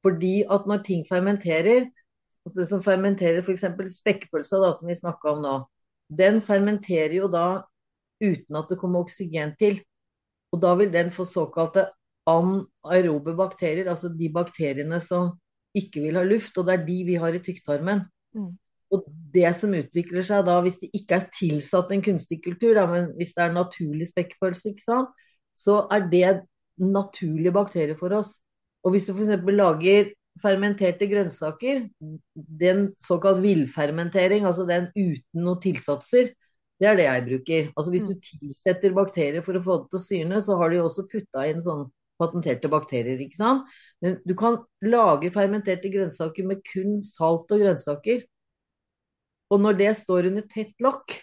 Fordi 0.04 0.42
at 0.52 0.68
når 0.68 0.84
ting 0.86 1.06
fermenterer, 1.08 1.88
det 2.54 2.68
som 2.68 2.82
fermenterer 2.84 3.42
f.eks. 3.42 3.64
spekkpølsa, 3.98 4.60
da, 4.62 4.72
som 4.76 4.88
vi 4.88 4.96
snakka 4.96 5.32
om 5.32 5.42
nå, 5.44 5.56
den 6.08 6.40
fermenterer 6.44 7.16
jo 7.18 7.28
da 7.32 7.48
uten 8.20 8.58
at 8.58 8.70
det 8.70 8.78
kommer 8.80 9.04
oksygen 9.04 9.54
til. 9.60 9.80
Og 10.52 10.62
da 10.62 10.74
vil 10.78 10.92
den 10.92 11.10
få 11.12 11.26
såkalte 11.28 11.88
anaerobe 12.28 13.34
bakterier, 13.36 13.88
altså 13.90 14.10
de 14.12 14.30
bakteriene 14.32 15.00
som 15.04 15.34
ikke 15.76 16.02
vil 16.06 16.18
ha 16.18 16.24
luft, 16.26 16.56
og 16.58 16.66
det 16.68 16.74
er 16.78 16.86
de 16.86 16.98
vi 17.08 17.18
har 17.20 17.36
i 17.36 17.42
tykktarmen. 17.44 18.04
Mm. 18.36 18.52
Og 18.94 19.04
det 19.34 19.48
som 19.56 19.74
utvikler 19.76 20.24
seg 20.24 20.46
da, 20.48 20.58
hvis 20.64 20.78
det 20.80 20.88
ikke 20.96 21.18
er 21.18 21.26
tilsatt 21.36 21.90
en 21.92 22.04
kunstig 22.04 22.40
kultur, 22.44 22.72
da, 22.78 22.86
men 22.88 23.10
hvis 23.18 23.34
det 23.36 23.44
er 23.44 23.56
naturlig 23.56 24.08
spekkpølse, 24.08 24.72
så 25.58 25.80
er 25.92 26.06
det 26.08 26.30
naturlige 26.80 27.52
bakterier 27.52 27.98
for 27.98 28.14
oss. 28.16 28.38
Og 28.84 28.94
hvis 28.94 29.08
du 29.08 29.12
f.eks. 29.12 29.44
lager 29.52 30.12
fermenterte 30.42 31.08
grønnsaker, 31.10 31.82
den 32.60 32.84
såkalt 33.02 33.42
villfermentering, 33.42 34.46
altså 34.46 34.64
den 34.68 34.88
uten 34.94 35.42
noen 35.42 35.60
tilsatser, 35.60 36.30
det 36.78 36.88
er 36.88 36.98
det 36.98 37.06
jeg 37.06 37.26
bruker. 37.26 37.70
Altså 37.74 37.92
Hvis 37.92 38.06
du 38.06 38.14
tilsetter 38.22 38.94
bakterier 38.94 39.42
for 39.42 39.58
å 39.58 39.62
få 39.64 39.78
det 39.82 39.88
til 39.90 39.98
å 39.98 40.04
syrne, 40.04 40.42
så 40.44 40.58
har 40.60 40.70
de 40.70 40.82
også 40.82 41.08
putta 41.10 41.46
inn 41.50 41.62
sånn 41.64 41.88
patenterte 42.18 42.70
bakterier, 42.70 43.20
ikke 43.22 43.38
sant. 43.38 43.70
Men 44.02 44.18
du 44.26 44.34
kan 44.38 44.60
lage 44.82 45.30
fermenterte 45.34 45.90
grønnsaker 45.92 46.46
med 46.46 46.62
kun 46.66 46.98
salt 47.06 47.50
og 47.54 47.62
grønnsaker. 47.62 48.24
Og 49.54 49.62
når 49.64 49.78
det 49.78 49.92
står 50.02 50.30
under 50.30 50.46
tett 50.50 50.74
lokk, 50.84 51.14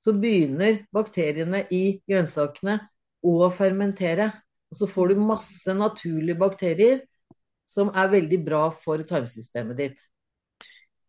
så 0.00 0.14
begynner 0.16 0.80
bakteriene 0.96 1.66
i 1.76 2.00
grønnsakene 2.08 2.78
å 3.26 3.50
fermentere. 3.52 4.30
Og 4.70 4.80
så 4.80 4.88
får 4.88 5.12
du 5.12 5.22
masse 5.26 5.74
naturlige 5.76 6.38
bakterier 6.40 7.02
som 7.68 7.90
er 7.94 8.10
veldig 8.10 8.38
bra 8.46 8.62
for 8.74 9.02
tarmsystemet 9.06 9.78
ditt. 9.78 10.06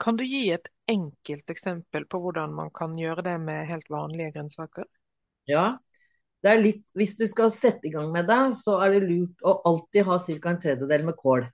Kan 0.01 0.17
du 0.17 0.23
gi 0.25 0.47
et 0.49 0.67
enkelt 0.89 1.51
eksempel 1.53 2.07
på 2.09 2.19
hvordan 2.23 2.53
man 2.57 2.71
kan 2.73 2.95
gjøre 2.97 3.21
det 3.27 3.37
med 3.43 3.67
helt 3.69 3.89
vanlige 3.93 4.31
grønnsaker? 4.33 4.87
Ja, 5.49 5.77
det 6.41 6.53
litt, 6.57 6.85
hvis 6.97 7.13
du 7.19 7.27
skal 7.29 7.51
sette 7.53 7.85
i 7.85 7.91
gang 7.93 8.09
med 8.13 8.25
det, 8.29 8.39
så 8.57 8.79
er 8.81 8.95
det 8.95 9.03
lurt 9.05 9.43
å 9.45 9.59
alltid 9.69 10.07
ha 10.07 10.17
ca. 10.25 10.37
en 10.49 10.61
tredjedel 10.63 11.05
med 11.05 11.17
kål. 11.19 11.45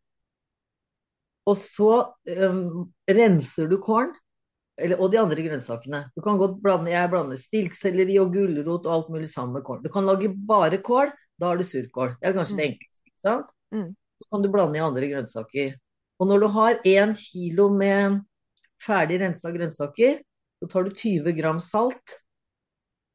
Og 1.48 1.58
så 1.60 1.92
um, 2.40 2.88
renser 3.08 3.68
du 3.68 3.78
kålen 3.84 4.14
eller, 4.78 5.00
og 5.02 5.12
de 5.12 5.20
andre 5.20 5.44
grønnsakene. 5.44 6.02
Du 6.16 6.22
kan 6.24 6.40
godt 6.40 6.60
blande, 6.64 6.92
Jeg 6.94 7.10
blander 7.12 7.40
stilkselleri 7.40 8.16
og 8.22 8.32
gulrot 8.36 8.86
og 8.86 8.94
alt 8.94 9.12
mulig 9.12 9.30
sammen 9.32 9.58
med 9.58 9.66
kål. 9.68 9.82
Du 9.84 9.90
kan 9.92 10.06
lage 10.08 10.32
bare 10.48 10.80
kål, 10.86 11.12
da 11.42 11.52
har 11.52 11.60
du 11.60 11.66
surkål. 11.68 12.16
Det 12.22 12.30
er 12.30 12.38
kanskje 12.38 12.56
mm. 12.56 12.62
det 12.62 12.68
enkleste. 12.72 13.12
ikke 13.12 13.28
sant? 13.28 13.52
Mm. 13.76 13.90
Så 14.22 14.30
kan 14.32 14.44
du 14.44 14.50
blande 14.54 14.80
i 14.80 14.86
andre 14.86 15.12
grønnsaker. 15.12 15.76
Og 16.22 16.30
når 16.30 16.44
du 16.44 16.48
har 16.54 16.80
én 16.88 17.16
kilo 17.18 17.68
med 17.74 18.22
ferdig 18.84 19.20
rensa 19.22 19.52
grønnsaker, 19.54 20.20
så 20.62 20.70
tar 20.72 20.88
du 20.88 20.96
20 20.96 21.36
gram 21.38 21.62
salt. 21.64 22.18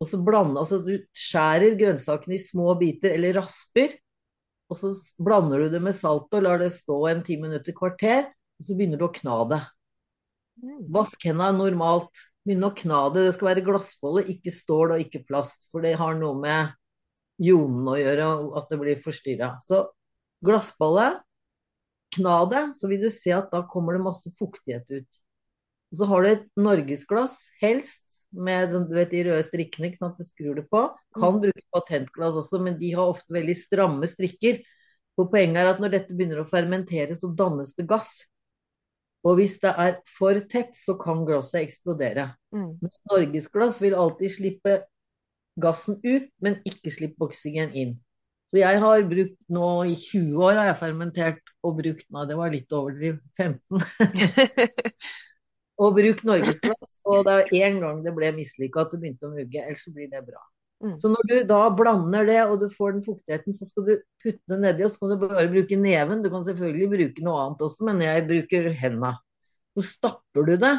Og 0.02 0.08
så 0.10 0.18
blander, 0.18 0.64
altså 0.64 0.80
Du 0.82 0.96
skjærer 1.14 1.76
grønnsakene 1.78 2.34
i 2.36 2.42
små 2.42 2.74
biter 2.80 3.14
eller 3.14 3.38
rasper. 3.38 3.94
Og 4.72 4.78
så 4.78 4.90
blander 5.20 5.62
du 5.62 5.74
det 5.74 5.82
med 5.84 5.94
salt 5.94 6.32
og 6.32 6.44
lar 6.46 6.62
det 6.62 6.72
stå 6.74 6.98
en 7.10 7.22
ti 7.26 7.36
minutter, 7.38 7.74
kvarter. 7.76 8.30
Og 8.58 8.66
så 8.66 8.76
begynner 8.78 8.98
du 8.98 9.06
å 9.06 9.14
kna 9.14 9.38
det. 9.52 9.62
Vask 10.94 11.26
hendene 11.28 11.58
normalt. 11.58 12.26
Begynn 12.42 12.66
å 12.66 12.72
kna 12.74 13.02
det. 13.14 13.26
Det 13.28 13.34
skal 13.36 13.52
være 13.52 13.66
glassbolle, 13.66 14.24
ikke 14.34 14.54
stål 14.54 14.96
og 14.96 15.04
ikke 15.04 15.24
plast. 15.28 15.68
For 15.70 15.84
det 15.84 15.94
har 16.00 16.16
noe 16.18 16.38
med 16.40 16.72
jonene 17.42 17.94
å 17.94 18.00
gjøre, 18.00 18.30
og 18.42 18.56
at 18.60 18.72
det 18.72 18.78
blir 18.80 19.04
forstyrra. 19.04 19.52
Så 19.66 19.84
glassbolle, 20.44 21.12
kna 22.16 22.38
det, 22.50 22.64
så 22.78 22.90
vil 22.90 23.06
du 23.06 23.10
se 23.12 23.32
at 23.34 23.52
da 23.54 23.62
kommer 23.70 23.96
det 23.96 24.04
masse 24.04 24.32
fuktighet 24.38 24.90
ut. 24.90 25.22
Og 25.93 26.01
så 26.01 26.09
har 26.09 26.24
du 26.24 26.30
et 26.30 26.45
norgesglass, 26.57 27.36
helst, 27.61 28.05
med 28.32 28.72
vet, 28.97 29.11
de 29.12 29.24
røde 29.26 29.45
strikkene. 29.45 29.90
ikke 29.90 30.01
sant, 30.01 30.18
Du 30.18 30.24
skrur 30.24 30.57
det 30.57 30.64
på. 30.72 30.86
Kan 31.18 31.36
mm. 31.36 31.40
bruke 31.45 31.64
patentglass 31.76 32.38
også, 32.40 32.62
men 32.64 32.78
de 32.80 32.95
har 32.97 33.12
ofte 33.12 33.34
veldig 33.34 33.57
stramme 33.61 34.09
strikker. 34.09 34.62
For 35.16 35.28
Poenget 35.28 35.61
er 35.61 35.72
at 35.74 35.82
når 35.84 35.93
dette 35.93 36.16
begynner 36.16 36.40
å 36.40 36.49
fermentere, 36.49 37.12
så 37.18 37.28
dannes 37.36 37.74
det 37.76 37.84
gass. 37.90 38.22
Og 39.22 39.36
hvis 39.38 39.59
det 39.62 39.74
er 39.78 39.99
for 40.11 40.40
tett, 40.51 40.72
så 40.74 40.97
kan 40.99 41.26
glasset 41.28 41.61
eksplodere. 41.61 42.32
Mm. 42.57 42.70
Men 42.80 42.95
norgesglass 43.12 43.82
vil 43.84 43.95
alltid 43.95 44.32
slippe 44.34 44.78
gassen 45.61 46.01
ut, 46.01 46.32
men 46.43 46.57
ikke 46.66 46.90
slippe 46.95 47.28
oksygen 47.28 47.76
inn. 47.76 47.93
Så 48.51 48.61
jeg 48.61 48.80
har 48.82 49.05
brukt 49.09 49.36
nå 49.53 49.68
i 49.88 49.95
20 49.97 50.40
år 50.45 50.59
har 50.59 50.66
jeg 50.70 50.80
fermentert 50.80 51.53
og 51.64 51.78
brukt 51.78 52.09
Nei, 52.12 52.24
det 52.28 52.36
var 52.36 52.53
litt 52.53 52.74
overdriv. 52.76 53.20
15. 53.40 53.84
og 55.83 55.97
bruke 55.99 56.26
norgesglass. 56.28 56.97
Og 57.09 57.26
det 57.26 57.37
er 57.37 57.53
én 57.66 57.78
gang 57.83 58.03
det 58.05 58.14
ble 58.16 58.33
mislykka 58.37 58.85
at 58.85 58.95
det 58.95 59.03
begynte 59.03 59.28
å 59.28 59.35
mugge, 59.35 59.62
ellers 59.62 59.85
så 59.87 59.95
blir 59.95 60.11
det 60.12 60.22
bra. 60.26 60.43
Mm. 60.83 60.97
Så 60.99 61.11
når 61.12 61.28
du 61.30 61.35
da 61.47 61.61
blander 61.78 62.26
det, 62.26 62.39
og 62.43 62.57
du 62.62 62.66
får 62.74 62.97
den 62.97 63.05
fuktigheten, 63.07 63.55
så 63.55 63.68
skal 63.68 63.87
du 63.87 63.93
putte 64.22 64.43
det 64.51 64.59
nedi, 64.64 64.87
og 64.87 64.91
så 64.91 65.03
kan 65.03 65.12
du 65.12 65.26
bare 65.26 65.51
bruke 65.51 65.78
neven. 65.78 66.24
Du 66.24 66.30
kan 66.33 66.47
selvfølgelig 66.47 66.89
bruke 66.95 67.26
noe 67.26 67.45
annet 67.45 67.62
også, 67.68 67.87
men 67.87 68.03
jeg 68.03 68.24
bruker 68.30 68.70
henda. 68.80 69.12
Så 69.78 69.87
stapper 69.93 70.49
du 70.49 70.57
det 70.61 70.72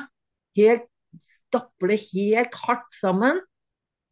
helt, 0.59 0.89
stapper 1.23 1.93
det 1.93 2.01
helt 2.11 2.57
hardt 2.65 2.99
sammen. 2.99 3.39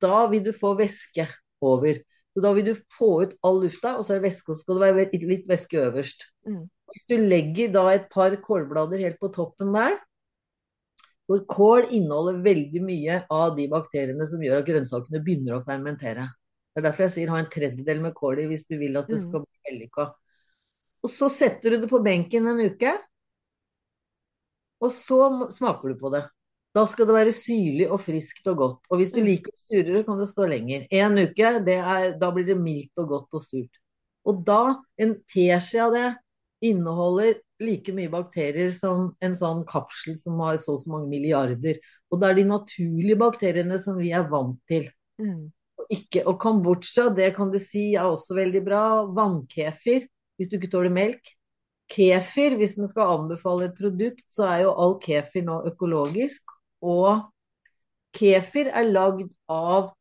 Da 0.02 0.26
vil 0.32 0.46
du 0.48 0.54
få 0.56 0.74
væske 0.80 1.28
over. 1.62 2.00
Så 2.32 2.42
Da 2.46 2.54
vil 2.56 2.70
du 2.70 2.76
få 2.96 3.10
ut 3.26 3.34
all 3.44 3.60
lufta, 3.66 3.98
og 3.98 4.06
så 4.08 4.14
er 4.14 4.22
det 4.22 4.30
væske, 4.30 4.48
og 4.48 4.56
så 4.56 4.64
skal 4.64 4.80
det 4.80 4.94
være 4.96 5.26
litt 5.28 5.50
væske 5.50 5.82
øverst. 5.84 6.24
Mm. 6.48 6.64
Hvis 6.92 7.08
du 7.10 7.18
legger 7.20 7.72
da 7.76 7.84
et 7.92 8.08
par 8.12 8.36
kålblader 8.40 9.04
helt 9.04 9.20
på 9.20 9.32
toppen 9.36 9.76
der, 9.76 10.00
for 11.32 11.44
kål 11.48 11.86
inneholder 11.96 12.42
veldig 12.44 12.82
mye 12.84 13.22
av 13.32 13.54
de 13.56 13.68
bakteriene 13.72 14.26
som 14.28 14.42
gjør 14.44 14.60
at 14.60 14.68
grønnsakene 14.68 15.22
begynner 15.24 15.58
å 15.58 15.64
fermentere. 15.68 16.26
Det 16.72 16.82
er 16.82 16.88
derfor 16.90 17.06
jeg 17.06 17.14
sier 17.16 17.32
ha 17.32 17.40
en 17.40 17.48
tredjedel 17.52 18.02
med 18.04 18.16
kål 18.18 18.42
i 18.44 18.50
hvis 18.50 18.66
du 18.68 18.76
vil 18.82 19.00
at 19.00 19.08
det 19.08 19.20
mm. 19.20 19.24
skal 19.30 19.46
bli 19.46 19.62
vellykka. 19.70 20.08
Og 21.02 21.14
så 21.14 21.30
setter 21.32 21.72
du 21.72 21.86
det 21.86 21.90
på 21.92 22.02
benken 22.04 22.50
en 22.52 22.60
uke, 22.68 22.94
og 24.82 24.92
så 24.92 25.22
smaker 25.54 25.94
du 25.94 26.00
på 26.02 26.12
det. 26.14 26.26
Da 26.76 26.84
skal 26.88 27.08
det 27.08 27.16
være 27.16 27.36
syrlig 27.36 27.88
og 27.92 28.00
friskt 28.04 28.48
og 28.48 28.60
godt. 28.60 28.82
Og 28.90 29.00
hvis 29.00 29.12
du 29.16 29.20
liker 29.22 29.52
liker 29.52 29.64
surere, 29.64 30.04
kan 30.08 30.20
det 30.20 30.30
stå 30.30 30.48
lenger. 30.52 30.86
En 30.92 31.20
uke, 31.20 31.54
er, 31.60 32.14
da 32.20 32.32
blir 32.32 32.48
det 32.48 32.58
mildt 32.60 33.02
og 33.02 33.10
godt 33.12 33.40
og 33.40 33.44
surt. 33.44 33.82
Og 34.28 34.44
da, 34.48 34.62
en 35.02 35.16
teskje 35.32 35.84
av 35.84 35.96
det 35.96 36.06
inneholder 36.62 37.36
like 37.62 37.94
mye 37.94 38.10
bakterier 38.12 38.70
som 38.74 39.12
en 39.24 39.36
sånn 39.38 39.64
kapsel 39.70 40.18
som 40.22 40.40
har 40.46 40.60
så 40.62 40.76
og 40.76 40.84
så 40.84 40.94
mange 40.94 41.10
milliarder. 41.12 41.80
Og 42.12 42.22
det 42.22 42.30
er 42.30 42.38
de 42.38 42.48
naturlige 42.50 43.20
bakteriene 43.20 43.78
som 43.82 43.98
vi 44.00 44.12
er 44.16 44.28
vant 44.30 44.60
til. 44.70 44.88
Mm. 45.22 45.50
Og, 45.82 45.86
ikke, 45.94 46.26
og 46.30 46.40
kombucha, 46.42 47.10
det 47.18 47.32
kan 47.38 47.54
du 47.54 47.60
si 47.62 47.92
er 47.96 48.10
også 48.10 48.38
veldig 48.38 48.64
bra. 48.66 48.84
Vannkefir, 49.18 50.08
hvis 50.38 50.52
du 50.52 50.58
ikke 50.60 50.72
tåler 50.74 50.94
melk. 50.94 51.34
Kefir, 51.92 52.56
hvis 52.56 52.78
en 52.80 52.88
skal 52.88 53.18
anbefale 53.18 53.68
et 53.68 53.76
produkt, 53.76 54.24
så 54.32 54.48
er 54.48 54.66
jo 54.66 54.76
all 54.80 54.96
kefir 55.04 55.44
nå 55.48 55.58
økologisk. 55.68 56.54
Og 56.82 57.26
kefir 58.16 58.72
er 58.72 58.88
lagd 58.88 59.28
av 59.52 59.92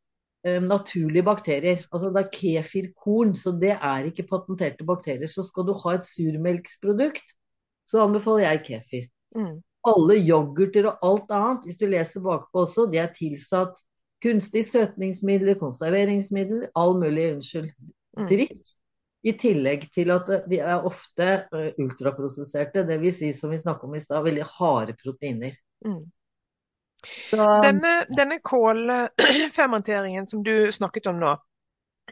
naturlige 0.45 1.23
bakterier. 1.27 1.83
Altså 1.93 2.11
det 2.15 2.23
er 2.23 2.31
kefirkorn, 2.33 3.35
så 3.37 3.53
det 3.53 3.75
er 3.77 4.07
ikke 4.09 4.29
patenterte 4.31 4.87
bakterier. 4.89 5.29
Så 5.29 5.45
skal 5.47 5.67
du 5.69 5.75
ha 5.83 5.97
et 5.99 6.09
surmelksprodukt, 6.09 7.35
så 7.87 8.05
anbefaler 8.07 8.47
jeg 8.47 8.65
kefir. 8.69 9.07
Mm. 9.37 9.61
Alle 9.91 10.17
yoghurter 10.21 10.91
og 10.91 11.07
alt 11.11 11.31
annet, 11.37 11.65
hvis 11.65 11.81
du 11.81 11.87
leser 11.89 12.25
bakpå 12.25 12.65
også, 12.65 12.89
de 12.93 13.01
er 13.01 13.13
tilsatt 13.17 13.81
kunstig 14.21 14.65
søtningsmiddel, 14.69 15.55
konserveringsmiddel, 15.61 16.67
all 16.77 16.99
mulig 17.01 17.31
unnskyld, 17.35 17.71
mm. 18.19 18.29
I 19.21 19.33
tillegg 19.37 19.83
til 19.93 20.11
at 20.15 20.29
de 20.49 20.59
er 20.65 20.87
ofte 20.89 21.27
uh, 21.53 21.67
ultraprosesserte, 21.81 22.87
dvs. 22.89 23.19
Si, 23.19 23.33
som 23.37 23.53
vi 23.53 23.59
snakket 23.61 23.89
om 23.89 23.97
i 23.97 24.01
stad, 24.01 24.25
veldig 24.25 24.47
harde 24.57 24.97
proteiner. 25.03 25.57
Mm. 25.85 26.07
Så... 27.31 27.37
Denne, 27.65 27.93
denne 28.17 28.41
kålfermenteringen 28.45 30.27
som 30.27 30.43
du 30.47 30.73
snakket 30.73 31.09
om 31.11 31.21
nå, 31.21 31.35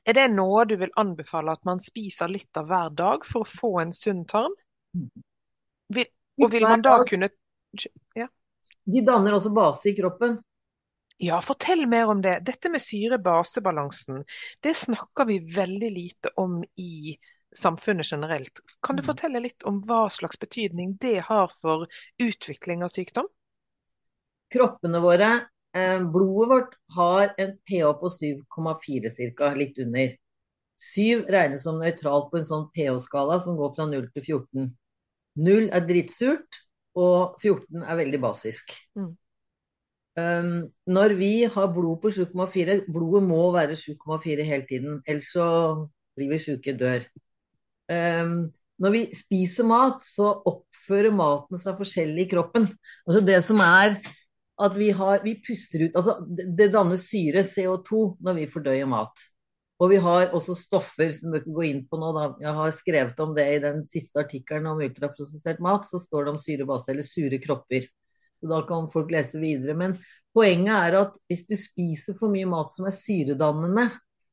er 0.05 0.16
det 0.16 0.28
noe 0.32 0.64
du 0.68 0.76
vil 0.80 0.95
anbefale 0.97 1.53
at 1.53 1.64
man 1.68 1.82
spiser 1.82 2.30
litt 2.30 2.57
av 2.57 2.68
hver 2.70 2.93
dag 2.97 3.26
for 3.26 3.45
å 3.45 3.51
få 3.51 3.72
en 3.82 3.93
sunn 3.93 4.24
tarm? 4.30 4.55
Vil, 5.95 6.09
og 6.43 6.53
vil 6.53 6.66
man 6.68 6.84
da 6.84 7.01
kunne 7.09 7.30
ja. 8.16 8.28
De 8.89 9.01
danner 9.05 9.36
også 9.36 9.51
base 9.53 9.91
i 9.91 9.97
kroppen. 9.97 10.39
Ja, 11.20 11.41
fortell 11.43 11.82
mer 11.91 12.12
om 12.12 12.22
det. 12.22 12.39
Dette 12.47 12.70
med 12.70 12.80
syre-base-balansen, 12.80 14.22
det 14.62 14.74
snakker 14.78 15.26
vi 15.28 15.41
veldig 15.55 15.91
lite 15.91 16.30
om 16.39 16.61
i 16.78 17.16
samfunnet 17.57 18.07
generelt. 18.12 18.61
Kan 18.86 18.97
du 18.97 19.03
mm. 19.03 19.09
fortelle 19.09 19.43
litt 19.43 19.66
om 19.66 19.80
hva 19.89 20.07
slags 20.14 20.39
betydning 20.39 20.95
det 21.03 21.18
har 21.26 21.51
for 21.53 21.89
utvikling 22.22 22.84
av 22.86 22.95
sykdom? 22.95 23.26
Kroppene 24.53 25.01
våre, 25.05 25.30
eh, 25.76 26.01
blodet 26.01 26.49
vårt, 26.53 26.74
har 26.96 27.34
en 27.38 27.55
pH 27.68 27.92
på 28.01 28.09
7,4 28.09 29.12
ca., 29.36 29.53
litt 29.55 29.78
under. 29.78 30.16
7 30.78 31.26
regnes 31.28 31.64
som 31.66 31.80
nøytralt 31.82 32.30
på 32.30 32.38
en 32.38 32.46
sånn 32.46 32.68
pH-skala 32.74 33.40
som 33.42 33.57
går 33.59 33.74
fra 33.74 33.86
0 33.90 34.07
til 34.14 34.22
14. 34.22 34.68
0 35.38 35.70
er 35.74 35.86
dritsurt, 35.86 36.61
og 36.99 37.38
14 37.42 37.82
er 37.82 37.99
veldig 37.99 38.20
basisk. 38.22 38.74
Mm. 38.99 39.16
Um, 40.18 40.55
når 40.90 41.14
vi 41.18 41.32
har 41.46 41.70
blod 41.70 42.01
på 42.03 42.11
7,4 42.11 42.80
Blodet 42.90 43.22
må 43.22 43.53
være 43.55 43.76
7,4 43.78 44.46
hele 44.46 44.66
tiden, 44.66 44.96
ellers 45.07 45.30
så 45.34 45.49
blir 46.18 46.32
vi 46.32 46.40
syke, 46.42 46.74
dør. 46.78 47.05
Um, 47.92 48.49
når 48.82 48.94
vi 48.94 49.03
spiser 49.14 49.66
mat, 49.68 50.03
så 50.03 50.32
oppfører 50.49 51.14
maten 51.14 51.61
seg 51.61 51.78
forskjellig 51.78 52.26
i 52.26 52.30
kroppen. 52.32 52.66
Altså 53.07 53.22
det 53.26 53.38
som 53.46 53.62
er 53.62 53.99
at 54.59 54.76
vi, 54.76 54.90
har, 54.94 55.20
vi 55.22 55.36
puster 55.44 55.86
ut 55.86 55.96
altså 55.98 56.16
det, 56.26 56.70
dannes 56.74 57.04
syre, 57.06 57.44
CO2, 57.46 58.00
når 58.24 58.38
vi 58.40 58.46
fordøyer 58.50 58.88
mat. 58.90 59.26
Og 59.78 59.92
vi 59.92 60.00
har 60.02 60.32
også 60.34 60.56
stoffer 60.59 61.12
som 61.14 61.34
vi 61.34 61.42
kan 61.44 61.54
gå 61.54 61.66
inn 61.68 61.84
på 61.86 62.00
nå. 62.00 62.09
Da. 62.16 62.24
Jeg 62.42 62.54
har 62.56 62.74
skrevet 62.74 63.20
om 63.22 63.36
det 63.36 63.44
i 63.52 63.61
den 63.62 63.84
siste 63.86 64.24
artikkelen 64.24 64.66
om 64.66 64.82
ultraprosessert 64.82 65.62
mat. 65.62 65.86
Så 65.86 66.00
står 66.02 66.26
det 66.26 66.32
om 66.34 66.40
syrebase 66.42 66.90
eller 66.90 67.06
sure 67.06 67.38
kropper. 67.38 67.86
Så 68.42 68.50
Da 68.50 68.64
kan 68.66 68.90
folk 68.90 69.14
lese 69.14 69.38
videre. 69.38 69.78
Men 69.78 69.94
poenget 70.34 70.74
er 70.74 70.98
at 71.04 71.22
hvis 71.30 71.46
du 71.46 71.54
spiser 71.54 72.18
for 72.18 72.34
mye 72.34 72.50
mat 72.50 72.74
som 72.74 72.90
er 72.90 72.98
syredannende, 72.98 73.86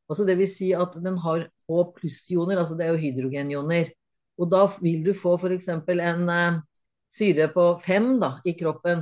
Altså 0.10 0.26
vil 0.30 0.50
si 0.50 0.72
at 0.78 0.94
den 1.02 1.18
har 1.18 1.48
H 1.66 1.84
pluss-ioner, 1.98 2.60
altså 2.62 2.78
det 2.78 2.86
er 2.86 2.94
jo 2.94 3.02
hydrogenioner. 3.02 3.90
Og 4.38 4.52
da 4.52 4.66
vil 4.82 5.02
du 5.06 5.14
få 5.18 5.36
f.eks. 5.40 5.70
en 5.72 6.30
eh, 6.30 6.60
syre 7.10 7.48
på 7.54 7.66
fem 7.82 8.20
da, 8.22 8.36
i 8.46 8.54
kroppen. 8.60 9.02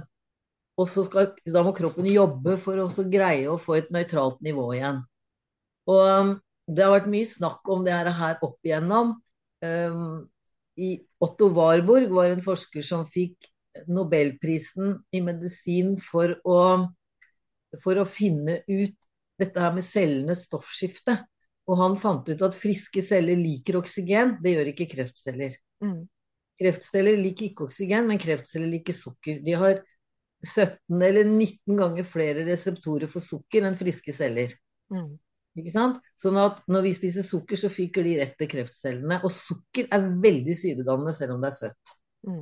Og 0.82 0.89
så 0.89 1.03
skal, 1.05 1.34
da 1.45 1.61
må 1.65 1.74
kroppen 1.78 2.07
jobbe 2.09 2.57
for 2.61 2.82
å 2.82 3.07
greie 3.11 3.49
å 3.49 3.59
få 3.61 3.78
et 3.78 3.91
nøytralt 3.93 4.39
nivå 4.45 4.71
igjen. 4.74 5.03
Og 5.89 6.01
um, 6.01 6.32
det 6.65 6.86
har 6.86 6.95
vært 6.95 7.11
mye 7.11 7.30
snakk 7.30 7.69
om 7.69 7.84
det 7.86 7.93
her 7.93 8.39
opp 8.45 8.57
igjennom. 8.65 9.17
Um, 9.63 10.26
i 10.80 10.95
Otto 11.21 11.51
Warburg 11.53 12.09
var 12.13 12.32
en 12.34 12.43
forsker 12.43 12.86
som 12.86 13.05
fikk 13.05 13.51
Nobelprisen 13.89 14.99
i 15.13 15.21
medisin 15.26 15.95
for 16.01 16.36
å, 16.45 16.57
for 17.82 18.01
å 18.01 18.05
finne 18.09 18.61
ut 18.69 18.97
dette 19.41 19.61
her 19.61 19.74
med 19.76 19.86
cellenes 19.86 20.45
stoffskifte. 20.47 21.19
Og 21.69 21.80
han 21.80 21.95
fant 21.99 22.28
ut 22.28 22.41
at 22.43 22.57
friske 22.59 23.01
celler 23.05 23.39
liker 23.39 23.78
oksygen, 23.80 24.38
det 24.43 24.57
gjør 24.57 24.74
ikke 24.74 24.89
kreftceller. 24.91 25.55
Mm. 25.84 26.03
Kreftceller 26.59 27.17
liker 27.21 27.49
ikke 27.49 27.67
oksygen, 27.69 28.09
men 28.09 28.21
kreftceller 28.21 28.69
liker 28.74 28.95
sukker. 28.97 29.39
De 29.45 29.55
har 29.57 29.80
17 30.44 31.02
eller 31.02 31.28
19 31.28 31.78
ganger 31.80 32.08
flere 32.08 32.46
reseptorer 32.48 33.10
for 33.12 33.24
sukker 33.24 33.66
enn 33.68 33.78
friske 33.80 34.16
celler. 34.16 34.52
Mm. 34.94 35.16
Ikke 35.60 35.74
sant? 35.74 36.00
Sånn 36.20 36.39
at 36.41 36.62
når 36.72 36.88
vi 36.88 36.94
spiser 36.98 37.26
sukker, 37.26 37.60
så 37.60 37.70
fyker 37.72 38.06
de 38.06 38.18
rett 38.20 38.34
til 38.39 38.50
kreftcellene. 38.52 39.20
Og 39.24 39.32
sukker 39.34 39.88
er 39.94 40.08
veldig 40.24 40.56
syredannende 40.58 41.14
selv 41.16 41.36
om 41.36 41.44
det 41.44 41.52
er 41.52 41.58
søtt. 41.60 41.94
Mm. 42.28 42.41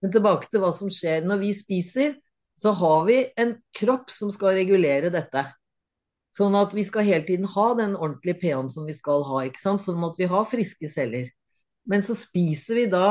Men 0.00 0.12
tilbake 0.14 0.50
til 0.50 0.62
hva 0.62 0.70
som 0.76 0.92
skjer. 0.92 1.24
Når 1.26 1.40
vi 1.42 1.54
spiser, 1.56 2.14
så 2.60 2.74
har 2.76 3.02
vi 3.08 3.18
en 3.40 3.56
kropp 3.76 4.12
som 4.12 4.30
skal 4.32 4.58
regulere 4.60 5.12
dette. 5.12 5.46
Sånn 6.36 6.54
at 6.54 6.76
vi 6.76 6.84
skal 6.86 7.08
hele 7.08 7.26
tiden 7.26 7.48
ha 7.50 7.66
den 7.78 7.96
ordentlige 7.96 8.38
pH-en 8.44 8.70
som 8.70 8.86
vi 8.86 8.94
skal 8.94 9.24
ha. 9.26 9.42
ikke 9.48 9.62
sant? 9.62 9.82
Sånn 9.86 10.04
at 10.06 10.20
vi 10.20 10.28
har 10.30 10.48
friske 10.48 10.92
celler. 10.92 11.32
Men 11.88 12.04
så 12.06 12.14
spiser 12.14 12.78
vi 12.78 12.86
da 12.92 13.06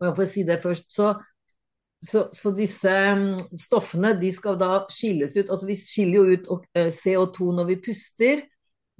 og 0.00 0.08
jeg 0.08 0.16
får 0.18 0.28
si 0.30 0.42
det 0.46 0.60
først, 0.62 0.86
så 0.92 1.12
så, 2.02 2.28
så, 2.32 2.50
disse 2.56 2.90
mm, 2.90 3.56
stoffene 3.58 4.14
de 4.20 4.30
skal 4.34 4.58
da 4.60 4.84
skilles 4.92 5.36
ut. 5.36 5.48
Altså 5.48 5.68
vi 5.68 5.76
skiller 5.78 6.18
jo 6.18 6.34
ut 6.34 6.74
eh, 6.76 6.90
CO2 6.92 7.52
når 7.58 7.70
vi 7.70 7.80
puster. 7.86 8.42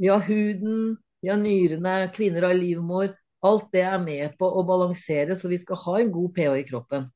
Vi 0.01 0.11
har 0.11 0.25
huden, 0.25 0.97
vi 1.23 1.31
har 1.31 1.41
nyrene, 1.41 1.97
kvinner 2.15 2.49
har 2.49 2.57
livmor. 2.59 3.13
Alt 3.45 3.69
det 3.77 3.83
er 3.85 4.01
med 4.01 4.39
på 4.41 4.49
å 4.49 4.65
balansere, 4.65 5.37
så 5.37 5.51
vi 5.53 5.61
skal 5.61 5.81
ha 5.83 5.99
en 6.01 6.13
god 6.15 6.33
pH 6.37 6.55
i 6.63 6.69
kroppen. 6.69 7.11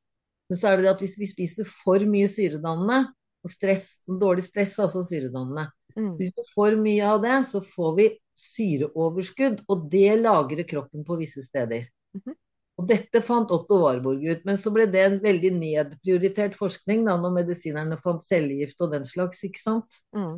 Men 0.49 0.61
så 0.61 0.69
er 0.69 0.77
det 0.77 0.87
det 0.87 0.95
at 0.95 1.05
hvis 1.05 1.17
vi 1.21 1.29
spiser 1.29 1.69
for 1.85 2.05
mye 2.09 2.29
syredannende, 2.29 3.07
og 3.45 3.53
stress, 3.53 3.87
dårlig 4.09 4.43
stress 4.49 4.75
er 4.77 4.89
også 4.89 5.05
syredannende 5.07 5.69
mm. 5.95 6.15
Hvis 6.19 6.33
vi 6.35 6.45
får 6.57 6.75
mye 6.81 7.07
av 7.07 7.21
det, 7.23 7.37
så 7.53 7.63
får 7.63 7.93
vi 7.97 8.09
syreoverskudd, 8.39 9.63
og 9.71 9.87
det 9.93 10.19
lagrer 10.21 10.67
kroppen 10.69 11.05
på 11.07 11.17
visse 11.21 11.43
steder. 11.47 11.87
Mm 12.15 12.23
-hmm. 12.25 12.37
Og 12.79 12.87
dette 12.87 13.23
fant 13.27 13.51
Otto 13.51 13.81
Warburg 13.83 14.23
ut, 14.23 14.45
men 14.47 14.59
så 14.63 14.71
ble 14.75 14.87
det 14.91 15.03
en 15.03 15.19
veldig 15.23 15.51
nedprioritert 15.57 16.55
forskning 16.59 17.03
da 17.09 17.17
når 17.19 17.35
medisinerne 17.41 17.99
fant 17.99 18.23
cellegift 18.23 18.79
og 18.85 18.95
den 18.95 19.07
slags, 19.09 19.43
ikke 19.47 19.63
sant. 19.63 19.99
Mm. 20.15 20.37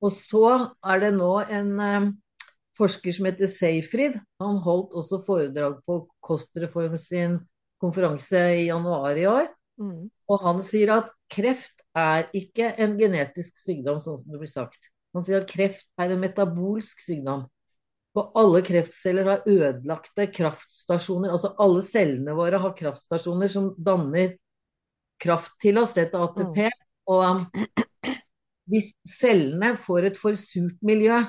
Og 0.00 0.12
så 0.14 0.44
er 0.86 1.02
det 1.02 1.10
nå 1.16 1.32
en 1.50 1.72
eh, 1.84 2.10
forsker 2.78 3.16
som 3.16 3.26
heter 3.28 3.50
Seyfried. 3.50 4.20
Han 4.42 4.62
holdt 4.64 4.94
også 4.96 5.20
foredrag 5.26 5.80
på 5.88 6.04
Kostreform 6.24 6.94
sin 7.00 7.40
konferanse 7.82 8.44
i 8.60 8.68
januar 8.68 9.18
i 9.18 9.26
år. 9.28 9.50
Mm. 9.80 10.08
Og 10.30 10.42
han 10.44 10.62
sier 10.64 10.94
at 10.94 11.10
kreft 11.32 11.82
er 11.98 12.28
ikke 12.36 12.70
en 12.80 12.96
genetisk 13.00 13.58
sykdom, 13.58 13.98
sånn 14.04 14.20
som 14.20 14.32
det 14.32 14.40
blir 14.40 14.52
sagt. 14.52 14.92
Han 15.16 15.26
sier 15.26 15.42
at 15.42 15.50
kreft 15.50 15.88
er 15.98 16.14
en 16.14 16.22
metabolsk 16.22 17.02
sykdom. 17.02 17.48
Og 18.18 18.32
alle 18.40 18.60
kreftceller 18.66 19.28
har 19.28 19.44
ødelagte 19.46 20.26
kraftstasjoner. 20.34 21.30
Altså 21.30 21.52
alle 21.62 21.82
cellene 21.86 22.34
våre 22.34 22.58
har 22.58 22.72
kraftstasjoner 22.78 23.52
som 23.52 23.70
danner 23.78 24.34
kraft 25.20 25.58
til 25.62 25.78
oss, 25.78 25.94
dette 25.94 26.18
ATP. 26.18 26.64
Mm. 26.66 26.88
Og 27.10 27.22
um, 27.26 27.44
hvis 28.70 28.90
cellene 29.18 29.74
får 29.80 30.10
et 30.10 30.18
for 30.18 30.38
surt 30.38 30.78
miljø, 30.86 31.20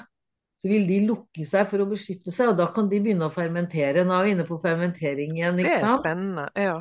så 0.61 0.69
vil 0.69 0.85
de 0.85 0.99
lukke 1.07 1.45
seg 1.47 1.69
for 1.71 1.81
å 1.81 1.89
beskytte 1.89 2.33
seg, 2.33 2.51
og 2.51 2.59
da 2.59 2.67
kan 2.73 2.89
de 2.89 2.99
begynne 3.01 3.25
å 3.25 3.33
fermentere. 3.33 4.03
Nå 4.05 4.13
er 4.13 4.27
vi 4.27 4.33
inne 4.35 4.45
på 4.45 4.59
fermentering 4.61 5.33
igjen, 5.39 5.61
ikke 5.61 5.79
sant? 5.81 5.85
Det 5.85 5.93
er 5.93 6.03
spennende, 6.03 6.47
ja. 6.61 6.75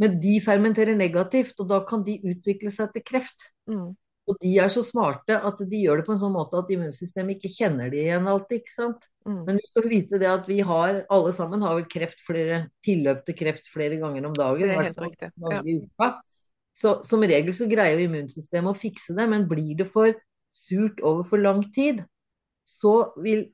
Men 0.00 0.20
de 0.22 0.36
fermenterer 0.40 0.96
negativt, 0.96 1.58
og 1.60 1.68
da 1.68 1.82
kan 1.88 2.04
de 2.06 2.16
utvikle 2.30 2.70
seg 2.72 2.94
til 2.94 3.04
kreft. 3.04 3.48
Mm. 3.68 3.90
Og 4.26 4.38
de 4.42 4.56
er 4.58 4.70
så 4.74 4.82
smarte 4.82 5.36
at 5.48 5.60
de 5.70 5.80
gjør 5.84 6.00
det 6.00 6.06
på 6.08 6.14
en 6.16 6.20
sånn 6.20 6.34
måte 6.34 6.58
at 6.58 6.70
immunsystemet 6.74 7.38
ikke 7.38 7.52
kjenner 7.60 7.92
de 7.92 8.00
igjen 8.02 8.26
alltid. 8.30 8.62
ikke 8.64 8.74
sant? 8.74 9.06
Mm. 9.26 9.42
Men 9.46 9.60
vi 9.60 9.66
skal 9.68 9.86
vite 9.92 10.20
det 10.22 10.30
at 10.30 10.48
vi 10.50 10.56
har, 10.66 11.02
alle 11.14 11.34
sammen 11.36 11.62
har 11.62 11.76
vel 11.78 11.86
kreft 11.92 12.24
flere, 12.26 12.64
tilløp 12.86 13.22
til 13.26 13.38
kreft 13.38 13.70
flere 13.70 14.00
ganger 14.02 14.26
om 14.26 14.34
dagen. 14.34 14.66
Det 14.66 14.74
er 14.74 14.88
helt 14.88 15.04
riktig. 15.04 15.30
Ja. 16.02 16.10
Så 16.76 16.98
som 17.08 17.22
regel 17.24 17.54
så 17.56 17.68
greier 17.70 18.02
immunsystemet 18.02 18.74
å 18.74 18.76
fikse 18.76 19.14
det, 19.16 19.28
men 19.30 19.46
blir 19.48 19.78
det 19.78 19.88
for 19.94 20.10
surt 20.52 21.00
over 21.06 21.24
for 21.30 21.40
lang 21.40 21.62
tid, 21.76 22.02
så 22.76 22.92
vil, 23.22 23.46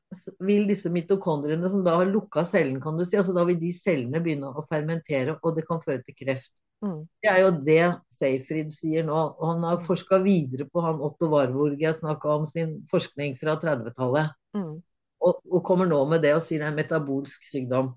vil 0.43 0.65
disse 0.67 0.91
mitokondriene 0.91 1.71
som 1.71 1.85
da 1.87 1.95
har 2.01 2.11
lukka 2.11 2.47
cellen, 2.51 2.81
kan 2.83 2.99
du 2.99 3.05
si, 3.05 3.19
altså 3.21 3.35
da 3.37 3.45
vil 3.47 3.61
de 3.61 3.71
cellene 3.77 4.23
begynne 4.25 4.51
å 4.51 4.65
fermentere, 4.67 5.37
og 5.43 5.55
det 5.59 5.67
kan 5.69 5.83
føre 5.85 6.03
til 6.03 6.17
kreft. 6.19 6.51
Mm. 6.83 7.03
Det 7.23 7.31
er 7.31 7.41
jo 7.45 7.51
det 7.63 7.83
Seyfried 8.11 8.73
sier 8.75 9.07
nå. 9.07 9.19
Og 9.39 9.45
han 9.53 9.67
har 9.67 9.83
forska 9.87 10.19
videre 10.25 10.67
på 10.71 10.83
han 10.85 11.03
Otto 11.03 11.31
Warburg 11.33 11.83
jeg 11.83 11.99
snakka 11.99 12.37
om 12.41 12.47
sin 12.51 12.81
forskning 12.91 13.37
fra 13.41 13.57
30-tallet. 13.63 14.35
Mm. 14.59 14.81
Og, 15.23 15.43
og, 15.47 15.61
kommer 15.67 15.87
nå 15.87 16.01
med 16.11 16.25
det 16.25 16.35
og 16.35 16.43
sier 16.43 16.63
det 16.63 16.71
er 16.73 16.79
metabolsk 16.81 17.45
sykdom. 17.47 17.93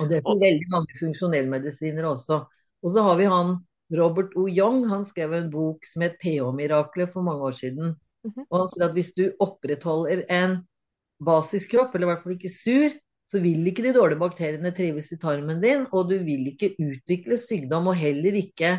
Og 0.00 0.10
det 0.10 0.24
sier 0.24 0.42
veldig 0.42 0.70
mange 0.72 0.98
funksjonellmedisinere 0.98 2.10
også. 2.10 2.42
Og 2.82 2.94
så 2.94 3.04
har 3.06 3.20
vi 3.20 3.28
han 3.30 3.58
Robert 3.96 4.34
O. 4.38 4.48
Young. 4.48 4.82
Han 4.90 5.06
skrev 5.06 5.36
en 5.36 5.50
bok 5.52 5.86
som 5.86 6.04
het 6.04 6.18
pH-miraklet 6.22 7.12
for 7.14 7.26
mange 7.26 7.46
år 7.46 7.56
siden. 7.62 7.94
Mm 8.24 8.32
-hmm. 8.34 8.46
Og 8.50 8.58
han 8.58 8.68
sier 8.68 8.88
at 8.88 8.92
hvis 8.92 9.14
du 9.14 9.32
opprettholder 9.40 10.24
en 10.28 10.58
basiskropp, 11.24 11.94
eller 11.94 12.06
i 12.06 12.10
hvert 12.10 12.22
fall 12.22 12.32
ikke 12.32 12.52
sur, 12.52 12.90
så 13.30 13.40
vil 13.42 13.66
ikke 13.70 13.84
de 13.86 13.94
dårlige 13.94 14.20
bakteriene 14.20 14.72
trives 14.74 15.12
i 15.14 15.18
tarmen 15.22 15.60
din, 15.62 15.84
og 15.94 16.08
du 16.10 16.16
vil 16.26 16.48
ikke 16.50 16.72
utvikle 16.82 17.38
sykdom, 17.38 17.90
og 17.92 17.98
heller 17.98 18.38
ikke 18.40 18.72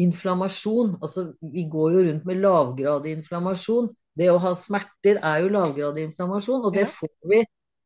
inflammasjon. 0.00 0.96
Altså, 1.02 1.26
vi 1.52 1.66
går 1.68 1.96
jo 1.96 2.04
rundt 2.08 2.28
med 2.28 2.40
lavgradig 2.40 3.18
inflammasjon. 3.18 3.90
Det 4.16 4.30
å 4.32 4.40
ha 4.40 4.54
smerter 4.56 5.20
er 5.20 5.42
jo 5.44 5.52
lavgradig 5.52 6.06
inflammasjon, 6.08 6.64
og 6.64 6.76
det 6.76 6.86
får 6.92 7.12
vi 7.28 7.42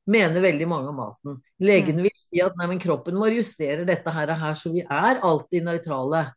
mener 0.06 0.42
veldig 0.42 0.68
mange 0.70 0.92
om 0.92 1.00
maten. 1.02 1.38
Legene 1.62 2.06
vil 2.06 2.14
si 2.18 2.42
at 2.42 2.54
nei, 2.58 2.70
kroppen 2.82 3.18
vår 3.18 3.40
justerer 3.40 3.82
dette 3.88 4.12
her, 4.14 4.30
og 4.30 4.42
her, 4.44 4.58
så 4.58 4.70
vi 4.74 4.84
er 4.86 5.22
alltid 5.26 5.66
nøytrale. 5.66 6.28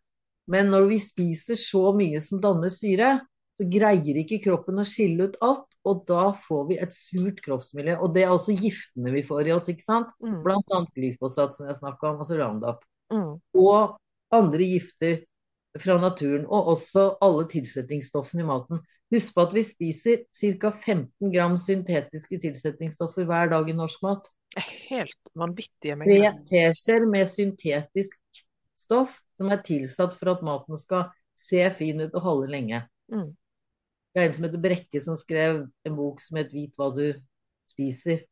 Men 0.50 0.72
når 0.74 0.88
vi 0.90 1.04
spiser 1.04 1.60
så 1.62 1.92
mye 1.94 2.22
som 2.26 2.42
danner 2.42 2.74
syre, 2.74 3.20
så 3.60 3.66
greier 3.68 4.16
ikke 4.22 4.38
kroppen 4.46 4.80
å 4.80 4.86
skille 4.88 5.26
ut 5.28 5.34
alt, 5.44 5.66
og 5.84 6.06
da 6.08 6.30
får 6.46 6.62
vi 6.70 6.78
et 6.80 6.94
surt 6.96 7.42
kroppsmiljø. 7.44 7.98
Og 8.00 8.14
det 8.16 8.24
er 8.24 8.32
også 8.32 8.56
giftene 8.56 9.12
vi 9.12 9.24
får 9.28 9.50
i 9.50 9.56
oss, 9.56 9.68
ikke 9.68 9.84
sant. 9.84 10.14
Mm. 10.24 10.38
Blant 10.46 10.76
annet 10.76 10.94
glyfosat, 10.96 11.58
som 11.58 11.68
jeg 11.68 11.76
snakka 11.82 12.14
om, 12.14 12.22
altså 12.24 12.38
Roundup. 12.40 12.86
Mm. 13.12 13.34
Og 13.60 13.98
andre 14.40 14.70
gifter 14.70 15.18
fra 15.84 15.98
naturen, 16.00 16.46
og 16.48 16.72
også 16.72 17.04
alle 17.26 17.44
tilsetningsstoffene 17.52 18.46
i 18.46 18.48
maten. 18.48 18.80
Husk 19.12 19.36
på 19.36 19.44
at 19.44 19.58
vi 19.58 19.66
spiser 19.68 20.24
ca. 20.32 20.72
15 20.72 21.34
gram 21.34 21.58
syntetiske 21.60 22.40
tilsetningsstoffer 22.46 23.28
hver 23.28 23.52
dag 23.52 23.68
i 23.68 23.76
norsk 23.76 24.08
mat. 24.08 24.32
Helt 24.88 25.34
vanvittige 25.38 26.00
mengder. 26.00 26.40
Tre 26.48 26.70
teskjeer 26.72 27.10
med 27.12 27.28
syntetisk 27.34 28.44
stoff 28.80 29.20
som 29.36 29.52
er 29.52 29.60
tilsatt 29.68 30.16
for 30.16 30.32
at 30.32 30.48
maten 30.48 30.80
skal 30.80 31.10
se 31.36 31.68
fin 31.76 32.00
ut 32.06 32.16
og 32.16 32.24
holde 32.24 32.50
lenge. 32.56 32.86
Mm. 33.12 33.34
Det 34.14 34.22
er 34.22 34.28
en 34.28 34.36
som 34.36 34.46
heter 34.48 34.62
Brekke, 34.62 35.02
som 35.04 35.18
skrev 35.20 35.64
en 35.86 35.96
bok 35.98 36.22
som 36.24 36.40
het 36.40 36.54
'Vit 36.54 36.76
hva 36.78 36.90
du 36.96 37.14
spiser'. 37.70 38.26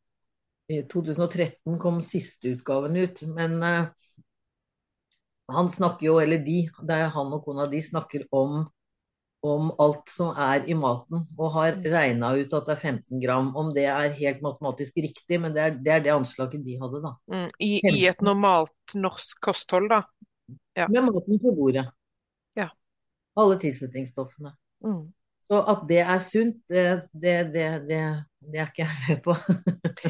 I 0.68 0.82
2013 0.92 1.78
kom 1.80 2.02
siste 2.04 2.58
utgaven 2.58 2.98
ut. 3.00 3.22
Men 3.24 3.62
uh, 3.64 3.88
han 5.48 5.70
snakker 5.70 6.10
jo, 6.10 6.18
eller 6.20 6.42
de, 6.44 6.66
det 6.84 6.96
er 6.96 7.14
han 7.14 7.32
og 7.32 7.46
kona, 7.46 7.70
de 7.72 7.80
snakker 7.82 8.26
om, 8.36 8.66
om 9.48 9.70
alt 9.80 10.12
som 10.12 10.34
er 10.34 10.66
i 10.68 10.76
maten. 10.76 11.24
Og 11.38 11.54
har 11.56 11.78
mm. 11.78 11.86
regna 11.94 12.34
ut 12.36 12.56
at 12.58 12.68
det 12.68 12.76
er 12.76 12.84
15 12.92 13.22
gram. 13.24 13.54
Om 13.56 13.72
det 13.78 13.86
er 13.94 14.18
helt 14.18 14.42
matematisk 14.44 14.98
riktig, 14.98 15.40
men 15.40 15.56
det 15.56 15.64
er 15.64 15.78
det, 15.78 15.94
er 15.94 16.04
det 16.04 16.16
anslaget 16.18 16.66
de 16.66 16.80
hadde, 16.82 17.04
da. 17.06 17.14
Mm, 17.32 17.48
i, 17.64 17.72
I, 17.94 18.08
et 18.12 18.26
normalt 18.26 18.98
norsk 18.98 19.40
kosthold, 19.40 19.88
da? 19.94 20.02
Ja. 20.76 20.90
Med 20.90 21.08
maten 21.08 21.40
på 21.40 21.54
bordet. 21.56 21.88
Ja. 22.60 22.68
Alle 23.40 23.56
tilsetningsstoffene. 23.62 24.52
Mm. 24.84 25.06
Så 25.48 25.62
at 25.72 25.84
det 25.88 26.02
er 26.04 26.20
sunt, 26.24 26.58
det, 26.68 26.86
det, 27.16 27.36
det, 27.54 27.68
det 27.88 28.60
er 28.60 28.68
ikke 28.68 28.84
jeg 28.84 29.04
med 29.08 29.22
på. 29.24 29.36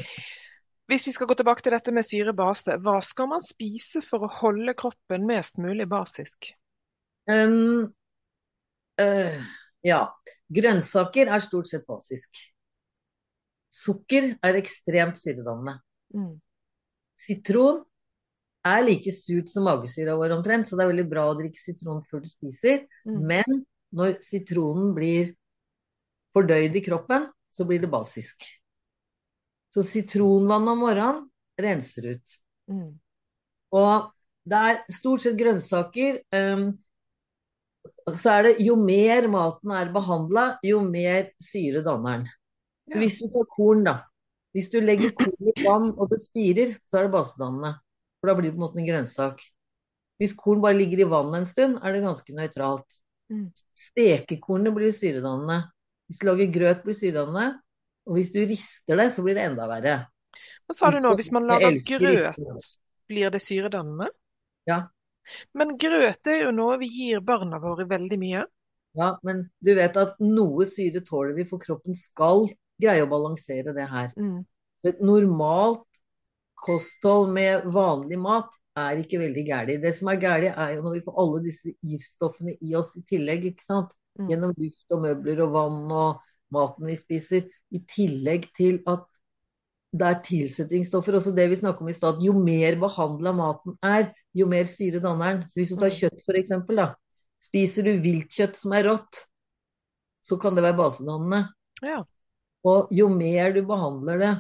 Hvis 0.87 1.05
vi 1.07 1.11
skal 1.11 1.27
gå 1.27 1.35
tilbake 1.37 1.61
til 1.61 1.75
dette 1.75 1.91
med 1.93 2.05
syrebase, 2.07 2.77
hva 2.81 2.97
skal 3.03 3.29
man 3.33 3.43
spise 3.43 4.01
for 4.05 4.23
å 4.23 4.31
holde 4.39 4.73
kroppen 4.79 5.27
mest 5.27 5.59
mulig 5.61 5.85
basisk? 5.91 6.49
Um, 7.27 7.89
uh, 9.01 9.47
ja. 9.85 10.05
Grønnsaker 10.47 11.27
er 11.27 11.43
stort 11.43 11.69
sett 11.69 11.83
basisk. 11.89 12.39
Sukker 13.67 14.31
er 14.47 14.57
ekstremt 14.57 15.19
syredannende. 15.19 15.75
Mm. 16.15 16.37
Sitron 17.19 17.83
er 18.67 18.85
like 18.87 19.11
surt 19.11 19.51
som 19.51 19.67
magesyra 19.67 20.15
vår 20.17 20.37
omtrent, 20.37 20.69
så 20.69 20.79
det 20.79 20.85
er 20.85 20.93
veldig 20.93 21.09
bra 21.11 21.27
å 21.29 21.35
drikke 21.37 21.59
sitron 21.59 21.99
før 22.07 22.23
du 22.23 22.31
spiser. 22.31 22.85
Mm. 23.03 23.19
Men 23.27 23.65
når 23.95 24.17
sitronen 24.25 24.93
blir 24.95 25.33
fordøyd 26.35 26.75
i 26.75 26.83
kroppen, 26.85 27.29
så 27.53 27.65
blir 27.65 27.81
det 27.81 27.91
basisk. 27.91 28.45
Så 29.73 29.83
sitronvann 29.85 30.67
om 30.71 30.83
morgenen 30.83 31.23
renser 31.61 32.13
ut. 32.13 32.35
Mm. 32.71 32.91
Og 33.77 34.11
det 34.47 34.59
er 34.69 34.83
stort 34.93 35.23
sett 35.23 35.37
grønnsaker. 35.39 36.21
Um, 36.35 36.69
så 38.15 38.37
er 38.37 38.47
det 38.47 38.53
jo 38.63 38.77
mer 38.79 39.27
maten 39.31 39.73
er 39.75 39.91
behandla, 39.95 40.45
jo 40.63 40.79
mer 40.85 41.31
syre 41.43 41.83
danner 41.83 42.21
den. 42.21 42.29
Så 42.87 43.01
hvis 43.01 43.17
du 43.19 43.27
tar 43.31 43.47
korn, 43.51 43.83
da. 43.83 43.97
Hvis 44.55 44.69
du 44.71 44.79
legger 44.79 45.11
korn 45.15 45.51
i 45.51 45.53
vann 45.65 45.89
og 45.91 46.07
det 46.13 46.21
spirer, 46.23 46.71
så 46.87 47.01
er 47.01 47.07
det 47.07 47.15
basedannende. 47.17 47.73
For 48.17 48.31
da 48.31 48.37
blir 48.37 48.49
det 48.49 48.55
på 48.55 48.61
en 48.61 48.65
måte 48.65 48.79
en 48.81 48.87
grønnsak. 48.87 49.43
Hvis 50.17 50.37
korn 50.39 50.63
bare 50.63 50.79
ligger 50.79 51.03
i 51.03 51.09
vann 51.09 51.35
en 51.35 51.45
stund, 51.45 51.81
er 51.83 51.93
det 51.93 52.05
ganske 52.05 52.37
nøytralt. 52.37 53.01
Mm. 53.31 53.47
Stekekornet 53.75 54.75
blir 54.75 54.93
syredannende. 54.95 55.61
Hvis 56.07 56.21
du 56.21 56.27
lager 56.29 56.51
grøt, 56.53 56.83
blir 56.85 56.97
syredannende. 56.97 57.47
Og 58.07 58.19
hvis 58.19 58.31
du 58.31 58.39
rister 58.47 58.99
det, 58.99 59.09
så 59.15 59.23
blir 59.25 59.35
det 59.35 59.47
enda 59.49 59.67
verre. 59.69 59.95
Hva 60.67 60.75
sa 60.75 60.91
du 60.91 60.99
nå, 61.03 61.13
hvis 61.19 61.33
man 61.35 61.47
lager 61.49 61.79
grøt, 61.87 62.37
blir 63.07 63.33
det 63.33 63.41
syredannende? 63.43 64.09
Ja. 64.67 64.85
Men 65.57 65.75
grøt 65.79 66.29
er 66.31 66.45
jo 66.45 66.53
noe 66.55 66.77
vi 66.79 66.87
gir 66.91 67.23
barna 67.25 67.59
våre 67.63 67.87
veldig 67.87 68.19
mye. 68.21 68.45
Ja, 68.97 69.11
men 69.27 69.43
du 69.63 69.73
vet 69.77 69.97
at 69.99 70.15
noe 70.23 70.65
syre 70.69 71.03
tåler 71.05 71.35
vi, 71.37 71.45
for 71.47 71.61
kroppen 71.61 71.95
skal 71.97 72.47
greie 72.81 73.03
å 73.03 73.09
balansere 73.11 73.75
det 73.75 73.87
her. 73.91 74.13
Mm. 74.17 74.41
Så 74.81 74.93
et 74.93 75.03
normalt 75.03 75.83
kosthold 76.63 77.33
med 77.35 77.67
vanlig 77.73 78.17
mat 78.21 78.55
er 78.77 79.01
ikke 79.01 79.19
veldig 79.21 79.43
gæli. 79.47 79.77
Det 79.81 79.93
som 79.97 80.11
er 80.11 80.19
gæli, 80.21 80.49
er 80.53 80.75
jo 80.75 80.83
når 80.85 80.97
vi 80.97 81.03
får 81.05 81.19
alle 81.23 81.43
disse 81.45 81.73
giftstoffene 81.85 82.55
i 82.61 82.75
oss 82.77 82.93
i 82.99 83.03
tillegg, 83.09 83.45
ikke 83.51 83.65
sant. 83.65 83.93
Mm. 84.19 84.27
Gjennom 84.31 84.55
luft 84.57 84.95
og 84.95 85.03
møbler 85.05 85.43
og 85.45 85.53
vann 85.53 85.93
og 85.93 86.19
maten 86.53 86.89
vi 86.89 86.97
spiser. 86.99 87.47
I 87.73 87.81
tillegg 87.89 88.49
til 88.57 88.81
at 88.89 89.05
det 89.97 90.07
er 90.07 90.21
tilsetningsstoffer. 90.25 91.17
Også 91.17 91.33
det 91.35 91.47
vi 91.49 91.59
snakket 91.59 91.85
om 91.85 91.89
i 91.91 91.95
stad. 91.95 92.21
Jo 92.23 92.33
mer 92.37 92.77
behandla 92.81 93.33
maten 93.35 93.77
er, 93.85 94.11
jo 94.35 94.47
mer 94.49 94.67
syre 94.69 95.01
danner 95.03 95.33
den. 95.33 95.43
Så 95.49 95.61
hvis 95.61 95.73
du 95.73 95.79
tar 95.79 95.91
Mm. 95.91 95.97
kjøtt 95.99 96.25
for 96.25 96.39
eksempel, 96.39 96.75
da. 96.75 96.87
Spiser 97.41 97.83
du 97.83 98.01
viltkjøtt 98.01 98.57
som 98.57 98.73
er 98.73 98.87
rått, 98.89 99.25
så 100.25 100.37
kan 100.41 100.55
det 100.55 100.63
være 100.65 100.77
basedannende. 100.77 101.47
Ja. 101.85 102.03
Og 102.65 102.89
jo 102.91 103.07
mer 103.09 103.53
du 103.53 103.61
behandler 103.65 104.17
det, 104.19 104.33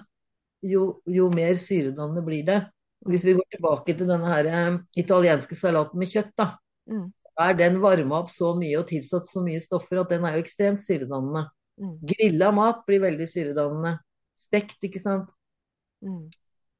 jo, 0.63 1.01
jo 1.05 1.29
mer 1.29 1.53
syredannende 1.61 2.25
blir 2.25 2.45
det. 2.45 2.57
Hvis 3.05 3.25
vi 3.27 3.35
går 3.37 3.45
tilbake 3.53 3.93
til 3.93 4.07
denne 4.09 4.31
her 4.31 4.47
eh, 4.49 4.79
italienske 4.97 5.55
salaten 5.55 5.99
med 5.99 6.09
kjøtt, 6.11 6.33
da, 6.39 6.55
Mm. 6.87 7.11
er 7.39 7.53
den 7.53 7.81
varma 7.83 8.21
opp 8.21 8.29
så 8.31 8.53
mye 8.55 8.77
og 8.79 8.87
tilsatt 8.87 9.27
så 9.27 9.41
mye 9.43 9.59
stoffer 9.59 9.99
at 9.99 10.09
den 10.09 10.23
er 10.23 10.37
jo 10.37 10.43
ekstremt 10.45 10.79
syredannende. 10.79 11.49
Mm. 11.77 11.97
Grilla 12.07 12.51
mat 12.55 12.85
blir 12.87 13.01
veldig 13.03 13.27
syredannende. 13.27 13.97
Stekt, 14.39 14.77
ikke 14.87 15.01
sant. 15.03 15.33
Mm. 16.01 16.29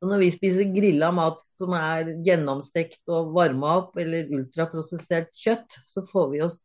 Når 0.07 0.21
vi 0.23 0.29
spiser 0.31 0.71
grilla 0.71 1.11
mat 1.11 1.41
som 1.57 1.73
er 1.75 2.13
gjennomstekt 2.23 3.01
og 3.11 3.33
varma 3.35 3.75
opp, 3.81 3.97
eller 3.97 4.31
ultraprosessert 4.31 5.33
kjøtt, 5.35 5.75
så 5.83 6.05
får 6.07 6.31
vi 6.31 6.41
oss 6.47 6.63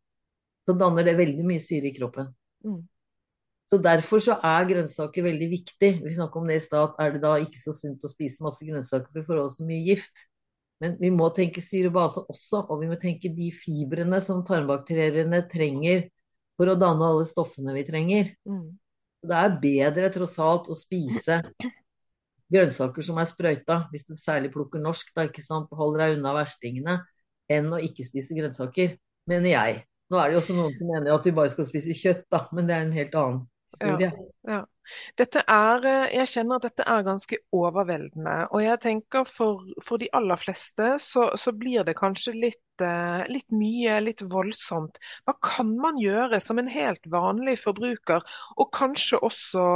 Så 0.63 0.77
danner 0.79 1.03
det 1.03 1.17
veldig 1.19 1.43
mye 1.43 1.59
syre 1.59 1.89
i 1.89 1.95
kroppen. 1.97 2.29
Mm. 2.63 2.85
Så 3.73 3.79
derfor 3.81 4.21
så 4.21 4.35
er 4.45 4.67
grønnsaker 4.69 5.25
veldig 5.25 5.47
viktig. 5.49 5.89
Vi 6.05 6.11
snakket 6.13 6.43
om 6.43 6.51
det 6.51 6.59
i 6.59 6.65
stad. 6.67 6.93
Er 7.01 7.15
det 7.15 7.23
da 7.23 7.39
ikke 7.41 7.57
så 7.57 7.73
sunt 7.73 8.03
å 8.05 8.11
spise 8.11 8.45
masse 8.45 8.67
grønnsaker, 8.69 9.09
for 9.09 9.23
vi 9.23 9.29
får 9.31 9.39
også 9.47 9.65
mye 9.65 9.81
gift. 9.87 10.27
Men 10.83 10.99
vi 11.01 11.09
må 11.15 11.31
tenke 11.33 11.63
syrebase 11.65 12.21
også, 12.29 12.67
og 12.67 12.83
vi 12.83 12.91
må 12.91 12.99
tenke 13.01 13.31
de 13.33 13.49
fibrene 13.55 14.19
som 14.21 14.43
tarmbakteriene 14.45 15.41
trenger 15.49 16.11
for 16.61 16.69
å 16.69 16.75
danne 16.77 17.07
alle 17.07 17.25
stoffene 17.31 17.73
vi 17.73 17.85
trenger. 17.87 18.33
Mm. 18.45 18.75
Det 19.25 19.39
er 19.39 19.55
bedre 19.63 20.11
tross 20.19 20.35
alt 20.43 20.69
å 20.69 20.77
spise 20.77 21.39
grønnsaker 22.53 23.07
som 23.07 23.21
er 23.23 23.31
sprøyta, 23.31 23.79
hvis 23.95 24.05
du 24.05 24.19
særlig 24.21 24.51
plukker 24.53 24.83
norsk, 24.83 25.15
da, 25.17 25.25
ikke 25.31 25.45
sant, 25.47 25.73
holder 25.73 26.05
deg 26.05 26.19
unna 26.19 26.35
verstingene, 26.37 26.99
enn 27.49 27.73
å 27.73 27.81
ikke 27.81 28.05
spise 28.05 28.37
grønnsaker, 28.37 28.99
mener 29.31 29.55
jeg. 29.55 29.81
Nå 30.13 30.21
er 30.21 30.29
det 30.29 30.37
jo 30.37 30.43
også 30.43 30.59
noen 30.59 30.77
som 30.77 30.91
mener 30.93 31.15
at 31.15 31.25
vi 31.25 31.33
bare 31.39 31.55
skal 31.55 31.71
spise 31.71 31.97
kjøtt, 31.97 32.27
da, 32.35 32.45
men 32.53 32.69
det 32.69 32.77
er 32.77 32.85
en 32.85 32.95
helt 32.99 33.17
annen 33.17 33.41
historie. 33.73 34.13
Ja. 34.49 34.63
Dette 35.17 35.43
er, 35.49 35.87
eh, 35.87 36.15
jeg 36.19 36.31
kjenner 36.33 36.59
at 36.59 36.67
dette 36.67 36.85
er 36.91 37.05
ganske 37.07 37.39
overveldende. 37.55 38.35
Og 38.51 38.65
jeg 38.65 38.81
tenker 38.83 39.25
for, 39.29 39.63
for 39.85 40.03
de 40.03 40.11
aller 40.17 40.41
fleste 40.41 40.89
så, 41.03 41.29
så 41.39 41.55
blir 41.57 41.87
det 41.87 41.97
kanskje 42.01 42.35
litt, 42.37 42.85
eh, 42.85 43.23
litt 43.33 43.49
mye, 43.55 44.01
litt 44.05 44.25
voldsomt. 44.33 44.99
Hva 45.27 45.37
kan 45.53 45.73
man 45.81 46.01
gjøre 46.03 46.43
som 46.43 46.61
en 46.61 46.71
helt 46.73 47.07
vanlig 47.13 47.59
forbruker, 47.63 48.27
og 48.57 48.73
kanskje 48.75 49.23
også 49.23 49.67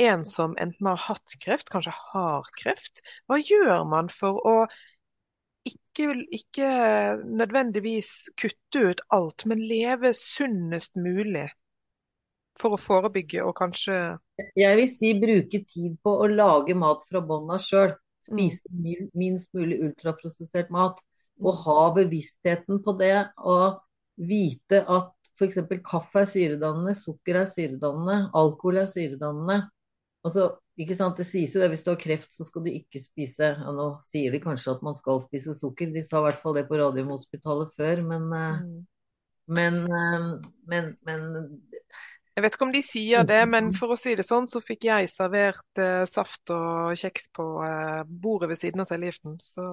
en 0.00 0.24
som 0.28 0.56
enten 0.60 0.88
har 0.88 1.00
hatt 1.08 1.36
kreft, 1.42 1.72
kanskje 1.72 1.96
har 2.12 2.48
kreft? 2.60 3.02
Hva 3.28 3.40
gjør 3.40 3.86
man 3.88 4.12
for 4.12 4.40
å 4.46 4.56
ikke, 5.68 6.12
ikke 6.32 6.68
nødvendigvis 7.24 8.30
kutte 8.40 8.84
ut 8.92 9.02
alt, 9.12 9.44
men 9.48 9.60
leve 9.60 10.14
sunnest 10.16 10.96
mulig? 10.96 11.48
For 12.60 12.76
å 12.76 12.80
forebygge 12.80 13.42
og 13.46 13.54
kanskje 13.58 13.96
Jeg 14.58 14.76
vil 14.78 14.88
si 14.90 15.12
bruke 15.20 15.62
tid 15.64 15.96
på 16.04 16.12
å 16.22 16.28
lage 16.30 16.76
mat 16.76 17.04
fra 17.08 17.22
bånn 17.24 17.50
av 17.52 17.62
sjøl. 17.64 17.94
Spise 18.20 18.68
minst 19.16 19.48
mulig 19.56 19.78
ultraprosessert 19.86 20.70
mat. 20.74 21.00
Og 21.40 21.56
ha 21.64 21.78
bevisstheten 21.96 22.82
på 22.84 22.92
det. 23.00 23.14
Og 23.40 23.80
vite 24.20 24.82
at 24.84 25.14
f.eks. 25.40 25.56
kaffe 25.86 26.20
er 26.20 26.28
syredannende, 26.28 26.92
sukker 26.98 27.38
er 27.40 27.46
syredannende, 27.48 28.16
alkohol 28.36 28.82
er 28.82 28.90
syredannende. 28.90 29.62
Altså, 30.20 30.50
ikke 30.76 30.96
sant? 30.98 31.16
Det 31.16 31.24
sies 31.24 31.54
jo 31.56 31.62
det 31.62 31.70
hvis 31.72 31.84
du 31.86 31.94
har 31.94 32.00
kreft, 32.00 32.28
så 32.36 32.44
skal 32.44 32.66
du 32.66 32.70
ikke 32.74 33.00
spise 33.00 33.54
ja, 33.56 33.72
Nå 33.72 33.86
sier 34.04 34.34
de 34.34 34.40
kanskje 34.44 34.74
at 34.74 34.84
man 34.84 34.98
skal 34.98 35.22
spise 35.24 35.54
sukker. 35.56 35.88
De 35.94 36.02
sa 36.04 36.20
i 36.20 36.26
hvert 36.28 36.42
fall 36.42 36.58
det 36.58 36.66
på 36.68 36.76
Radiumhospitalet 36.80 37.72
før, 37.78 38.04
men, 38.12 38.28
eh, 38.36 38.60
Mm. 38.60 38.86
men, 39.48 39.80
eh, 39.88 40.28
men, 40.68 40.96
men 41.08 41.24
Jeg 42.36 42.44
vet 42.44 42.54
ikke 42.54 42.66
om 42.68 42.72
de 42.72 42.82
sier 42.84 43.24
det, 43.26 43.40
men 43.50 43.72
for 43.76 43.92
å 43.92 43.98
si 43.98 44.14
det 44.16 44.24
sånn, 44.24 44.46
så 44.48 44.62
fikk 44.62 44.86
jeg 44.88 45.10
servert 45.10 45.80
eh, 45.82 46.04
saft 46.08 46.52
og 46.54 46.94
kjeks 47.00 47.28
på 47.36 47.46
eh, 47.66 48.02
bordet 48.06 48.48
ved 48.52 48.60
siden 48.60 48.84
av 48.84 48.88
cellegiften. 48.88 49.36
Så 49.44 49.66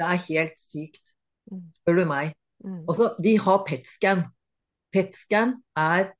det 0.00 0.06
er 0.08 0.24
helt 0.28 0.60
sykt, 0.60 1.14
Mm. 1.50 1.62
spør 1.74 1.96
du 1.98 2.04
meg. 2.06 2.34
mm. 2.62 2.82
Også, 2.86 3.06
de 3.24 3.32
har 3.42 3.64
PET-scan. 3.66 4.20
PET-scan 4.94 5.54
er 5.74 6.12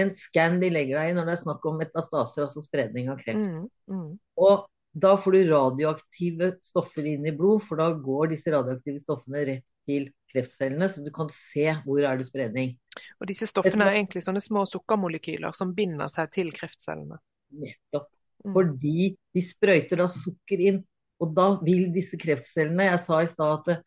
en 0.00 0.14
scan 0.16 0.60
de 0.62 0.70
legger 0.72 0.96
deg 1.00 1.10
i 1.10 1.16
når 1.18 1.26
det 1.28 1.32
er 1.34 1.40
snakk 1.42 1.66
om 1.68 1.76
metastaser, 1.76 2.46
altså 2.46 2.62
spredning 2.64 3.10
av 3.12 3.18
kreft. 3.20 3.42
Mm. 3.42 3.66
Mm. 3.92 4.14
Og 4.40 4.62
da 4.94 5.16
får 5.20 5.36
du 5.36 5.50
radioaktive 5.50 6.54
stoffer 6.64 7.04
inn 7.10 7.26
i 7.28 7.34
blod, 7.36 7.66
for 7.66 7.82
da 7.82 7.90
går 7.92 8.32
disse 8.32 8.54
radioaktive 8.54 9.02
stoffene 9.02 9.44
rett 9.50 9.66
til 9.88 10.08
kreftcellene, 10.32 10.88
så 10.88 11.02
du 11.04 11.10
kan 11.14 11.30
se 11.34 11.66
hvor 11.84 12.02
er 12.06 12.18
det 12.20 12.28
spredning. 12.28 12.74
Og 13.20 13.28
disse 13.30 13.48
stoffene 13.50 13.86
er 13.88 13.98
egentlig 13.98 14.24
sånne 14.24 14.42
små 14.44 14.64
sukkermolekyler 14.70 15.54
som 15.56 15.74
binder 15.76 16.10
seg 16.12 16.32
til 16.34 16.52
kreftcellene. 16.54 17.18
Nettopp. 17.62 18.08
Mm. 18.42 18.54
Fordi 18.56 19.12
de 19.34 19.42
sprøyter 19.44 20.00
da 20.02 20.08
sukker 20.10 20.62
inn, 20.70 20.80
og 21.22 21.34
da 21.36 21.52
vil 21.62 21.92
disse 21.94 22.18
kreftcellene 22.18 22.88
Jeg 22.88 23.02
sa 23.04 23.20
i 23.22 23.28
stad 23.30 23.60
at 23.60 23.84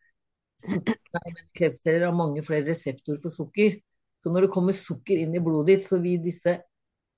nei, 0.64 1.34
kreftceller 1.58 2.06
har 2.06 2.16
mange 2.16 2.44
flere 2.46 2.64
reseptorer 2.70 3.20
for 3.20 3.34
sukker. 3.34 3.76
Så 4.24 4.32
når 4.32 4.46
det 4.46 4.54
kommer 4.54 4.76
sukker 4.76 5.20
inn 5.20 5.36
i 5.36 5.42
blodet 5.44 5.74
ditt, 5.74 5.88
så 5.90 6.00
vil 6.00 6.22
disse 6.24 6.56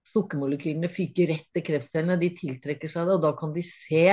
sukkermolekylene 0.09 0.91
fyke 0.91 1.29
rett 1.31 1.47
til 1.55 1.65
kreftcellene. 1.69 2.19
De 2.21 2.33
tiltrekker 2.37 2.91
seg 2.91 3.07
det, 3.07 3.19
og 3.21 3.25
da 3.29 3.33
kan 3.39 3.55
de 3.55 3.63
se 3.65 4.05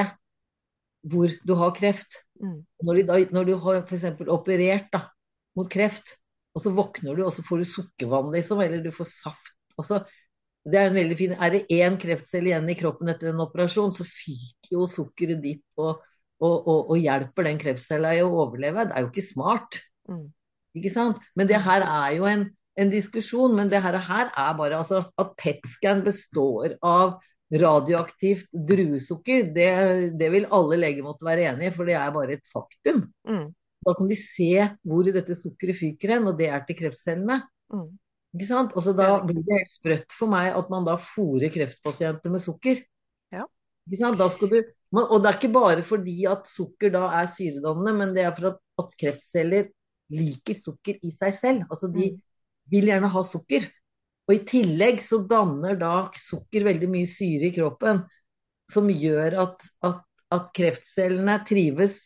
hvor 1.06 1.34
du 1.46 1.56
har 1.60 1.74
kreft. 1.78 2.22
Mm. 2.42 2.62
Når, 2.84 3.02
da, 3.08 3.20
når 3.36 3.50
du 3.50 3.56
har 3.64 3.82
f.eks. 3.84 4.06
operert 4.32 4.90
da, 4.94 5.06
mot 5.58 5.70
kreft, 5.72 6.16
og 6.56 6.64
så 6.64 6.72
våkner 6.76 7.18
du, 7.18 7.26
og 7.28 7.34
så 7.36 7.44
får 7.46 7.62
du 7.62 7.70
sukkervann, 7.70 8.32
liksom, 8.34 8.62
eller 8.64 8.84
du 8.84 8.92
får 8.96 9.10
saft. 9.12 9.54
Så, 9.84 10.02
det 10.66 10.80
Er 10.80 10.90
en 10.90 10.98
veldig 10.98 11.18
fin, 11.20 11.34
er 11.38 11.52
det 11.54 11.68
én 11.70 11.98
kreftcelle 12.02 12.50
igjen 12.50 12.70
i 12.72 12.78
kroppen 12.80 13.12
etter 13.12 13.30
en 13.30 13.44
operasjon, 13.44 13.94
så 13.94 14.06
fyker 14.08 14.74
jo 14.74 14.88
sukkeret 14.90 15.44
ditt 15.44 15.66
og, 15.78 16.02
og, 16.42 16.56
og, 16.56 16.80
og 16.90 16.98
hjelper 16.98 17.46
den 17.46 17.60
kreftcella 17.62 18.16
i 18.18 18.24
å 18.26 18.32
overleve. 18.34 18.88
Det 18.88 18.96
er 18.96 19.06
jo 19.06 19.12
ikke 19.12 19.28
smart. 19.28 19.78
Mm. 20.10 20.24
Ikke 20.80 20.92
sant? 20.96 21.22
Men 21.38 21.52
det 21.52 21.62
her 21.68 21.86
er 21.86 22.16
jo 22.18 22.26
en, 22.30 22.48
en 22.82 22.92
diskusjon. 22.92 23.54
Men 23.56 23.70
det 23.70 23.84
her, 23.86 24.00
her 24.08 24.32
er 24.34 24.58
bare 24.58 24.82
altså, 24.82 25.04
at 25.22 25.36
PET-scan 25.38 26.02
består 26.08 26.80
av 26.82 27.20
radioaktivt 27.52 28.48
druesukker. 28.52 29.52
Det, 29.56 29.68
det 30.20 30.32
vil 30.34 30.48
alle 30.54 30.80
leger 30.82 31.06
måtte 31.06 31.28
være 31.28 31.46
enig 31.52 31.70
i, 31.70 31.74
for 31.76 31.86
det 31.86 31.98
er 32.00 32.16
bare 32.16 32.38
et 32.40 32.48
faktum. 32.54 33.06
Mm. 33.28 33.52
Da 33.86 33.94
kan 33.94 34.10
de 34.10 34.18
se 34.18 34.50
hvor 34.88 35.06
dette 35.06 35.38
sukkeret 35.38 35.78
fyker 35.78 36.16
hen, 36.16 36.26
og 36.32 36.40
det 36.40 36.50
er 36.50 36.64
til 36.66 36.80
kreftcellene. 36.80 37.44
Mm. 37.74 37.88
Ikke 38.36 38.50
sant? 38.50 38.74
Altså, 38.76 38.96
da 38.98 39.12
blir 39.24 39.44
det 39.46 39.60
helt 39.60 39.72
sprøtt 39.72 40.16
for 40.18 40.32
meg 40.32 40.50
at 40.58 40.72
man 40.74 40.88
da 40.88 40.98
fôrer 41.00 41.54
kreftpasienter 41.54 42.34
med 42.34 42.44
sukker. 42.44 42.82
Ikke 43.86 44.00
sant? 44.02 44.18
Da 44.18 44.26
skal 44.34 44.50
du, 44.50 44.58
og 44.98 45.20
det 45.22 45.30
er 45.30 45.38
ikke 45.38 45.54
bare 45.54 45.84
fordi 45.86 46.24
at 46.26 46.48
sukker 46.50 46.90
da 46.96 47.04
er 47.20 47.28
syredannende, 47.30 47.92
men 47.94 48.14
det 48.16 48.24
er 48.26 48.32
for 48.34 48.50
at, 48.50 48.62
at 48.82 48.96
kreftceller 48.98 49.68
liker 50.14 50.58
sukker 50.58 50.98
i 51.06 51.12
seg 51.14 51.36
selv. 51.38 51.68
Altså 51.70 51.92
de 51.94 52.16
Mm. 52.16 52.22
vil 52.74 52.90
gjerne 52.90 53.10
ha 53.14 53.22
sukker. 53.22 53.68
Og 54.26 54.34
i 54.34 54.42
tillegg 54.48 55.02
så 55.06 55.22
danner 55.30 55.78
da 55.80 56.10
sukker 56.18 56.66
veldig 56.66 56.90
mye 56.90 57.10
syre 57.10 57.50
i 57.50 57.56
kroppen, 57.56 58.02
som 58.72 58.90
gjør 58.90 59.38
at, 59.44 59.66
at, 59.86 60.02
at 60.34 60.52
kreftcellene 60.58 61.38
trives, 61.46 62.00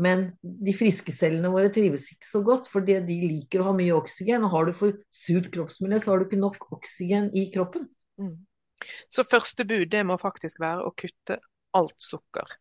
men 0.00 0.28
de 0.42 0.74
friske 0.74 1.14
cellene 1.14 1.50
våre 1.54 1.70
trives 1.74 2.08
ikke 2.10 2.26
så 2.26 2.42
godt, 2.46 2.68
fordi 2.70 2.98
de 3.06 3.18
liker 3.28 3.62
å 3.62 3.68
ha 3.68 3.74
mye 3.76 3.94
oksygen. 3.94 4.46
Og 4.46 4.54
har 4.54 4.68
du 4.68 4.74
for 4.74 4.96
surt 5.14 5.50
kroppsmiljø, 5.54 6.00
så 6.02 6.12
har 6.12 6.22
du 6.22 6.28
ikke 6.28 6.42
nok 6.42 6.68
oksygen 6.74 7.30
i 7.34 7.46
kroppen. 7.54 7.86
Mm. 8.18 8.36
Så 9.14 9.24
første 9.26 9.66
bud 9.66 9.86
det 9.92 10.02
må 10.06 10.18
faktisk 10.20 10.60
være 10.62 10.86
å 10.86 10.94
kutte 10.98 11.38
alt 11.74 11.96
sukker. 12.02 12.56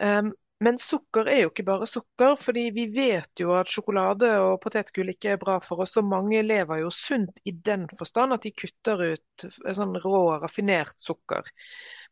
Um, 0.00 0.32
men 0.64 0.78
sukker 0.82 1.28
er 1.30 1.44
jo 1.44 1.50
ikke 1.52 1.66
bare 1.68 1.86
sukker, 1.86 2.32
fordi 2.40 2.64
vi 2.74 2.88
vet 2.90 3.42
jo 3.42 3.52
at 3.54 3.70
sjokolade 3.70 4.30
og 4.42 4.56
potetgull 4.64 5.12
ikke 5.12 5.36
er 5.36 5.40
bra 5.42 5.58
for 5.62 5.84
oss. 5.84 5.94
Og 6.00 6.08
mange 6.10 6.40
lever 6.42 6.80
jo 6.82 6.90
sunt 6.94 7.38
i 7.46 7.52
den 7.54 7.86
forstand 7.98 8.34
at 8.34 8.46
de 8.46 8.54
kutter 8.56 9.04
ut 9.12 9.44
sånn 9.76 9.94
rå, 10.02 10.22
raffinert 10.42 10.98
sukker. 10.98 11.46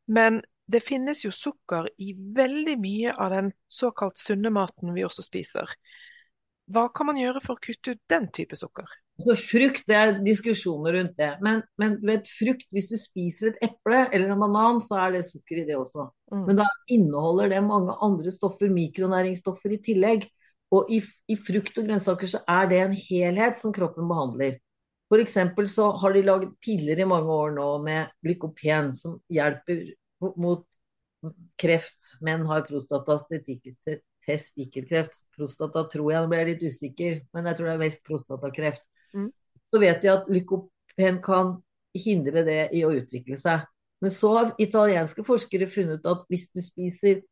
Men 0.06 0.38
det 0.70 0.82
finnes 0.86 1.24
jo 1.24 1.32
sukker 1.34 1.88
i 2.02 2.12
veldig 2.14 2.76
mye 2.82 3.14
av 3.14 3.34
den 3.34 3.50
såkalt 3.66 4.18
sunne 4.22 4.52
maten 4.54 4.94
vi 4.94 5.02
også 5.06 5.26
spiser. 5.26 5.74
Hva 6.70 6.86
kan 6.94 7.10
man 7.10 7.18
gjøre 7.18 7.42
for 7.42 7.58
å 7.58 7.62
kutte 7.62 7.94
ut 7.94 8.02
den 8.10 8.28
type 8.34 8.58
sukker? 8.58 8.86
Så 9.22 9.34
frukt, 9.38 9.86
det 9.88 9.96
er 9.96 10.18
diskusjoner 10.22 10.94
rundt 10.98 11.18
det. 11.18 11.32
Men, 11.42 11.62
men 11.80 11.98
vet, 12.06 12.30
frukt, 12.30 12.66
hvis 12.74 12.90
du 12.90 12.96
spiser 13.00 13.54
et 13.54 13.70
eple 13.70 14.04
eller 14.10 14.34
en 14.34 14.42
banan, 14.42 14.82
så 14.84 14.98
er 15.06 15.16
det 15.16 15.24
sukker 15.26 15.62
i 15.62 15.66
det 15.66 15.78
også. 15.78 16.08
Mm. 16.32 16.46
Men 16.48 16.58
da 16.58 16.66
inneholder 16.90 17.52
det 17.52 17.60
mange 17.64 17.94
andre 18.02 18.30
stoffer, 18.34 18.70
mikronæringsstoffer 18.72 19.76
i 19.76 19.82
tillegg. 19.82 20.26
Og 20.74 20.88
i, 20.90 20.98
i 21.30 21.36
frukt 21.38 21.78
og 21.78 21.86
grønnsaker 21.86 22.26
så 22.30 22.40
er 22.50 22.64
det 22.70 22.78
en 22.82 22.96
helhet 22.98 23.60
som 23.60 23.74
kroppen 23.74 24.08
behandler. 24.10 24.56
F.eks. 25.06 25.36
så 25.70 25.84
har 26.00 26.10
de 26.16 26.26
laget 26.26 26.56
piller 26.64 26.98
i 26.98 27.06
mange 27.06 27.30
år 27.30 27.50
nå 27.54 27.66
med 27.84 28.10
glykopen, 28.26 28.90
som 28.98 29.20
hjelper 29.30 29.84
mot 30.34 30.64
kreft. 31.60 32.16
Menn 32.26 32.42
har 32.50 32.66
prostatastikkelkreft. 32.66 35.14
Prostata 35.36 35.80
tror 35.92 36.12
jeg, 36.12 36.22
nå 36.22 36.28
ble 36.32 36.38
jeg 36.42 36.50
litt 36.50 36.66
usikker, 36.66 37.12
men 37.36 37.46
jeg 37.46 37.54
tror 37.58 37.66
det 37.70 37.76
er 37.76 37.84
mest 37.84 38.02
prostatakreft. 38.06 38.84
Mm. 39.14 39.30
Så 39.70 39.76
vet 39.82 40.02
de 40.02 40.08
at 40.10 40.28
lykopen 40.32 41.16
kan 41.22 41.46
hindre 41.96 42.44
det 42.46 42.62
i 42.74 42.84
å 42.86 42.94
utvikle 42.98 43.36
seg. 43.40 43.58
Men 44.06 44.12
så 44.14 44.28
har 44.36 44.50
italienske 44.62 45.24
forskere 45.26 45.66
funnet 45.66 46.04
ut 46.04 46.04
at 46.06 46.20
hvis 46.30 46.44
du 46.54 46.60
spiser 46.62 47.24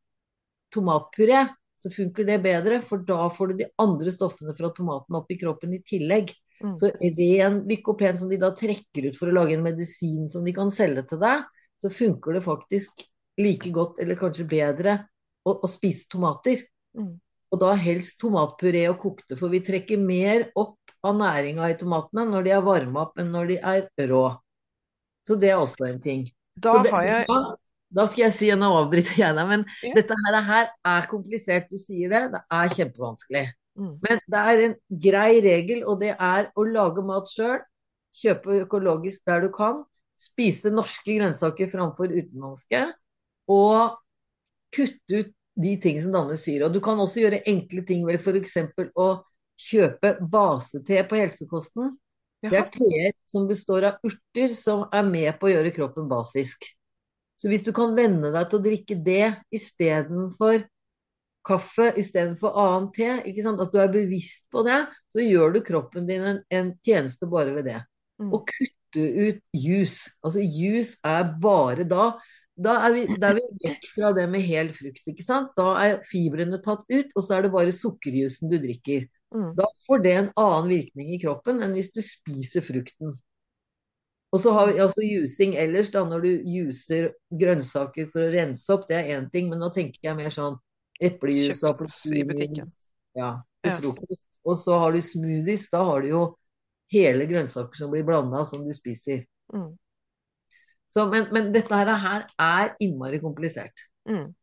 tomatpuré, 0.75 1.45
så 1.79 1.91
funker 1.95 2.27
det 2.27 2.41
bedre, 2.43 2.81
for 2.83 3.05
da 3.07 3.29
får 3.31 3.53
du 3.53 3.61
de 3.61 3.69
andre 3.79 4.11
stoffene 4.11 4.51
fra 4.59 4.73
tomaten 4.75 5.15
opp 5.15 5.31
i 5.31 5.37
kroppen 5.39 5.77
i 5.77 5.79
tillegg. 5.87 6.33
Mm. 6.59 6.73
Så 6.81 6.91
ren 6.99 7.61
lykopen 7.71 8.19
som 8.19 8.35
de 8.35 8.41
da 8.43 8.51
trekker 8.59 9.07
ut 9.07 9.21
for 9.21 9.31
å 9.31 9.37
lage 9.39 9.55
en 9.55 9.63
medisin 9.63 10.27
som 10.35 10.43
de 10.43 10.57
kan 10.59 10.75
selge 10.75 11.07
til 11.13 11.23
deg, 11.23 11.47
så 11.79 11.95
funker 11.95 12.41
det 12.41 12.43
faktisk 12.51 13.07
like 13.39 13.71
godt, 13.79 14.03
eller 14.03 14.19
kanskje 14.19 14.51
bedre, 14.51 14.99
å, 15.47 15.55
å 15.55 15.71
spise 15.71 16.11
tomater. 16.11 16.67
Mm. 16.99 17.15
Og 17.55 17.63
da 17.63 17.71
helst 17.79 18.19
tomatpuré 18.19 18.89
og 18.91 18.99
kokte, 19.07 19.39
for 19.39 19.55
vi 19.55 19.63
trekker 19.63 20.03
mer 20.03 20.49
opp 20.59 20.83
av 21.07 21.23
næringa 21.23 21.71
i 21.71 21.79
tomatene 21.79 22.27
når 22.35 22.49
de 22.51 22.59
er 22.59 22.67
varma 22.67 23.07
opp 23.07 23.23
enn 23.23 23.31
når 23.31 23.55
de 23.55 23.63
er 23.63 24.09
rå. 24.11 24.25
Så 25.23 25.39
det 25.39 25.55
er 25.55 25.63
også 25.63 25.87
en 25.87 26.03
ting. 26.03 26.33
Da 26.57 26.83
det, 26.83 26.91
har 26.95 27.03
jeg 27.03 27.27
da, 27.29 27.39
da 27.95 28.07
skal 28.07 28.25
jeg 28.27 28.35
si, 28.37 28.49
nå 28.59 28.71
avbryter 28.81 29.19
jeg 29.19 29.37
deg, 29.37 29.49
men 29.51 29.65
Ja. 29.83 29.93
dette 29.99 30.17
her, 30.27 30.41
her 30.43 30.71
er 30.95 31.07
komplisert. 31.11 31.69
Du 31.71 31.77
sier 31.79 32.09
det, 32.13 32.23
det 32.35 32.41
er 32.51 32.69
kjempevanskelig. 32.77 33.45
mm. 33.79 33.95
Men 34.07 34.21
det 34.31 34.43
er 34.53 34.63
en 34.69 34.77
grei 35.09 35.41
regel, 35.45 35.85
og 35.87 36.01
det 36.01 36.15
er 36.19 36.51
å 36.55 36.67
lage 36.69 37.03
mat 37.07 37.31
sjøl. 37.31 37.61
Kjøpe 38.15 38.61
økologisk 38.63 39.25
der 39.27 39.41
du 39.47 39.51
kan. 39.55 39.83
Spise 40.21 40.71
norske 40.71 41.17
grønnsaker 41.19 41.71
framfor 41.73 42.13
utenlandske. 42.15 42.85
Og 43.51 43.97
kutte 44.75 45.19
ut 45.25 45.33
de 45.57 45.77
ting 45.83 46.01
som 46.03 46.15
danner 46.15 46.39
syre. 46.39 46.67
Og 46.69 46.75
du 46.75 46.81
kan 46.83 46.99
også 46.99 47.21
gjøre 47.25 47.43
enkle 47.51 47.85
ting, 47.87 48.07
vel 48.07 48.19
f.eks. 48.19 48.57
å 48.95 49.09
kjøpe 49.61 50.17
basete 50.31 51.03
på 51.11 51.19
helsekosten. 51.19 51.93
Det 52.51 52.59
er 52.61 52.71
teer 52.75 53.13
som 53.29 53.49
består 53.49 53.89
av 53.89 54.07
urter 54.07 54.55
som 54.59 54.85
er 54.93 55.07
med 55.09 55.31
på 55.41 55.49
å 55.49 55.55
gjøre 55.55 55.73
kroppen 55.77 56.09
basisk. 56.11 56.67
Så 57.41 57.51
hvis 57.51 57.65
du 57.67 57.73
kan 57.77 57.97
venne 57.97 58.31
deg 58.35 58.51
til 58.51 58.61
å 58.61 58.65
drikke 58.65 58.97
det 59.07 59.33
istedenfor 59.55 60.63
kaffe, 61.45 61.91
istedenfor 62.01 62.55
annen 62.61 62.91
te, 62.95 63.11
ikke 63.29 63.45
sant? 63.45 63.61
at 63.61 63.73
du 63.75 63.81
er 63.83 63.91
bevisst 63.93 64.47
på 64.55 64.65
det, 64.67 64.85
så 65.13 65.25
gjør 65.25 65.57
du 65.57 65.65
kroppen 65.67 66.07
din 66.09 66.25
en, 66.25 66.41
en 66.55 66.71
tjeneste 66.87 67.29
bare 67.31 67.57
ved 67.57 67.69
det. 67.69 67.81
Mm. 68.23 68.31
Og 68.31 68.47
kutte 68.49 69.03
ut 69.03 69.43
juice. 69.53 70.15
Altså 70.25 70.45
juice 70.45 70.97
er 71.05 71.29
bare 71.43 71.87
da 71.89 72.15
da 72.55 72.77
er, 72.87 72.93
vi, 72.95 73.17
da 73.19 73.33
er 73.33 73.41
vi 73.41 73.65
vekk 73.65 73.87
fra 73.97 74.13
det 74.15 74.29
med 74.31 74.45
hel 74.47 74.69
frukt. 74.77 75.03
ikke 75.11 75.25
sant? 75.27 75.51
Da 75.59 75.73
er 75.83 75.97
fibrene 76.07 76.61
tatt 76.63 76.85
ut, 76.87 77.09
og 77.17 77.25
så 77.27 77.39
er 77.39 77.47
det 77.47 77.55
bare 77.55 77.75
sukkerjuicen 77.75 78.53
du 78.53 78.61
drikker. 78.63 79.09
Mm. 79.35 79.55
Da 79.59 79.67
får 79.87 80.03
det 80.05 80.13
en 80.15 80.33
annen 80.39 80.69
virkning 80.71 81.15
i 81.15 81.21
kroppen 81.23 81.63
enn 81.65 81.75
hvis 81.75 81.93
du 81.95 82.01
spiser 82.07 82.65
frukten. 82.65 83.17
Og 84.35 84.41
så 84.43 84.51
har 84.55 84.71
vi 84.73 84.81
altså 84.83 85.03
juicing 85.07 85.55
ellers, 85.63 85.93
da, 85.95 86.03
når 86.07 86.25
du 86.25 86.31
juicer 86.51 87.13
grønnsaker 87.39 88.09
for 88.11 88.25
å 88.25 88.33
rense 88.35 88.73
opp, 88.75 88.89
det 88.89 88.97
er 88.99 89.13
én 89.15 89.29
ting, 89.31 89.47
men 89.51 89.63
nå 89.63 89.69
tenker 89.75 90.01
jeg 90.09 90.19
mer 90.19 90.35
sånn 90.35 90.57
eplejus 91.03 91.63
og 91.63 91.77
appelsin. 91.77 92.33
Ja, 93.15 93.29
til 93.63 93.71
Ja. 93.71 93.77
frokost. 93.79 94.27
Og 94.43 94.59
så 94.59 94.79
har 94.79 94.93
du 94.93 95.01
smoothies, 95.03 95.69
da 95.71 95.85
har 95.87 96.03
du 96.03 96.09
jo 96.09 96.23
hele 96.91 97.27
grønnsaker 97.31 97.79
som 97.79 97.91
blir 97.95 98.03
blanda, 98.07 98.43
som 98.45 98.67
du 98.67 98.75
spiser. 98.75 99.23
Mm. 99.55 99.71
Så, 100.91 101.07
men, 101.11 101.29
men 101.35 101.53
dette 101.55 101.75
her 101.75 102.27
er 102.39 102.75
innmari 102.83 103.23
komplisert. 103.23 103.87
Mm. 104.11 104.35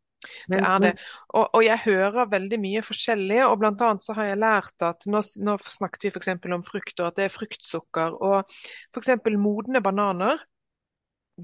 Det 0.52 0.60
er 0.60 0.80
det. 0.84 0.92
Og, 1.34 1.48
og 1.58 1.64
jeg 1.66 1.82
hører 1.86 2.30
veldig 2.30 2.60
mye 2.62 2.84
forskjellig, 2.86 3.40
og 3.48 3.58
blant 3.62 3.82
annet 3.86 4.06
så 4.06 4.16
har 4.18 4.30
jeg 4.30 4.42
lært 4.42 4.86
at 4.86 5.08
nå, 5.10 5.22
nå 5.48 5.58
snakket 5.66 6.08
vi 6.08 6.14
f.eks. 6.14 6.32
om 6.58 6.66
frukt, 6.66 6.98
og 7.00 7.10
at 7.10 7.20
det 7.20 7.28
er 7.28 7.36
fruktsukker. 7.36 8.18
Og 8.22 8.56
f.eks. 8.94 9.14
modne 9.42 9.82
bananer, 9.84 10.44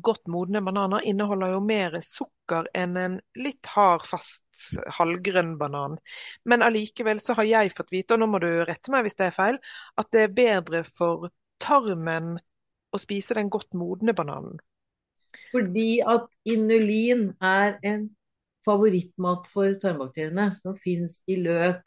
godt 0.04 0.28
modne 0.30 0.62
bananer, 0.62 1.06
inneholder 1.10 1.56
jo 1.56 1.62
mer 1.64 1.98
sukker 2.06 2.68
enn 2.78 2.98
en 3.02 3.18
litt 3.40 3.70
hard, 3.74 4.06
fast, 4.06 4.46
halvgrønn 5.00 5.56
banan. 5.58 5.98
Men 6.46 6.66
allikevel 6.66 7.22
så 7.24 7.38
har 7.40 7.50
jeg 7.50 7.74
fått 7.74 7.94
vite, 7.96 8.14
og 8.14 8.22
nå 8.22 8.30
må 8.30 8.42
du 8.44 8.50
rette 8.68 8.94
meg 8.94 9.08
hvis 9.08 9.18
det 9.18 9.30
er 9.30 9.38
feil, 9.38 9.62
at 9.98 10.12
det 10.14 10.28
er 10.28 10.38
bedre 10.38 10.84
for 10.86 11.32
tarmen 11.64 12.36
å 12.94 13.02
spise 13.02 13.36
den 13.38 13.50
godt 13.54 13.74
modne 13.78 14.14
bananen. 14.18 14.60
Fordi 15.52 16.00
at 16.06 16.30
inulin 16.50 17.32
er 17.44 17.78
en 17.86 18.08
favorittmat 18.68 19.48
for 19.52 19.78
tarmbakteriene, 19.82 20.50
som 20.60 20.76
fins 20.84 21.22
i 21.32 21.40
løk, 21.40 21.82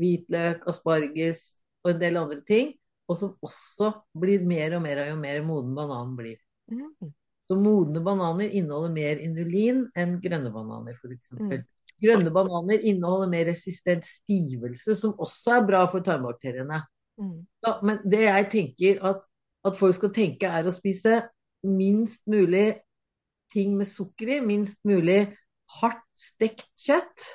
hvitløk, 0.00 0.62
asparges 0.70 1.42
og 1.84 1.94
en 1.94 2.00
del 2.02 2.20
andre 2.20 2.40
ting. 2.48 2.72
Og 3.10 3.18
som 3.18 3.34
også 3.44 3.90
blir 4.18 4.44
mer 4.46 4.78
og 4.78 4.84
mer 4.84 5.02
av 5.02 5.10
jo 5.10 5.18
mer 5.20 5.42
moden 5.44 5.74
bananen 5.76 6.14
blir. 6.16 6.38
Mm. 6.70 7.10
Så 7.48 7.58
modne 7.58 8.00
bananer 8.04 8.54
inneholder 8.54 8.92
mer 8.94 9.20
inulin 9.20 9.84
enn 9.98 10.16
grønne 10.22 10.52
bananer, 10.54 10.94
f.eks. 10.96 11.32
Mm. 11.34 11.64
Grønne 12.02 12.32
bananer 12.34 12.86
inneholder 12.88 13.30
mer 13.30 13.48
resistent 13.50 14.06
stivelse, 14.08 14.94
som 14.98 15.18
også 15.20 15.58
er 15.58 15.66
bra 15.66 15.82
for 15.90 16.06
tarmbakteriene. 16.06 16.80
Mm. 17.20 17.42
Så, 17.64 17.74
men 17.84 18.00
det 18.08 18.22
jeg 18.24 18.48
tenker 18.54 19.02
at, 19.10 19.26
at 19.66 19.78
folk 19.78 19.98
skal 19.98 20.14
tenke, 20.14 20.48
er 20.48 20.66
å 20.66 20.74
spise 20.74 21.24
minst 21.66 22.22
mulig 22.30 22.80
ting 23.52 23.76
med 23.76 23.90
sukker 23.90 24.38
i. 24.38 24.40
Minst 24.46 24.78
mulig 24.88 25.26
hardt 25.80 26.04
stekt 26.18 26.68
kjøtt. 26.82 27.30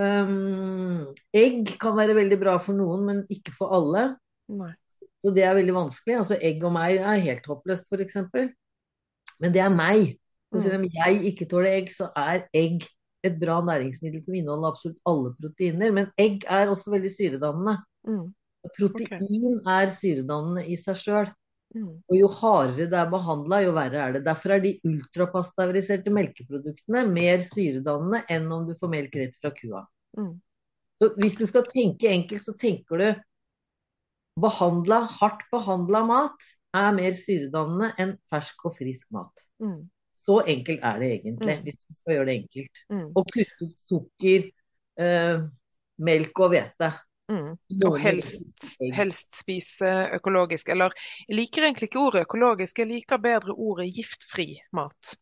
Um, 0.00 1.12
egg 1.36 1.74
kan 1.80 1.98
være 1.98 2.16
veldig 2.16 2.38
bra 2.40 2.56
for 2.62 2.76
noen, 2.76 3.04
men 3.08 3.20
ikke 3.32 3.52
for 3.58 3.74
alle. 3.76 4.06
Nei. 4.52 4.72
Så 5.22 5.30
det 5.34 5.44
er 5.46 5.54
veldig 5.54 5.74
vanskelig. 5.76 6.16
Altså 6.18 6.38
Egg 6.42 6.64
og 6.66 6.72
meg 6.74 6.98
er 6.98 7.20
helt 7.22 7.46
håpløst, 7.46 7.92
f.eks. 7.92 8.18
Men 9.42 9.54
det 9.54 9.62
er 9.62 9.70
meg. 9.74 10.16
Så 10.52 10.66
selv 10.66 10.80
om 10.80 10.88
jeg 10.90 11.22
ikke 11.30 11.46
tåler 11.48 11.78
egg, 11.78 11.92
så 11.94 12.10
er 12.18 12.42
egg 12.56 12.82
et 13.24 13.38
bra 13.40 13.60
næringsmiddel 13.64 14.24
som 14.24 14.34
inneholder 14.36 14.72
absolutt 14.72 14.98
alle 15.08 15.30
proteiner. 15.38 15.94
Men 15.94 16.10
egg 16.20 16.42
er 16.50 16.72
også 16.72 16.92
veldig 16.92 17.12
syredannende. 17.14 17.76
Mm. 18.08 18.26
Protein 18.76 19.60
er 19.66 19.94
syredannende 19.94 20.66
i 20.66 20.76
seg 20.80 20.98
sjøl. 20.98 21.30
Mm. 21.74 22.02
Og 22.08 22.16
jo 22.18 22.28
hardere 22.28 22.88
det 22.90 22.98
er 22.98 23.10
behandla, 23.12 23.62
jo 23.64 23.72
verre 23.76 24.00
er 24.04 24.16
det. 24.16 24.24
Derfor 24.26 24.56
er 24.56 24.60
de 24.64 24.74
ultrapasteuriserte 24.88 26.12
melkeproduktene 26.12 27.06
mer 27.08 27.44
syredannende 27.46 28.22
enn 28.32 28.50
om 28.52 28.66
du 28.68 28.74
får 28.78 28.92
melk 28.92 29.16
rett 29.16 29.38
fra 29.40 29.52
kua. 29.56 29.86
Mm. 30.18 30.34
Så 31.00 31.08
hvis 31.18 31.38
du 31.40 31.46
skal 31.48 31.64
tenke 31.70 32.10
enkelt, 32.12 32.44
så 32.44 32.52
tenker 32.58 33.00
du 33.00 33.06
behandla, 34.42 35.02
hardt 35.20 35.42
behandla 35.52 36.04
mat 36.08 36.46
er 36.76 36.92
mer 36.96 37.16
syredannende 37.16 37.90
enn 38.00 38.14
fersk 38.32 38.68
og 38.68 38.76
frisk 38.78 39.10
mat. 39.12 39.42
Mm. 39.62 39.82
Så 40.22 40.38
enkelt 40.46 40.84
er 40.86 41.00
det 41.00 41.08
egentlig, 41.18 41.56
Mm. 41.58 41.62
hvis 41.64 41.80
vi 41.88 41.94
skal 41.94 42.14
gjøre 42.14 42.26
det 42.26 42.36
enkelt. 42.42 42.84
Mm. 42.92 43.08
Kutte 43.14 43.64
ut 43.64 43.78
sukker, 43.78 44.50
eh, 44.98 45.40
melk 45.98 46.40
og 46.40 46.50
hvete. 46.52 46.92
Mm. 47.30 47.52
Og 47.86 47.98
helst, 48.02 48.66
helst 48.92 49.38
spise 49.38 49.90
økologisk. 50.18 50.68
Eller 50.74 50.92
jeg 51.28 51.38
liker 51.38 51.68
egentlig 51.68 51.88
ikke 51.90 52.02
ordet 52.02 52.26
økologisk, 52.26 52.82
jeg 52.82 52.90
liker 52.90 53.22
bedre 53.22 53.54
ordet 53.54 53.88
giftfri 53.94 54.48
mat. 54.76 55.14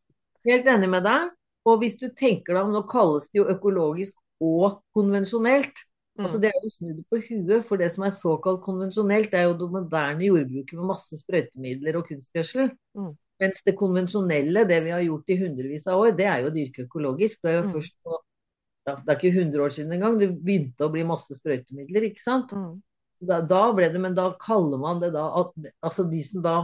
Helt 0.49 0.69
enig 0.71 0.89
med 0.91 1.07
deg. 1.07 1.31
Og 1.69 1.83
hvis 1.83 1.99
du 2.01 2.09
tenker 2.17 2.57
deg 2.57 2.65
om, 2.65 2.73
nå 2.73 2.87
kalles 2.89 3.29
det 3.29 3.43
jo 3.43 3.49
økologisk 3.53 4.17
og 4.41 4.81
konvensjonelt. 4.97 5.85
Mm. 6.17 6.25
Altså 6.25 6.39
Det 6.41 6.49
er 6.51 6.65
jo 6.65 6.71
snudd 6.73 7.03
på 7.13 7.21
huet, 7.29 7.67
for 7.69 7.81
det 7.81 7.91
som 7.93 8.07
er 8.07 8.15
såkalt 8.17 8.63
konvensjonelt, 8.65 9.31
det 9.33 9.41
er 9.41 9.51
jo 9.51 9.59
det 9.61 9.69
moderne 9.73 10.25
jordbruket 10.25 10.79
med 10.79 10.89
masse 10.89 11.21
sprøytemidler 11.21 12.01
og 12.01 12.09
kunstgjødsel. 12.09 12.73
Mm. 12.97 13.13
Mens 13.41 13.63
det 13.65 13.77
konvensjonelle, 13.77 14.65
det 14.69 14.81
vi 14.85 14.93
har 14.93 15.05
gjort 15.05 15.31
i 15.33 15.39
hundrevis 15.41 15.87
av 15.89 16.01
år, 16.01 16.17
det 16.17 16.27
er 16.29 16.43
jo 16.43 16.51
å 16.51 16.57
dyrke 16.57 16.85
økologisk. 16.89 17.39
Det 17.45 17.53
er 17.53 17.61
jo 17.61 17.69
Mm. 17.69 17.73
først 17.77 17.95
på 18.05 18.19
Det 18.99 19.13
er 19.13 19.19
ikke 19.19 19.35
100 19.37 19.65
år 19.65 19.75
siden 19.75 19.95
engang, 19.97 20.19
det 20.21 20.31
begynte 20.45 20.87
å 20.87 20.93
bli 20.93 21.05
masse 21.09 21.37
sprøytemidler, 21.37 22.09
ikke 22.11 22.23
sant. 22.23 22.53
Mm. 22.57 22.79
Da, 23.29 23.41
da 23.45 23.63
ble 23.77 23.89
det, 23.93 24.01
men 24.01 24.17
da 24.17 24.31
kaller 24.41 24.81
man 24.81 25.01
det 25.03 25.13
da 25.17 25.27
at 25.43 25.53
altså 25.85 26.07
de 26.09 26.23
som 26.25 26.45
da 26.45 26.57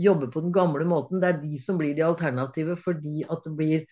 jobber 0.00 0.30
på 0.32 0.40
den 0.44 0.54
gamle 0.54 0.86
måten, 0.88 1.20
det 1.20 1.28
er 1.32 1.40
de 1.42 1.58
som 1.60 1.78
blir 1.80 1.96
de 1.98 2.04
alternative 2.06 2.78
fordi 2.80 3.24
at 3.28 3.44
det 3.44 3.54
blir 3.58 3.86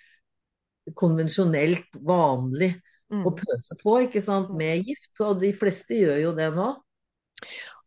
konvensjonelt 0.95 1.97
vanlig 2.07 2.75
å 3.23 3.31
Mm. 3.31 3.37
pøse 3.39 3.77
på, 3.83 3.93
ikke 4.03 4.21
sant, 4.23 4.51
med 4.51 4.83
gift. 4.87 5.13
Så 5.15 5.33
de 5.39 5.53
fleste 5.55 5.95
gjør 5.95 6.19
jo 6.25 6.33
det 6.35 6.49
nå. 6.57 6.73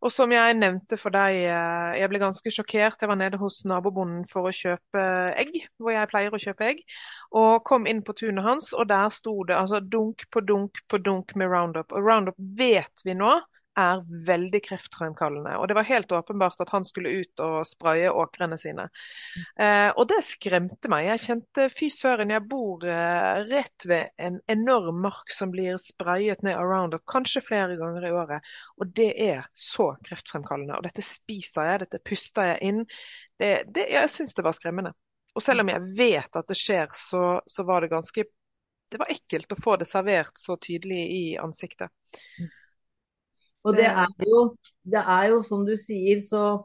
Og 0.00 0.12
som 0.14 0.32
jeg 0.32 0.56
nevnte 0.56 0.96
for 0.96 1.12
deg, 1.12 1.42
eh, 1.50 1.98
jeg 2.00 2.08
ble 2.08 2.20
ganske 2.22 2.52
sjokkert. 2.54 3.02
Jeg 3.02 3.10
var 3.10 3.18
nede 3.20 3.40
hos 3.40 3.60
nabobonden 3.68 4.22
for 4.28 4.48
å 4.48 4.54
kjøpe 4.54 5.02
egg, 5.42 5.58
hvor 5.76 5.92
jeg 5.92 6.08
pleier 6.12 6.32
å 6.32 6.40
kjøpe 6.40 6.68
egg. 6.70 6.84
Og 7.36 7.60
kom 7.68 7.88
inn 7.90 8.00
på 8.06 8.16
tunet 8.16 8.46
hans, 8.46 8.72
og 8.72 8.88
der 8.88 9.10
sto 9.12 9.34
det 9.48 9.58
altså 9.58 9.82
dunk 9.84 10.24
på 10.32 10.44
dunk 10.46 10.80
på 10.88 11.02
dunk 11.04 11.36
med 11.36 11.52
Roundup. 11.52 11.92
Og 11.92 12.06
Roundup 12.06 12.38
vet 12.56 13.04
vi 13.04 13.16
nå 13.18 13.34
er 13.78 14.00
veldig 14.26 14.60
kreftfremkallende. 14.64 15.54
Og 15.58 15.68
det 15.68 15.76
var 15.78 15.86
helt 15.88 16.12
åpenbart 16.12 16.60
at 16.60 16.72
han 16.74 16.84
skulle 16.84 17.12
ut 17.22 17.42
og 17.44 17.66
spraye 17.68 18.10
åkrene 18.10 18.58
sine. 18.60 18.88
Eh, 19.60 19.88
og 19.94 20.08
det 20.10 20.20
skremte 20.26 20.90
meg. 20.90 21.06
Jeg 21.06 21.22
kjente 21.26 21.68
fy 21.72 21.90
søren, 21.94 22.32
jeg 22.34 22.46
bor 22.50 22.84
eh, 22.86 23.42
rett 23.50 23.86
ved 23.88 24.10
en 24.18 24.40
enorm 24.50 25.00
mark 25.04 25.30
som 25.34 25.54
blir 25.54 25.78
sprayet 25.82 26.42
ned 26.46 26.58
around 26.58 26.96
og 26.98 27.04
kanskje 27.10 27.44
flere 27.46 27.78
ganger 27.80 28.08
i 28.08 28.14
året. 28.14 28.50
Og 28.80 28.90
det 28.96 29.12
er 29.22 29.46
så 29.54 29.92
kreftfremkallende. 30.08 30.78
Og 30.78 30.88
dette 30.88 31.04
spiser 31.06 31.72
jeg, 31.72 31.84
dette 31.86 32.02
puster 32.06 32.52
jeg 32.52 32.72
inn. 32.72 32.84
Det, 33.40 33.54
det, 33.70 33.86
jeg 33.94 34.12
syns 34.12 34.34
det 34.36 34.46
var 34.46 34.56
skremmende. 34.56 34.94
Og 35.38 35.44
selv 35.44 35.62
om 35.62 35.70
jeg 35.70 35.90
vet 35.96 36.36
at 36.36 36.48
det 36.50 36.58
skjer, 36.58 36.90
så, 36.94 37.24
så 37.46 37.64
var 37.64 37.84
det 37.84 37.94
ganske 37.94 38.26
Det 38.90 38.98
var 38.98 39.12
ekkelt 39.12 39.52
å 39.54 39.56
få 39.62 39.76
det 39.78 39.86
servert 39.86 40.34
så 40.34 40.56
tydelig 40.58 41.04
i 41.14 41.24
ansiktet. 41.38 41.92
Og 43.64 43.76
det 43.76 43.86
er 43.88 44.08
jo, 44.24 44.42
det 44.88 45.00
er 45.00 45.30
jo 45.34 45.40
som 45.44 45.66
du 45.68 45.74
sier, 45.76 46.20
så 46.24 46.62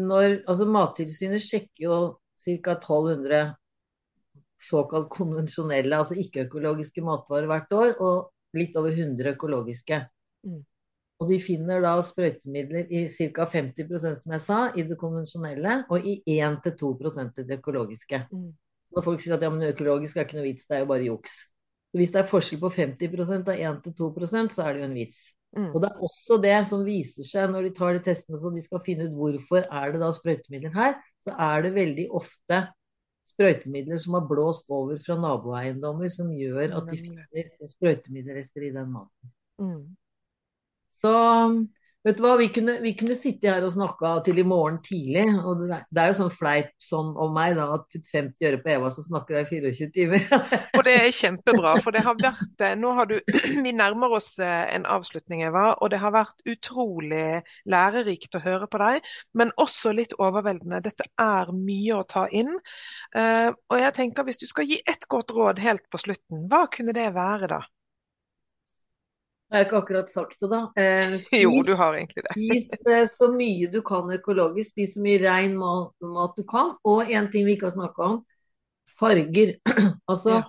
når 0.00 0.42
Altså 0.48 0.64
Mattilsynet 0.68 1.44
sjekker 1.44 1.84
jo 1.84 1.96
ca. 2.42 2.74
1200 2.78 3.54
såkalt 4.62 5.08
konvensjonelle, 5.10 5.96
altså 5.96 6.16
ikke-økologiske 6.18 7.02
matvarer 7.04 7.48
hvert 7.50 7.72
år, 7.76 7.94
og 8.00 8.56
litt 8.56 8.76
over 8.78 8.92
100 8.94 9.34
økologiske. 9.34 9.98
Mm. 10.46 10.60
Og 11.22 11.28
de 11.30 11.38
finner 11.42 11.82
da 11.84 11.92
sprøytemidler 12.02 12.90
i 12.90 13.04
ca. 13.10 13.46
50% 13.46 14.22
som 14.22 14.34
jeg 14.36 14.44
sa, 14.46 14.60
i 14.74 14.86
det 14.86 14.98
konvensjonelle, 14.98 15.82
og 15.90 16.06
i 16.06 16.20
1-2% 16.38 17.42
i 17.42 17.46
det 17.48 17.58
økologiske. 17.60 18.24
Mm. 18.32 18.50
Så 18.86 18.96
når 18.96 19.06
folk 19.06 19.22
sier 19.22 19.36
at 19.36 19.44
ja, 19.44 19.50
men 19.52 19.68
økologisk 19.70 20.18
er 20.18 20.26
ikke 20.26 20.40
noe 20.40 20.48
vits, 20.48 20.66
det 20.68 20.78
er 20.78 20.84
jo 20.84 20.90
bare 20.94 21.06
juks. 21.06 21.38
Så 21.92 22.00
hvis 22.00 22.12
det 22.14 22.22
er 22.22 22.30
forskjell 22.30 22.60
på 22.62 22.72
50% 22.72 23.52
av 23.52 23.62
1-2% 23.76 24.56
så 24.56 24.66
er 24.66 24.74
det 24.74 24.82
jo 24.82 24.88
en 24.88 24.98
vits. 24.98 25.22
Mm. 25.52 25.68
Og 25.68 25.82
det 25.82 25.88
er 25.90 26.04
også 26.06 26.38
det 26.40 26.54
som 26.68 26.84
viser 26.86 27.26
seg 27.28 27.50
når 27.52 27.66
de 27.66 27.72
tar 27.76 27.96
de 27.96 28.04
testene 28.06 28.38
så 28.40 28.52
de 28.54 28.62
skal 28.64 28.80
finne 28.86 29.08
ut 29.08 29.18
hvorfor 29.18 29.66
er 29.66 29.92
det 29.92 30.00
da 30.00 30.08
sprøytemidler 30.16 30.72
her, 30.76 30.94
så 31.20 31.34
er 31.36 31.66
det 31.66 31.74
veldig 31.76 32.06
ofte 32.16 32.62
sprøytemidler 33.28 34.00
som 34.02 34.16
har 34.16 34.24
blåst 34.30 34.72
over 34.72 34.96
fra 35.04 35.18
naboeiendommer 35.20 36.10
som 36.12 36.32
gjør 36.34 36.78
at 36.78 36.88
de 36.88 36.98
finner 36.98 37.68
sprøytemiddelrester 37.74 38.66
i 38.68 38.72
den 38.74 38.90
maten. 38.94 39.34
Mm. 39.60 39.84
Så 40.92 41.12
vet 42.06 42.18
du 42.18 42.22
hva, 42.24 42.32
vi 42.40 42.48
kunne, 42.54 42.74
vi 42.82 42.92
kunne 42.98 43.14
sitte 43.18 43.50
her 43.50 43.64
og 43.66 43.72
snakka 43.74 44.12
til 44.26 44.40
i 44.42 44.44
morgen 44.46 44.78
tidlig. 44.84 45.24
Og 45.46 45.62
det 45.64 46.02
er, 46.02 46.10
jo 46.10 46.16
sånn 46.18 46.32
fleip 46.34 46.72
sånn 46.82 47.12
om 47.20 47.34
meg, 47.36 47.54
da, 47.58 47.68
at 47.76 47.86
putt 47.92 48.08
50 48.10 48.48
øre 48.48 48.60
på 48.62 48.72
Eva, 48.74 48.90
så 48.94 49.04
snakker 49.06 49.38
jeg 49.38 49.46
i 49.46 49.72
24 49.72 49.90
timer. 49.96 50.26
Og 50.78 50.86
det 50.86 50.96
er 50.98 51.14
kjempebra, 51.14 51.74
for 51.84 51.94
det 51.94 52.04
har 52.06 52.18
vært 52.18 52.64
eh, 52.64 52.74
Nå 52.80 52.92
har 52.98 53.10
du 53.10 53.16
Vi 53.66 53.74
nærmer 53.76 54.16
oss 54.18 54.32
eh, 54.42 54.64
en 54.76 54.86
avslutning, 54.90 55.44
Eva, 55.46 55.72
og 55.78 55.92
det 55.92 56.00
har 56.02 56.14
vært 56.14 56.42
utrolig 56.48 57.42
lærerikt 57.70 58.38
å 58.38 58.42
høre 58.42 58.68
på 58.70 58.80
deg, 58.82 59.06
men 59.38 59.52
også 59.60 59.94
litt 59.96 60.16
overveldende. 60.18 60.82
Dette 60.84 61.06
er 61.20 61.52
mye 61.54 62.00
å 62.00 62.06
ta 62.08 62.26
inn. 62.32 62.50
Eh, 63.16 63.50
Og 63.52 63.78
jeg 63.80 63.94
tenker, 63.98 64.26
hvis 64.26 64.40
du 64.42 64.48
skal 64.50 64.68
gi 64.68 64.80
ett 64.88 65.06
godt 65.12 65.32
råd 65.36 65.62
helt 65.62 65.84
på 65.92 66.00
slutten, 66.00 66.46
hva 66.50 66.66
kunne 66.72 66.94
det 66.96 67.12
være 67.14 67.50
da? 67.52 67.62
Jeg 69.52 69.58
har 69.58 69.66
ikke 69.66 69.80
akkurat 69.82 70.08
sagt 70.10 70.40
det, 70.40 70.48
da. 70.48 70.60
Eh, 70.80 71.14
Jo, 71.42 71.50
du 71.66 71.74
har 71.76 71.94
egentlig 71.98 72.24
det. 72.24 72.32
spis 72.32 72.70
eh, 72.88 73.04
så 73.12 73.28
mye 73.34 73.68
du 73.72 73.82
kan 73.84 74.08
økologisk. 74.14 74.72
Spis 74.72 74.94
så 74.96 75.02
mye 75.04 75.18
ren 75.20 75.56
mat, 75.60 75.92
mat 76.14 76.38
du 76.38 76.44
kan. 76.48 76.72
Og 76.88 77.12
en 77.12 77.28
ting 77.32 77.44
vi 77.46 77.56
ikke 77.58 77.68
har 77.68 77.76
snakka 77.76 78.08
om, 78.14 78.18
farger. 78.98 79.54
altså 80.10 80.38
Ja. 80.38 80.42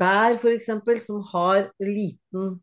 bær 0.00 0.38
f.eks. 0.40 0.66
som 1.06 1.22
har 1.32 1.68
liten, 1.80 2.58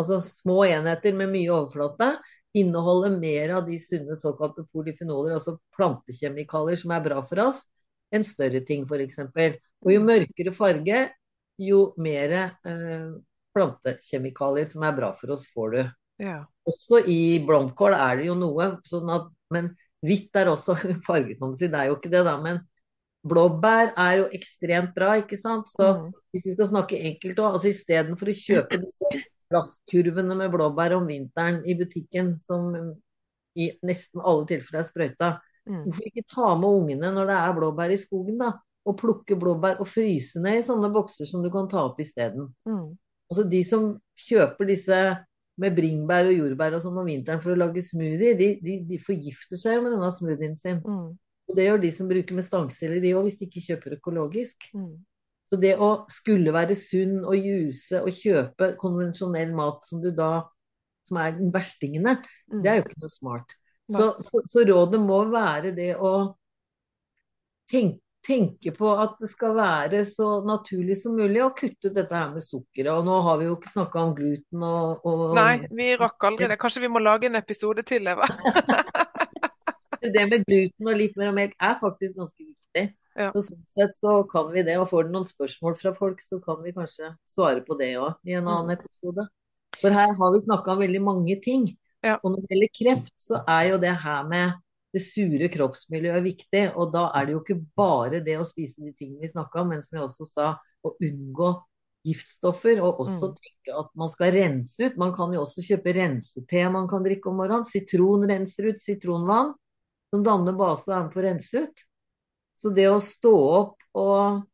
altså 0.00 0.20
små 0.24 0.62
enheter 0.68 1.16
med 1.16 1.32
mye 1.32 1.52
overflate, 1.52 2.10
inneholder 2.54 3.16
mer 3.18 3.56
av 3.58 3.66
de 3.66 3.76
sunne 3.82 4.14
såkalte 4.16 4.64
polyfenoler, 4.72 5.34
altså 5.36 5.56
plantekjemikalier 5.76 6.78
som 6.78 6.92
er 6.94 7.02
bra 7.04 7.20
for 7.26 7.40
oss, 7.48 7.64
enn 8.14 8.24
større 8.24 8.60
ting 8.68 8.84
f.eks. 8.88 9.18
Og 9.84 9.92
jo 9.96 10.04
mørkere 10.06 10.52
farge, 10.56 11.06
jo 11.60 11.80
mer 12.00 12.36
eh, 12.38 13.08
plantekjemikalier 13.54 14.70
som 14.72 14.82
er 14.86 14.96
bra 14.96 15.12
for 15.18 15.34
oss, 15.36 15.46
får 15.54 15.70
du. 15.74 15.80
Ja. 16.22 16.44
Også 16.68 17.00
i 17.10 17.38
blomkål 17.44 17.94
er 17.96 18.20
det 18.20 18.26
jo 18.28 18.36
noe, 18.38 18.68
sånn 18.86 19.10
at, 19.14 19.26
men 19.54 19.72
hvitt 20.04 20.36
er 20.36 20.50
også 20.52 20.76
farge, 21.08 21.36
kan. 21.40 21.54
Det 21.58 21.70
er 21.72 21.90
jo 21.90 21.96
ikke 21.98 22.12
det, 22.12 22.24
da. 22.26 22.36
Men 22.40 22.60
blåbær 23.24 23.94
er 23.96 24.18
jo 24.22 24.26
ekstremt 24.36 24.92
bra, 24.96 25.14
ikke 25.22 25.38
sant. 25.40 25.68
Så 25.72 25.94
Mm. 25.94 26.10
hvis 26.34 26.44
vi 26.46 26.52
skal 26.56 26.68
snakke 26.68 26.98
enkelt 27.00 27.38
òg, 27.40 27.54
altså 27.56 27.70
istedenfor 27.72 28.28
å 28.30 28.36
kjøpe 28.36 28.80
disse 28.82 29.24
plastkurvene 29.52 30.36
med 30.36 30.52
blåbær 30.52 30.96
om 30.98 31.06
vinteren 31.08 31.62
i 31.66 31.74
butikken, 31.78 32.34
som 32.38 32.94
i 33.56 33.70
nesten 33.86 34.20
alle 34.24 34.46
tilfeller 34.50 34.82
er 34.82 34.88
sprøyta, 34.88 35.32
Mm. 35.66 35.84
hvorfor 35.86 36.04
ikke 36.10 36.24
ta 36.28 36.54
med 36.60 36.68
ungene 36.68 37.10
når 37.14 37.26
det 37.30 37.36
er 37.40 37.52
blåbær 37.56 37.90
i 37.94 37.96
skogen, 37.96 38.38
da? 38.38 38.52
Og 38.84 38.98
plukke 39.00 39.36
blåbær 39.40 39.78
og 39.80 39.86
fryse 39.88 40.36
ned 40.42 40.58
i 40.58 40.62
sånne 40.66 40.90
bokser 40.92 41.24
som 41.24 41.40
du 41.42 41.48
kan 41.50 41.66
ta 41.68 41.86
opp 41.86 41.96
isteden. 42.04 42.50
Mm. 42.68 42.98
Altså 43.30 43.46
de 43.50 43.62
som 43.66 43.88
kjøper 44.26 44.68
disse 44.68 44.98
med 45.60 45.76
bringebær 45.76 46.28
og 46.28 46.34
jordbær 46.36 46.76
og 46.76 46.82
sånn 46.82 46.98
om 46.98 47.08
vinteren 47.08 47.42
for 47.42 47.54
å 47.54 47.58
lage 47.58 47.82
smoothie, 47.86 48.34
de, 48.38 48.48
de, 48.62 48.78
de 48.88 48.98
forgifter 49.02 49.60
seg 49.60 49.78
jo 49.78 49.84
med 49.84 49.94
denne 49.94 50.10
smoothien 50.14 50.56
sin. 50.58 50.80
Mm. 50.82 51.12
Og 51.48 51.58
det 51.58 51.66
gjør 51.68 51.82
de 51.82 51.90
som 51.94 52.08
bruker 52.10 52.36
med 52.38 52.46
stangselleri 52.46 53.12
òg, 53.14 53.28
hvis 53.28 53.36
de 53.40 53.48
ikke 53.48 53.64
kjøper 53.68 53.98
økologisk. 53.98 54.70
Mm. 54.74 54.94
Så 55.52 55.58
det 55.60 55.74
å 55.78 55.90
skulle 56.10 56.54
være 56.56 56.76
sunn 56.78 57.20
og 57.22 57.36
juse 57.38 58.00
og 58.02 58.16
kjøpe 58.16 58.72
konvensjonell 58.80 59.52
mat 59.54 59.84
som 59.86 60.00
du 60.02 60.10
da 60.16 60.46
som 61.04 61.20
er 61.20 61.36
den 61.36 61.52
verstingene, 61.54 62.16
Mm. 62.52 62.62
det 62.62 62.70
er 62.70 62.74
jo 62.76 62.84
ikke 62.84 63.00
noe 63.00 63.12
smart. 63.12 63.52
Så, 63.92 64.06
så, 64.24 64.40
så 64.48 64.64
rådet 64.68 65.00
må 65.00 65.18
være 65.32 65.74
det 65.76 65.90
å 65.96 66.34
tenke, 67.68 68.00
tenke 68.24 68.72
på 68.74 68.90
at 69.00 69.18
det 69.20 69.28
skal 69.30 69.54
være 69.56 70.00
så 70.08 70.28
naturlig 70.46 70.96
som 71.00 71.16
mulig, 71.18 71.42
og 71.44 71.56
kutte 71.58 71.90
ut 71.90 71.96
dette 71.96 72.16
her 72.16 72.32
med 72.32 72.44
sukkeret. 72.44 72.90
Og 72.94 73.04
nå 73.06 73.20
har 73.26 73.40
vi 73.40 73.48
jo 73.48 73.56
ikke 73.58 73.72
snakka 73.72 74.02
om 74.02 74.14
gluten 74.16 74.64
og, 74.64 75.04
og 75.06 75.36
Nei, 75.38 75.66
vi 75.70 75.92
rakk 76.00 76.28
aldri 76.30 76.48
det. 76.50 76.58
Kanskje 76.62 76.84
vi 76.86 76.92
må 76.92 77.02
lage 77.04 77.28
en 77.28 77.40
episode 77.40 77.84
til, 77.86 78.08
Eva. 78.10 78.28
det 80.14 80.26
med 80.30 80.44
gluten 80.48 80.90
og 80.90 80.98
litt 81.00 81.16
mer 81.20 81.32
og 81.32 81.38
melk 81.38 81.54
er 81.60 81.78
faktisk 81.80 82.18
ganske 82.18 82.42
viktig. 82.44 82.86
Ja. 83.14 83.30
Så 83.30 83.44
sånn 83.46 83.62
sett 83.70 83.94
så 83.96 84.16
kan 84.30 84.50
vi 84.54 84.64
det, 84.66 84.74
og 84.80 84.88
får 84.90 85.06
du 85.06 85.14
noen 85.14 85.28
spørsmål 85.28 85.78
fra 85.78 85.94
folk, 85.94 86.22
så 86.24 86.40
kan 86.42 86.60
vi 86.64 86.74
kanskje 86.74 87.12
svare 87.30 87.62
på 87.66 87.76
det 87.78 87.94
òg 88.02 88.18
i 88.26 88.34
en 88.38 88.48
annen 88.48 88.74
episode. 88.74 89.28
For 89.78 89.94
her 89.94 90.14
har 90.18 90.34
vi 90.34 90.42
snakka 90.42 90.74
om 90.74 90.82
veldig 90.82 91.02
mange 91.02 91.38
ting. 91.44 91.68
Ja. 92.04 92.18
Og 92.20 92.34
når 92.34 92.42
det 92.42 92.52
gjelder 92.52 92.72
kreft, 92.78 93.14
så 93.20 93.40
er 93.48 93.70
jo 93.70 93.80
det 93.82 93.94
her 94.02 94.26
med 94.28 94.58
det 94.94 95.02
sure 95.02 95.48
kroppsmiljøet 95.52 96.18
er 96.20 96.24
viktig. 96.24 96.64
Og 96.78 96.92
da 96.94 97.08
er 97.18 97.26
det 97.28 97.34
jo 97.36 97.42
ikke 97.42 97.60
bare 97.78 98.20
det 98.24 98.38
å 98.40 98.46
spise 98.48 98.82
de 98.84 98.92
tingene 98.96 99.24
vi 99.26 99.32
snakka 99.32 99.62
om, 99.64 99.72
men 99.74 99.82
som 99.86 99.98
jeg 99.98 100.06
også 100.06 100.28
sa, 100.30 100.50
å 100.84 100.94
unngå 101.02 101.50
giftstoffer. 102.06 102.80
Og 102.84 103.02
også 103.04 103.32
Mm. 103.32 103.36
tenke 103.40 103.76
at 103.80 103.90
man 103.98 104.12
skal 104.14 104.32
rense 104.36 104.78
ut. 104.88 104.96
Man 105.00 105.14
kan 105.16 105.32
jo 105.34 105.42
også 105.44 105.64
kjøpe 105.66 105.94
rensete 105.96 106.64
man 106.70 106.88
kan 106.90 107.04
drikke 107.06 107.30
om 107.30 107.38
morgenen. 107.42 107.66
Sitron 107.70 108.26
renser 108.30 108.70
ut 108.70 108.80
sitronvann, 108.82 109.54
som 110.12 110.24
danner 110.26 110.56
base 110.58 110.86
og 110.88 110.96
er 110.96 111.02
med 111.06 111.12
på 111.14 111.22
å 111.22 111.26
rense 111.28 111.64
ut. 111.66 111.86
Så 112.60 112.70
det 112.74 112.86
å 112.90 113.00
stå 113.02 113.32
opp 113.58 113.82
og 113.98 114.44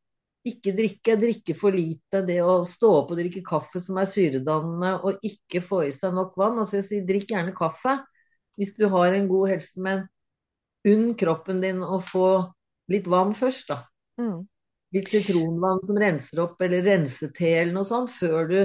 ikke 0.49 0.73
drikke, 0.73 1.17
drikke 1.21 1.55
for 1.59 1.75
lite, 1.77 2.23
det 2.27 2.39
å 2.41 2.63
stå 2.65 2.91
opp 3.03 3.11
og 3.13 3.19
drikke 3.21 3.43
kaffe 3.45 3.81
som 3.85 3.99
er 4.01 4.09
syredannende, 4.09 4.95
og 5.05 5.21
ikke 5.27 5.61
få 5.65 5.83
i 5.85 5.93
seg 5.93 6.15
nok 6.17 6.33
vann 6.41 6.59
Altså 6.63 6.79
jeg 6.81 6.87
sier 6.89 7.05
drikk 7.09 7.35
gjerne 7.35 7.53
kaffe 7.57 7.99
hvis 8.57 8.73
du 8.77 8.87
har 8.93 9.13
en 9.17 9.29
god 9.29 9.53
helse, 9.55 9.77
men 9.81 10.07
unn 10.89 11.15
kroppen 11.19 11.61
din 11.63 11.83
å 11.85 12.01
få 12.05 12.29
litt 12.91 13.09
vann 13.11 13.35
først, 13.37 13.69
da. 13.71 13.83
Mm. 14.21 14.45
Litt 14.95 15.11
sitronvann 15.13 15.83
som 15.87 15.99
renser 16.01 16.43
opp, 16.43 16.61
eller 16.65 16.83
rensete 16.87 17.51
eller 17.61 17.75
noe 17.77 17.87
sånt, 17.87 18.11
før 18.11 18.49
du, 18.51 18.57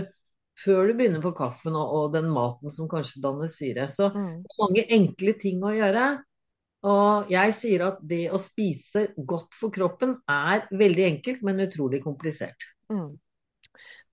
før 0.63 0.87
du 0.89 0.95
begynner 0.97 1.21
på 1.21 1.35
kaffen 1.37 1.75
og, 1.77 1.91
og, 1.97 2.07
den 2.15 2.31
maten 2.33 2.73
som 2.73 2.89
kanskje 2.89 3.21
danner 3.25 3.51
syre. 3.51 3.89
Så 3.91 4.09
Mm. 4.15 4.39
mange 4.61 4.85
enkle 4.89 5.35
ting 5.41 5.61
å 5.63 5.75
gjøre. 5.75 6.07
Og 6.85 7.29
jeg 7.33 7.53
sier 7.57 7.81
at 7.87 8.01
det 8.05 8.29
å 8.29 8.37
spise 8.41 9.07
godt 9.17 9.55
for 9.57 9.73
kroppen 9.73 10.19
er 10.29 10.67
veldig 10.71 11.05
enkelt, 11.05 11.41
men 11.45 11.63
utrolig 11.65 12.03
komplisert. 12.03 12.67
Mm. 12.93 13.17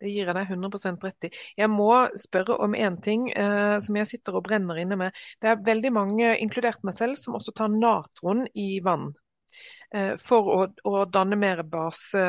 Det 0.02 0.10
gir 0.10 0.26
jeg 0.26 0.34
deg 0.34 0.48
100 0.50 0.96
rett 1.04 1.28
i. 1.28 1.32
Jeg 1.60 1.70
må 1.70 1.90
spørre 2.18 2.56
om 2.64 2.74
én 2.74 2.96
ting 3.02 3.28
eh, 3.30 3.76
som 3.82 3.98
jeg 4.00 4.10
sitter 4.10 4.38
og 4.38 4.46
brenner 4.48 4.80
inne 4.82 4.98
med. 4.98 5.20
Det 5.38 5.52
er 5.52 5.62
veldig 5.66 5.92
mange, 5.94 6.32
inkludert 6.42 6.82
meg 6.86 6.96
selv, 6.98 7.20
som 7.20 7.38
også 7.38 7.54
tar 7.54 7.70
natron 7.70 8.42
i 8.58 8.80
vann. 8.82 9.12
Eh, 9.94 10.16
for 10.18 10.48
å, 10.50 10.58
å, 10.88 11.04
danne 11.12 11.38
mer 11.38 11.62
base 11.68 12.24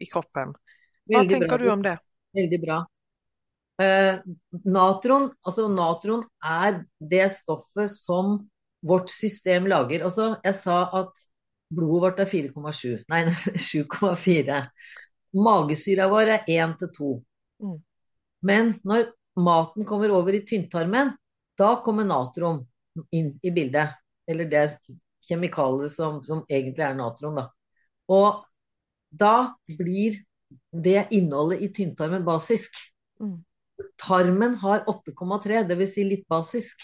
i 0.00 0.08
kroppen. 0.10 0.56
Hva 1.04 1.20
Veldig 1.20 1.36
tenker 1.36 1.54
bra. 1.54 1.60
du 1.60 1.70
om 1.70 1.84
det? 1.84 1.94
Veldig 2.34 2.60
bra. 2.64 2.80
Eh, 3.82 4.18
natron, 4.70 5.28
altså 5.42 5.68
natron 5.68 6.22
er 6.42 6.82
det 6.98 7.28
stoffet 7.34 7.90
som 7.92 8.38
vårt 8.84 9.10
system 9.12 9.68
lager. 9.70 10.04
Altså, 10.06 10.34
jeg 10.44 10.58
sa 10.60 10.82
at 11.02 11.24
blodet 11.74 12.02
vårt 12.04 12.22
er 12.24 12.30
4,7. 12.30 13.04
Nei, 13.12 13.24
7,4. 13.68 14.60
Magesyra 15.34 16.06
vår 16.12 16.32
er 16.36 16.48
1 16.50 16.76
til 16.80 16.90
2. 16.98 17.10
Mm. 17.64 17.78
Men 18.44 18.72
når 18.86 19.10
maten 19.40 19.86
kommer 19.88 20.12
over 20.14 20.36
i 20.36 20.44
tynntarmen, 20.46 21.14
da 21.58 21.74
kommer 21.82 22.06
natron 22.06 22.62
inn 23.14 23.34
i 23.42 23.52
bildet. 23.54 23.96
Eller 24.30 24.48
det 24.48 24.64
kjemikaliet 25.26 25.92
som, 25.94 26.20
som 26.24 26.44
egentlig 26.48 26.84
er 26.86 26.96
natron, 26.98 27.40
da. 27.40 27.48
Og 28.12 28.44
da 29.14 29.54
blir 29.66 30.20
det 30.84 31.06
innholdet 31.14 31.64
i 31.64 31.70
tynntarmen 31.74 32.24
basisk. 32.26 32.76
Mm. 33.20 33.38
Tarmen 34.00 34.58
har 34.62 34.84
8,3, 34.90 35.64
dvs. 35.68 35.94
Si 35.94 36.06
litt 36.06 36.26
basisk. 36.30 36.82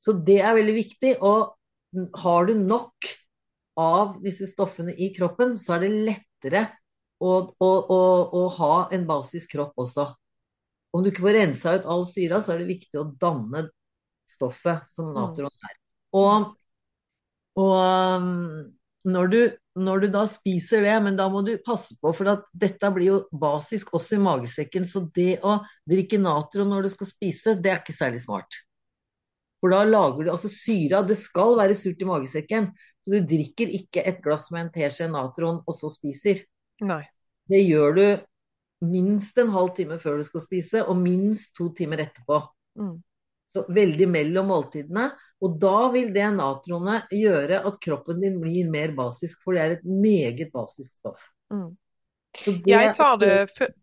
Så 0.00 0.14
det 0.16 0.40
er 0.40 0.56
veldig 0.56 0.76
viktig. 0.76 1.16
Og 1.20 1.56
har 2.22 2.48
du 2.48 2.54
nok 2.56 3.10
av 3.80 4.18
disse 4.24 4.48
stoffene 4.50 4.94
i 4.96 5.10
kroppen, 5.16 5.56
så 5.58 5.76
er 5.76 5.84
det 5.84 6.04
lettere 6.08 6.64
å, 7.20 7.32
og, 7.60 7.90
og, 7.92 8.34
og 8.36 8.46
ha 8.56 8.74
en 8.96 9.06
basisk 9.08 9.52
kropp 9.54 9.78
også. 9.80 10.08
Om 10.90 11.04
du 11.04 11.10
ikke 11.12 11.26
får 11.26 11.36
rensa 11.36 11.76
ut 11.78 11.88
all 11.94 12.06
syra, 12.08 12.40
så 12.42 12.54
er 12.54 12.62
det 12.62 12.72
viktig 12.72 12.98
å 12.98 13.10
danne 13.20 13.68
stoffet 14.30 14.88
som 14.90 15.12
natron 15.14 15.50
er. 15.68 15.76
Og, 16.18 16.48
og 17.60 18.24
når, 19.06 19.30
du, 19.30 19.38
når, 19.78 20.02
du, 20.02 20.08
da 20.16 20.24
spiser 20.30 20.82
det, 20.86 20.96
men 21.04 21.18
da 21.18 21.28
må 21.30 21.44
du 21.46 21.52
passe 21.66 21.94
på, 22.00 22.12
for 22.16 22.32
at 22.32 22.48
dette 22.64 22.90
blir 22.94 23.12
jo 23.12 23.20
basisk 23.30 23.92
også 23.96 24.18
i 24.18 24.24
magesekken. 24.24 24.88
Så 24.88 25.04
det 25.16 25.38
å 25.46 25.60
drikke 25.90 26.20
natron 26.22 26.72
når 26.72 26.88
du 26.88 26.92
skal 26.96 27.12
spise, 27.12 27.56
det 27.60 27.72
er 27.72 27.82
ikke 27.82 27.96
særlig 27.96 28.24
smart. 28.24 28.62
For 29.60 29.72
da 29.72 29.82
lager 29.84 30.24
du 30.24 30.30
altså 30.32 30.48
syra 30.48 31.02
Det 31.04 31.18
skal 31.20 31.52
være 31.58 31.74
surt 31.76 32.00
i 32.00 32.08
magesekken. 32.08 32.70
Så 33.04 33.12
du 33.12 33.26
drikker 33.28 33.72
ikke 33.76 34.04
et 34.08 34.22
glass 34.24 34.48
med 34.54 34.66
en 34.66 34.72
teskje 34.72 35.10
natron 35.12 35.60
og 35.66 35.76
så 35.76 35.92
spiser. 35.92 36.40
Nei. 36.86 37.02
Det 37.50 37.60
gjør 37.64 37.96
du 37.96 38.04
minst 38.90 39.38
en 39.38 39.52
halv 39.52 39.74
time 39.76 39.98
før 40.00 40.20
du 40.20 40.26
skal 40.26 40.44
spise, 40.44 40.82
og 40.86 40.98
minst 41.00 41.52
to 41.58 41.68
timer 41.76 42.04
etterpå. 42.06 42.40
Mm. 42.80 42.96
Så 43.50 43.64
veldig 43.74 44.06
mellom 44.08 44.50
måltidene. 44.52 45.10
Og 45.42 45.58
da 45.60 45.90
vil 45.94 46.12
det 46.14 46.28
natronet 46.36 47.10
gjøre 47.12 47.60
at 47.66 47.78
kroppen 47.82 48.22
din 48.22 48.38
blir 48.42 48.70
mer 48.70 48.94
basisk, 48.96 49.40
for 49.44 49.56
det 49.56 49.64
er 49.64 49.76
et 49.78 49.86
meget 49.86 50.52
basisk 50.54 51.00
stoff. 51.02 51.22
Mm. 51.52 51.72
Jeg, 52.46 52.94
tar 52.94 53.16
det, 53.20 53.32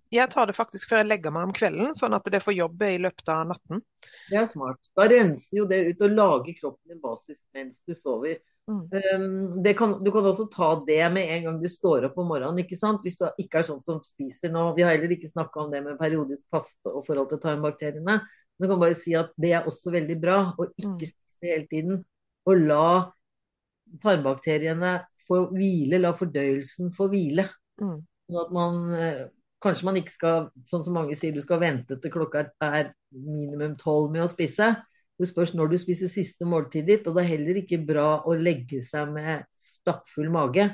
jeg, 0.09 0.29
tar 0.31 0.47
det, 0.47 0.55
faktisk 0.55 0.89
før 0.89 1.01
jeg 1.01 1.09
legger 1.11 1.33
meg 1.35 1.49
om 1.49 1.55
kvelden, 1.55 1.95
sånn 1.97 2.15
at 2.15 2.27
det 2.31 2.39
får 2.41 2.55
jobbe 2.55 2.91
i 2.95 2.99
løpet 3.03 3.29
av 3.29 3.47
natten. 3.49 3.81
Det 4.29 4.37
er 4.39 4.47
smart. 4.49 4.87
Da 4.97 5.07
renser 5.11 5.59
jo 5.59 5.65
det 5.69 5.81
ut 5.89 6.05
og 6.07 6.15
lager 6.15 6.55
kroppen 6.61 6.93
din 6.93 7.01
basis 7.03 7.37
mens 7.53 7.81
du 7.85 7.93
sover. 7.97 8.39
Mm. 8.67 8.81
Um, 9.15 9.67
kan, 9.79 9.93
du 10.03 10.09
kan 10.11 10.25
også 10.27 10.47
ta 10.51 10.73
det 10.87 11.03
med 11.15 11.29
en 11.35 11.45
gang 11.45 11.59
du 11.61 11.67
står 11.71 12.09
opp 12.09 12.17
om 12.19 12.27
morgenen. 12.33 12.59
ikke 12.63 12.79
sant? 12.79 13.03
Hvis 13.03 13.19
du 13.19 13.27
ikke 13.39 13.61
er 13.61 13.67
sånn 13.67 13.83
som 13.83 14.01
spiser 14.03 14.51
nå. 14.51 14.73
Vi 14.75 14.83
har 14.83 14.95
heller 14.95 15.13
ikke 15.15 15.31
snakka 15.31 15.63
om 15.63 15.71
det 15.71 15.83
med 15.85 15.99
periodisk 15.99 16.43
faste 16.51 16.91
og 16.91 17.05
forhold 17.07 17.29
til 17.31 17.43
tarmbakteriene. 17.43 18.17
Men 18.57 18.65
du 18.65 18.71
kan 18.73 18.81
bare 18.81 18.97
si 18.99 19.15
at 19.15 19.31
det 19.39 19.53
er 19.55 19.69
også 19.69 19.93
veldig 19.95 20.17
bra 20.23 20.39
å 20.57 20.67
ikke 20.71 20.87
Mm. 20.87 20.99
spise 20.99 21.51
hele 21.51 21.67
tiden. 21.71 22.03
Og 22.47 22.67
la 22.67 22.87
tarmbakteriene 24.03 24.97
få 25.27 25.45
hvile, 25.53 25.99
la 26.01 26.13
fordøyelsen 26.15 26.91
få 26.95 27.07
hvile. 27.11 27.47
Mm. 27.81 27.99
Sånn 28.27 28.41
at 28.43 28.53
man 28.55 28.79
Kanskje 29.63 29.87
man 29.87 29.97
ikke 29.97 30.13
skal, 30.13 30.43
sånn 30.69 30.83
som 30.85 30.93
mange 30.93 31.15
sier, 31.17 31.33
du 31.33 31.41
skal 31.41 31.57
vente 31.63 31.95
til 31.97 32.11
klokka 32.13 32.43
er 32.61 32.91
minimum 33.09 33.73
tolv 33.81 34.11
med 34.13 34.21
å 34.21 34.29
spise. 34.29 34.75
Det 35.17 35.29
spørs 35.31 35.55
når 35.57 35.71
du 35.71 35.77
spiser 35.81 36.11
siste 36.11 36.45
måltidet 36.45 36.91
ditt, 36.91 37.07
og 37.09 37.17
det 37.17 37.23
er 37.23 37.31
heller 37.31 37.57
ikke 37.63 37.79
bra 37.87 38.19
å 38.21 38.35
legge 38.37 38.83
seg 38.85 39.09
med 39.15 39.47
stappfull 39.57 40.29
mage. 40.33 40.67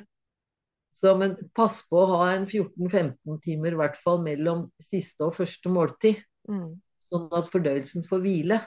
Så, 1.00 1.14
men 1.20 1.38
pass 1.56 1.80
på 1.88 2.02
å 2.02 2.10
ha 2.12 2.34
en 2.34 2.44
14-15 2.44 3.40
timer 3.44 3.76
i 3.76 3.80
hvert 3.80 3.96
fall 4.04 4.20
mellom 4.24 4.68
siste 4.84 5.30
og 5.30 5.38
første 5.40 5.72
måltid. 5.72 6.20
Mm. 6.52 6.76
Sånn 7.08 7.32
at 7.40 7.50
fordøyelsen 7.54 8.04
får 8.10 8.24
hvile. 8.24 8.60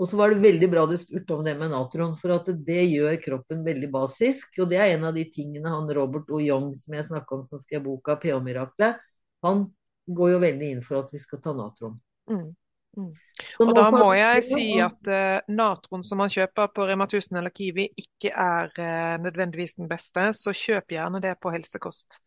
Og 0.00 0.08
så 0.08 0.16
var 0.16 0.32
det 0.32 0.40
veldig 0.40 0.68
bra 0.72 0.86
du 0.88 0.94
spurte 0.96 1.36
om 1.36 1.42
det 1.44 1.52
med 1.60 1.74
natron, 1.74 2.14
for 2.16 2.32
at 2.32 2.46
det 2.64 2.86
gjør 2.88 3.18
kroppen 3.20 3.60
veldig 3.66 3.90
basisk. 3.92 4.54
Og 4.62 4.70
det 4.70 4.78
er 4.80 4.94
en 4.94 5.04
av 5.10 5.16
de 5.16 5.26
tingene 5.28 5.68
han 5.68 5.90
Robert 5.96 6.30
O. 6.32 6.40
Young 6.40 6.70
som 6.80 6.96
jeg 6.96 7.08
snakka 7.10 7.36
om, 7.36 7.42
som 7.50 7.60
skrev 7.60 7.84
boka 7.84 8.16
pH-miraklet, 8.22 8.96
han 9.44 9.66
går 10.08 10.32
jo 10.32 10.40
veldig 10.42 10.72
inn 10.74 10.80
for 10.84 11.02
at 11.02 11.12
vi 11.12 11.20
skal 11.20 11.42
ta 11.44 11.52
natron. 11.56 11.98
Mm. 12.32 12.48
Mm. 12.96 13.10
Og 13.62 13.70
da 13.76 13.84
må 13.94 14.08
jeg 14.16 14.42
si 14.48 14.64
at 14.82 15.10
uh, 15.12 15.52
natron 15.52 16.02
som 16.06 16.18
man 16.18 16.32
kjøper 16.32 16.72
på 16.74 16.88
Rema 16.88 17.06
1000 17.06 17.38
eller 17.38 17.52
Kiwi, 17.54 17.90
ikke 18.00 18.32
er 18.32 18.72
uh, 18.72 19.16
nødvendigvis 19.22 19.76
den 19.78 19.90
beste, 19.90 20.30
så 20.34 20.54
kjøp 20.56 20.96
gjerne 20.96 21.20
det 21.22 21.36
på 21.44 21.52
helsekost. 21.54 22.22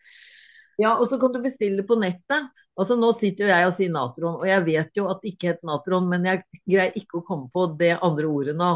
Ja, 0.82 0.96
og 0.96 1.10
så 1.10 1.20
kan 1.22 1.34
du 1.34 1.42
bestille 1.44 1.86
på 1.86 1.98
nettet. 2.00 2.54
Altså 2.80 2.96
Nå 2.98 3.12
sitter 3.14 3.46
jo 3.46 3.52
jeg 3.52 3.68
og 3.70 3.76
sier 3.78 3.92
natron, 3.94 4.40
og 4.42 4.48
jeg 4.50 4.66
vet 4.66 4.98
jo 4.98 5.06
at 5.12 5.20
det 5.22 5.36
ikke 5.36 5.52
heter 5.52 5.70
natron, 5.70 6.08
men 6.10 6.26
jeg 6.26 6.42
greier 6.66 6.96
ikke 6.98 7.20
å 7.20 7.26
komme 7.28 7.52
på 7.54 7.68
det 7.78 7.92
andre 8.02 8.26
ordet 8.26 8.56
nå. 8.58 8.72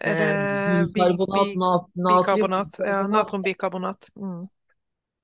Eh, 0.00 0.84
bikarbonat, 0.94 1.50
bi- 1.50 1.58
nat, 1.60 1.88
Bikarbonat. 1.98 2.78
Ja, 2.86 3.40
bikarbonat. 3.44 4.06
Mm. 4.16 4.44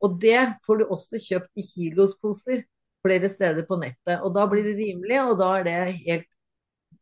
Og 0.04 0.16
det 0.20 0.40
får 0.66 0.82
du 0.82 0.88
også 0.92 1.20
kjøpt 1.22 1.62
i 1.62 1.64
kilosposer 1.64 2.64
flere 3.06 3.30
steder 3.30 3.64
på 3.68 3.78
nettet. 3.80 4.18
Og 4.20 4.34
da 4.34 4.44
blir 4.50 4.66
det 4.66 4.74
rimelig, 4.80 5.20
og 5.22 5.38
da 5.40 5.52
er 5.60 5.68
det 5.68 5.76
helt 6.02 6.26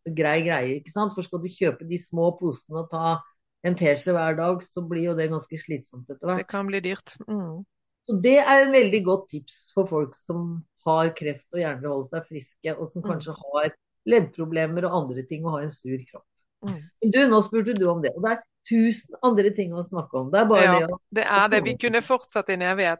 grei 0.05 0.43
greie. 0.45 0.77
ikke 0.79 0.93
sant? 0.93 1.15
For 1.17 1.25
skal 1.27 1.41
du 1.43 1.49
kjøpe 1.51 1.89
de 1.89 1.99
små 1.99 2.29
posene 2.39 2.85
og 2.85 2.91
ta 2.93 3.17
en 3.65 3.77
teskje 3.81 4.13
hver 4.13 4.37
dag, 4.37 4.61
så 4.63 4.85
blir 4.85 5.09
jo 5.09 5.17
det 5.17 5.31
ganske 5.33 5.59
slitsomt 5.59 6.11
etter 6.13 6.29
hvert. 6.29 6.45
Det 6.45 6.51
kan 6.53 6.69
bli 6.69 6.83
dyrt. 6.85 7.17
Mm. 7.25 7.65
Så 8.05 8.19
det 8.21 8.37
er 8.45 8.67
en 8.67 8.75
veldig 8.77 9.01
godt 9.07 9.31
tips 9.33 9.71
for 9.75 9.89
folk 9.89 10.13
som 10.19 10.61
har 10.87 11.11
kreft 11.17 11.47
og 11.53 11.59
gjerne 11.61 11.81
vil 11.83 11.91
holde 11.93 12.09
seg 12.13 12.27
friske, 12.29 12.77
og 12.79 12.89
som 12.93 13.03
Mm. 13.03 13.09
kanskje 13.11 13.33
har 13.41 13.71
leddproblemer 14.07 14.85
og 14.89 14.93
andre 15.03 15.23
ting 15.27 15.45
og 15.47 15.53
har 15.59 15.63
en 15.63 15.71
sur 15.71 15.99
kropp. 16.11 16.25
Mm. 16.65 16.81
Men 17.03 17.11
du, 17.13 17.19
nå 17.29 17.41
spurte 17.45 17.75
du 17.77 17.87
om 17.91 18.03
det. 18.03 18.11
Og 18.17 18.23
det 18.25 18.31
er 18.33 18.41
tusen 18.69 19.15
andre 19.23 19.51
ting 19.57 19.73
å 19.77 19.85
snakke 19.85 20.15
om. 20.17 20.31
Det 20.33 20.41
er 20.41 20.45
bare 20.49 20.63
Ja, 20.65 20.79
det 20.81 20.89
å 20.93 20.99
det 21.13 21.25
er 21.25 21.49
det. 21.49 21.63
Vi 21.65 21.77
kunne 21.77 22.01
fortsatt 22.03 22.49
i 22.49 22.53
en 22.55 22.63
evighet. 22.63 22.99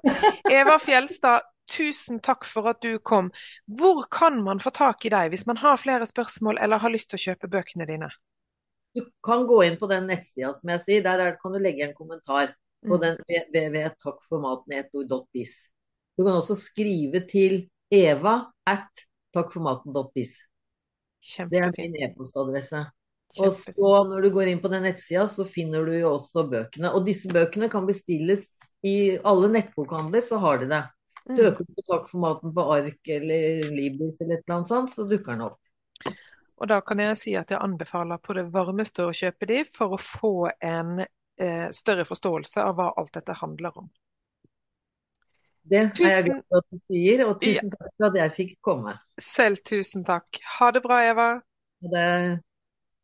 Eva 0.51 0.79
Fjelstad, 0.79 1.41
tusen 1.71 2.21
takk 2.21 2.45
for 2.45 2.69
at 2.69 2.81
du 2.85 2.99
kom. 2.99 3.31
Hvor 3.69 4.05
kan 4.13 4.43
man 4.45 4.59
få 4.61 4.71
tak 4.71 5.05
i 5.07 5.09
deg 5.09 5.31
hvis 5.33 5.47
man 5.47 5.57
har 5.57 5.77
flere 5.81 6.05
spørsmål 6.07 6.59
eller 6.61 6.79
har 6.79 6.91
lyst 6.93 7.09
til 7.11 7.17
å 7.19 7.23
kjøpe 7.33 7.49
bøkene 7.49 7.87
dine? 7.89 8.09
Du 8.95 9.01
kan 9.25 9.47
gå 9.49 9.63
inn 9.65 9.77
på 9.81 9.87
den 9.89 10.07
nettsida 10.07 10.53
som 10.55 10.69
jeg 10.71 10.81
sier. 10.85 11.03
Der 11.03 11.19
er, 11.19 11.37
kan 11.41 11.53
du 11.53 11.59
legge 11.59 11.83
en 11.89 11.95
kommentar 11.95 12.55
på 12.85 12.97
Mm. 12.97 13.01
den 13.01 13.17
www.takkformaten.biz. 13.29 15.69
Du 16.19 16.25
kan 16.25 16.35
også 16.39 16.55
skrive 16.55 17.21
til 17.29 17.69
eva 17.93 18.37
at 18.69 19.05
takkformaten.biz. 19.35 20.37
Det 21.51 21.61
er 21.61 21.73
min 21.77 21.97
e-postadresse. 22.05 22.85
Og 23.41 23.53
så 23.57 23.93
når 24.07 24.27
du 24.27 24.31
går 24.35 24.51
inn 24.53 24.61
på 24.63 24.71
den 24.71 24.85
nettsida, 24.87 25.25
så 25.29 25.47
finner 25.49 25.87
du 25.87 25.95
jo 25.97 26.13
også 26.15 26.45
bøkene. 26.51 26.93
Og 26.95 27.07
disse 27.09 27.31
bøkene 27.33 27.71
kan 27.73 27.89
bestilles 27.89 28.47
i 28.85 29.17
alle 29.25 29.49
nettbokhandler, 29.51 30.23
så 30.23 30.39
har 30.43 30.61
de 30.61 30.69
det. 30.71 30.83
Mm. 31.25 31.37
Søker 31.37 31.65
du 31.65 31.75
på 31.75 31.87
takkformaten 31.89 32.55
på 32.55 32.67
ark 32.75 33.11
eller 33.17 33.65
Libris 33.73 34.21
eller 34.21 34.39
et 34.39 34.45
eller 34.45 34.59
annet 34.59 34.73
sånt, 34.75 34.93
så 34.93 35.09
dukker 35.09 35.33
den 35.33 35.47
opp. 35.49 35.61
Og 36.61 36.71
da 36.71 36.79
kan 36.85 37.01
jeg 37.03 37.17
si 37.19 37.33
at 37.41 37.51
jeg 37.51 37.63
anbefaler 37.65 38.21
på 38.23 38.37
det 38.37 38.45
varmeste 38.55 39.09
å 39.09 39.15
kjøpe 39.17 39.49
de 39.51 39.63
for 39.67 39.97
å 39.97 40.01
få 40.01 40.35
en 40.63 41.01
eh, 41.03 41.71
større 41.75 42.05
forståelse 42.07 42.63
av 42.63 42.77
hva 42.79 42.91
alt 43.01 43.17
dette 43.17 43.35
handler 43.41 43.81
om. 43.81 43.89
Det 45.65 45.79
er 45.81 46.11
jeg 46.11 46.25
glad 46.27 46.43
for 46.49 46.61
at 46.61 46.67
du 46.71 46.81
sier, 46.85 47.23
og 47.27 47.39
tusen 47.41 47.71
takk 47.73 47.93
for 47.97 48.11
at 48.11 48.19
jeg 48.21 48.33
fikk 48.37 48.57
komme. 48.65 48.97
Selv 49.21 49.63
tusen 49.65 50.05
takk. 50.05 50.41
Ha 50.59 50.71
det 50.77 50.83
bra, 50.85 51.01
Eva. 51.09 51.29
Ha 51.85 51.93
det. 51.95 52.09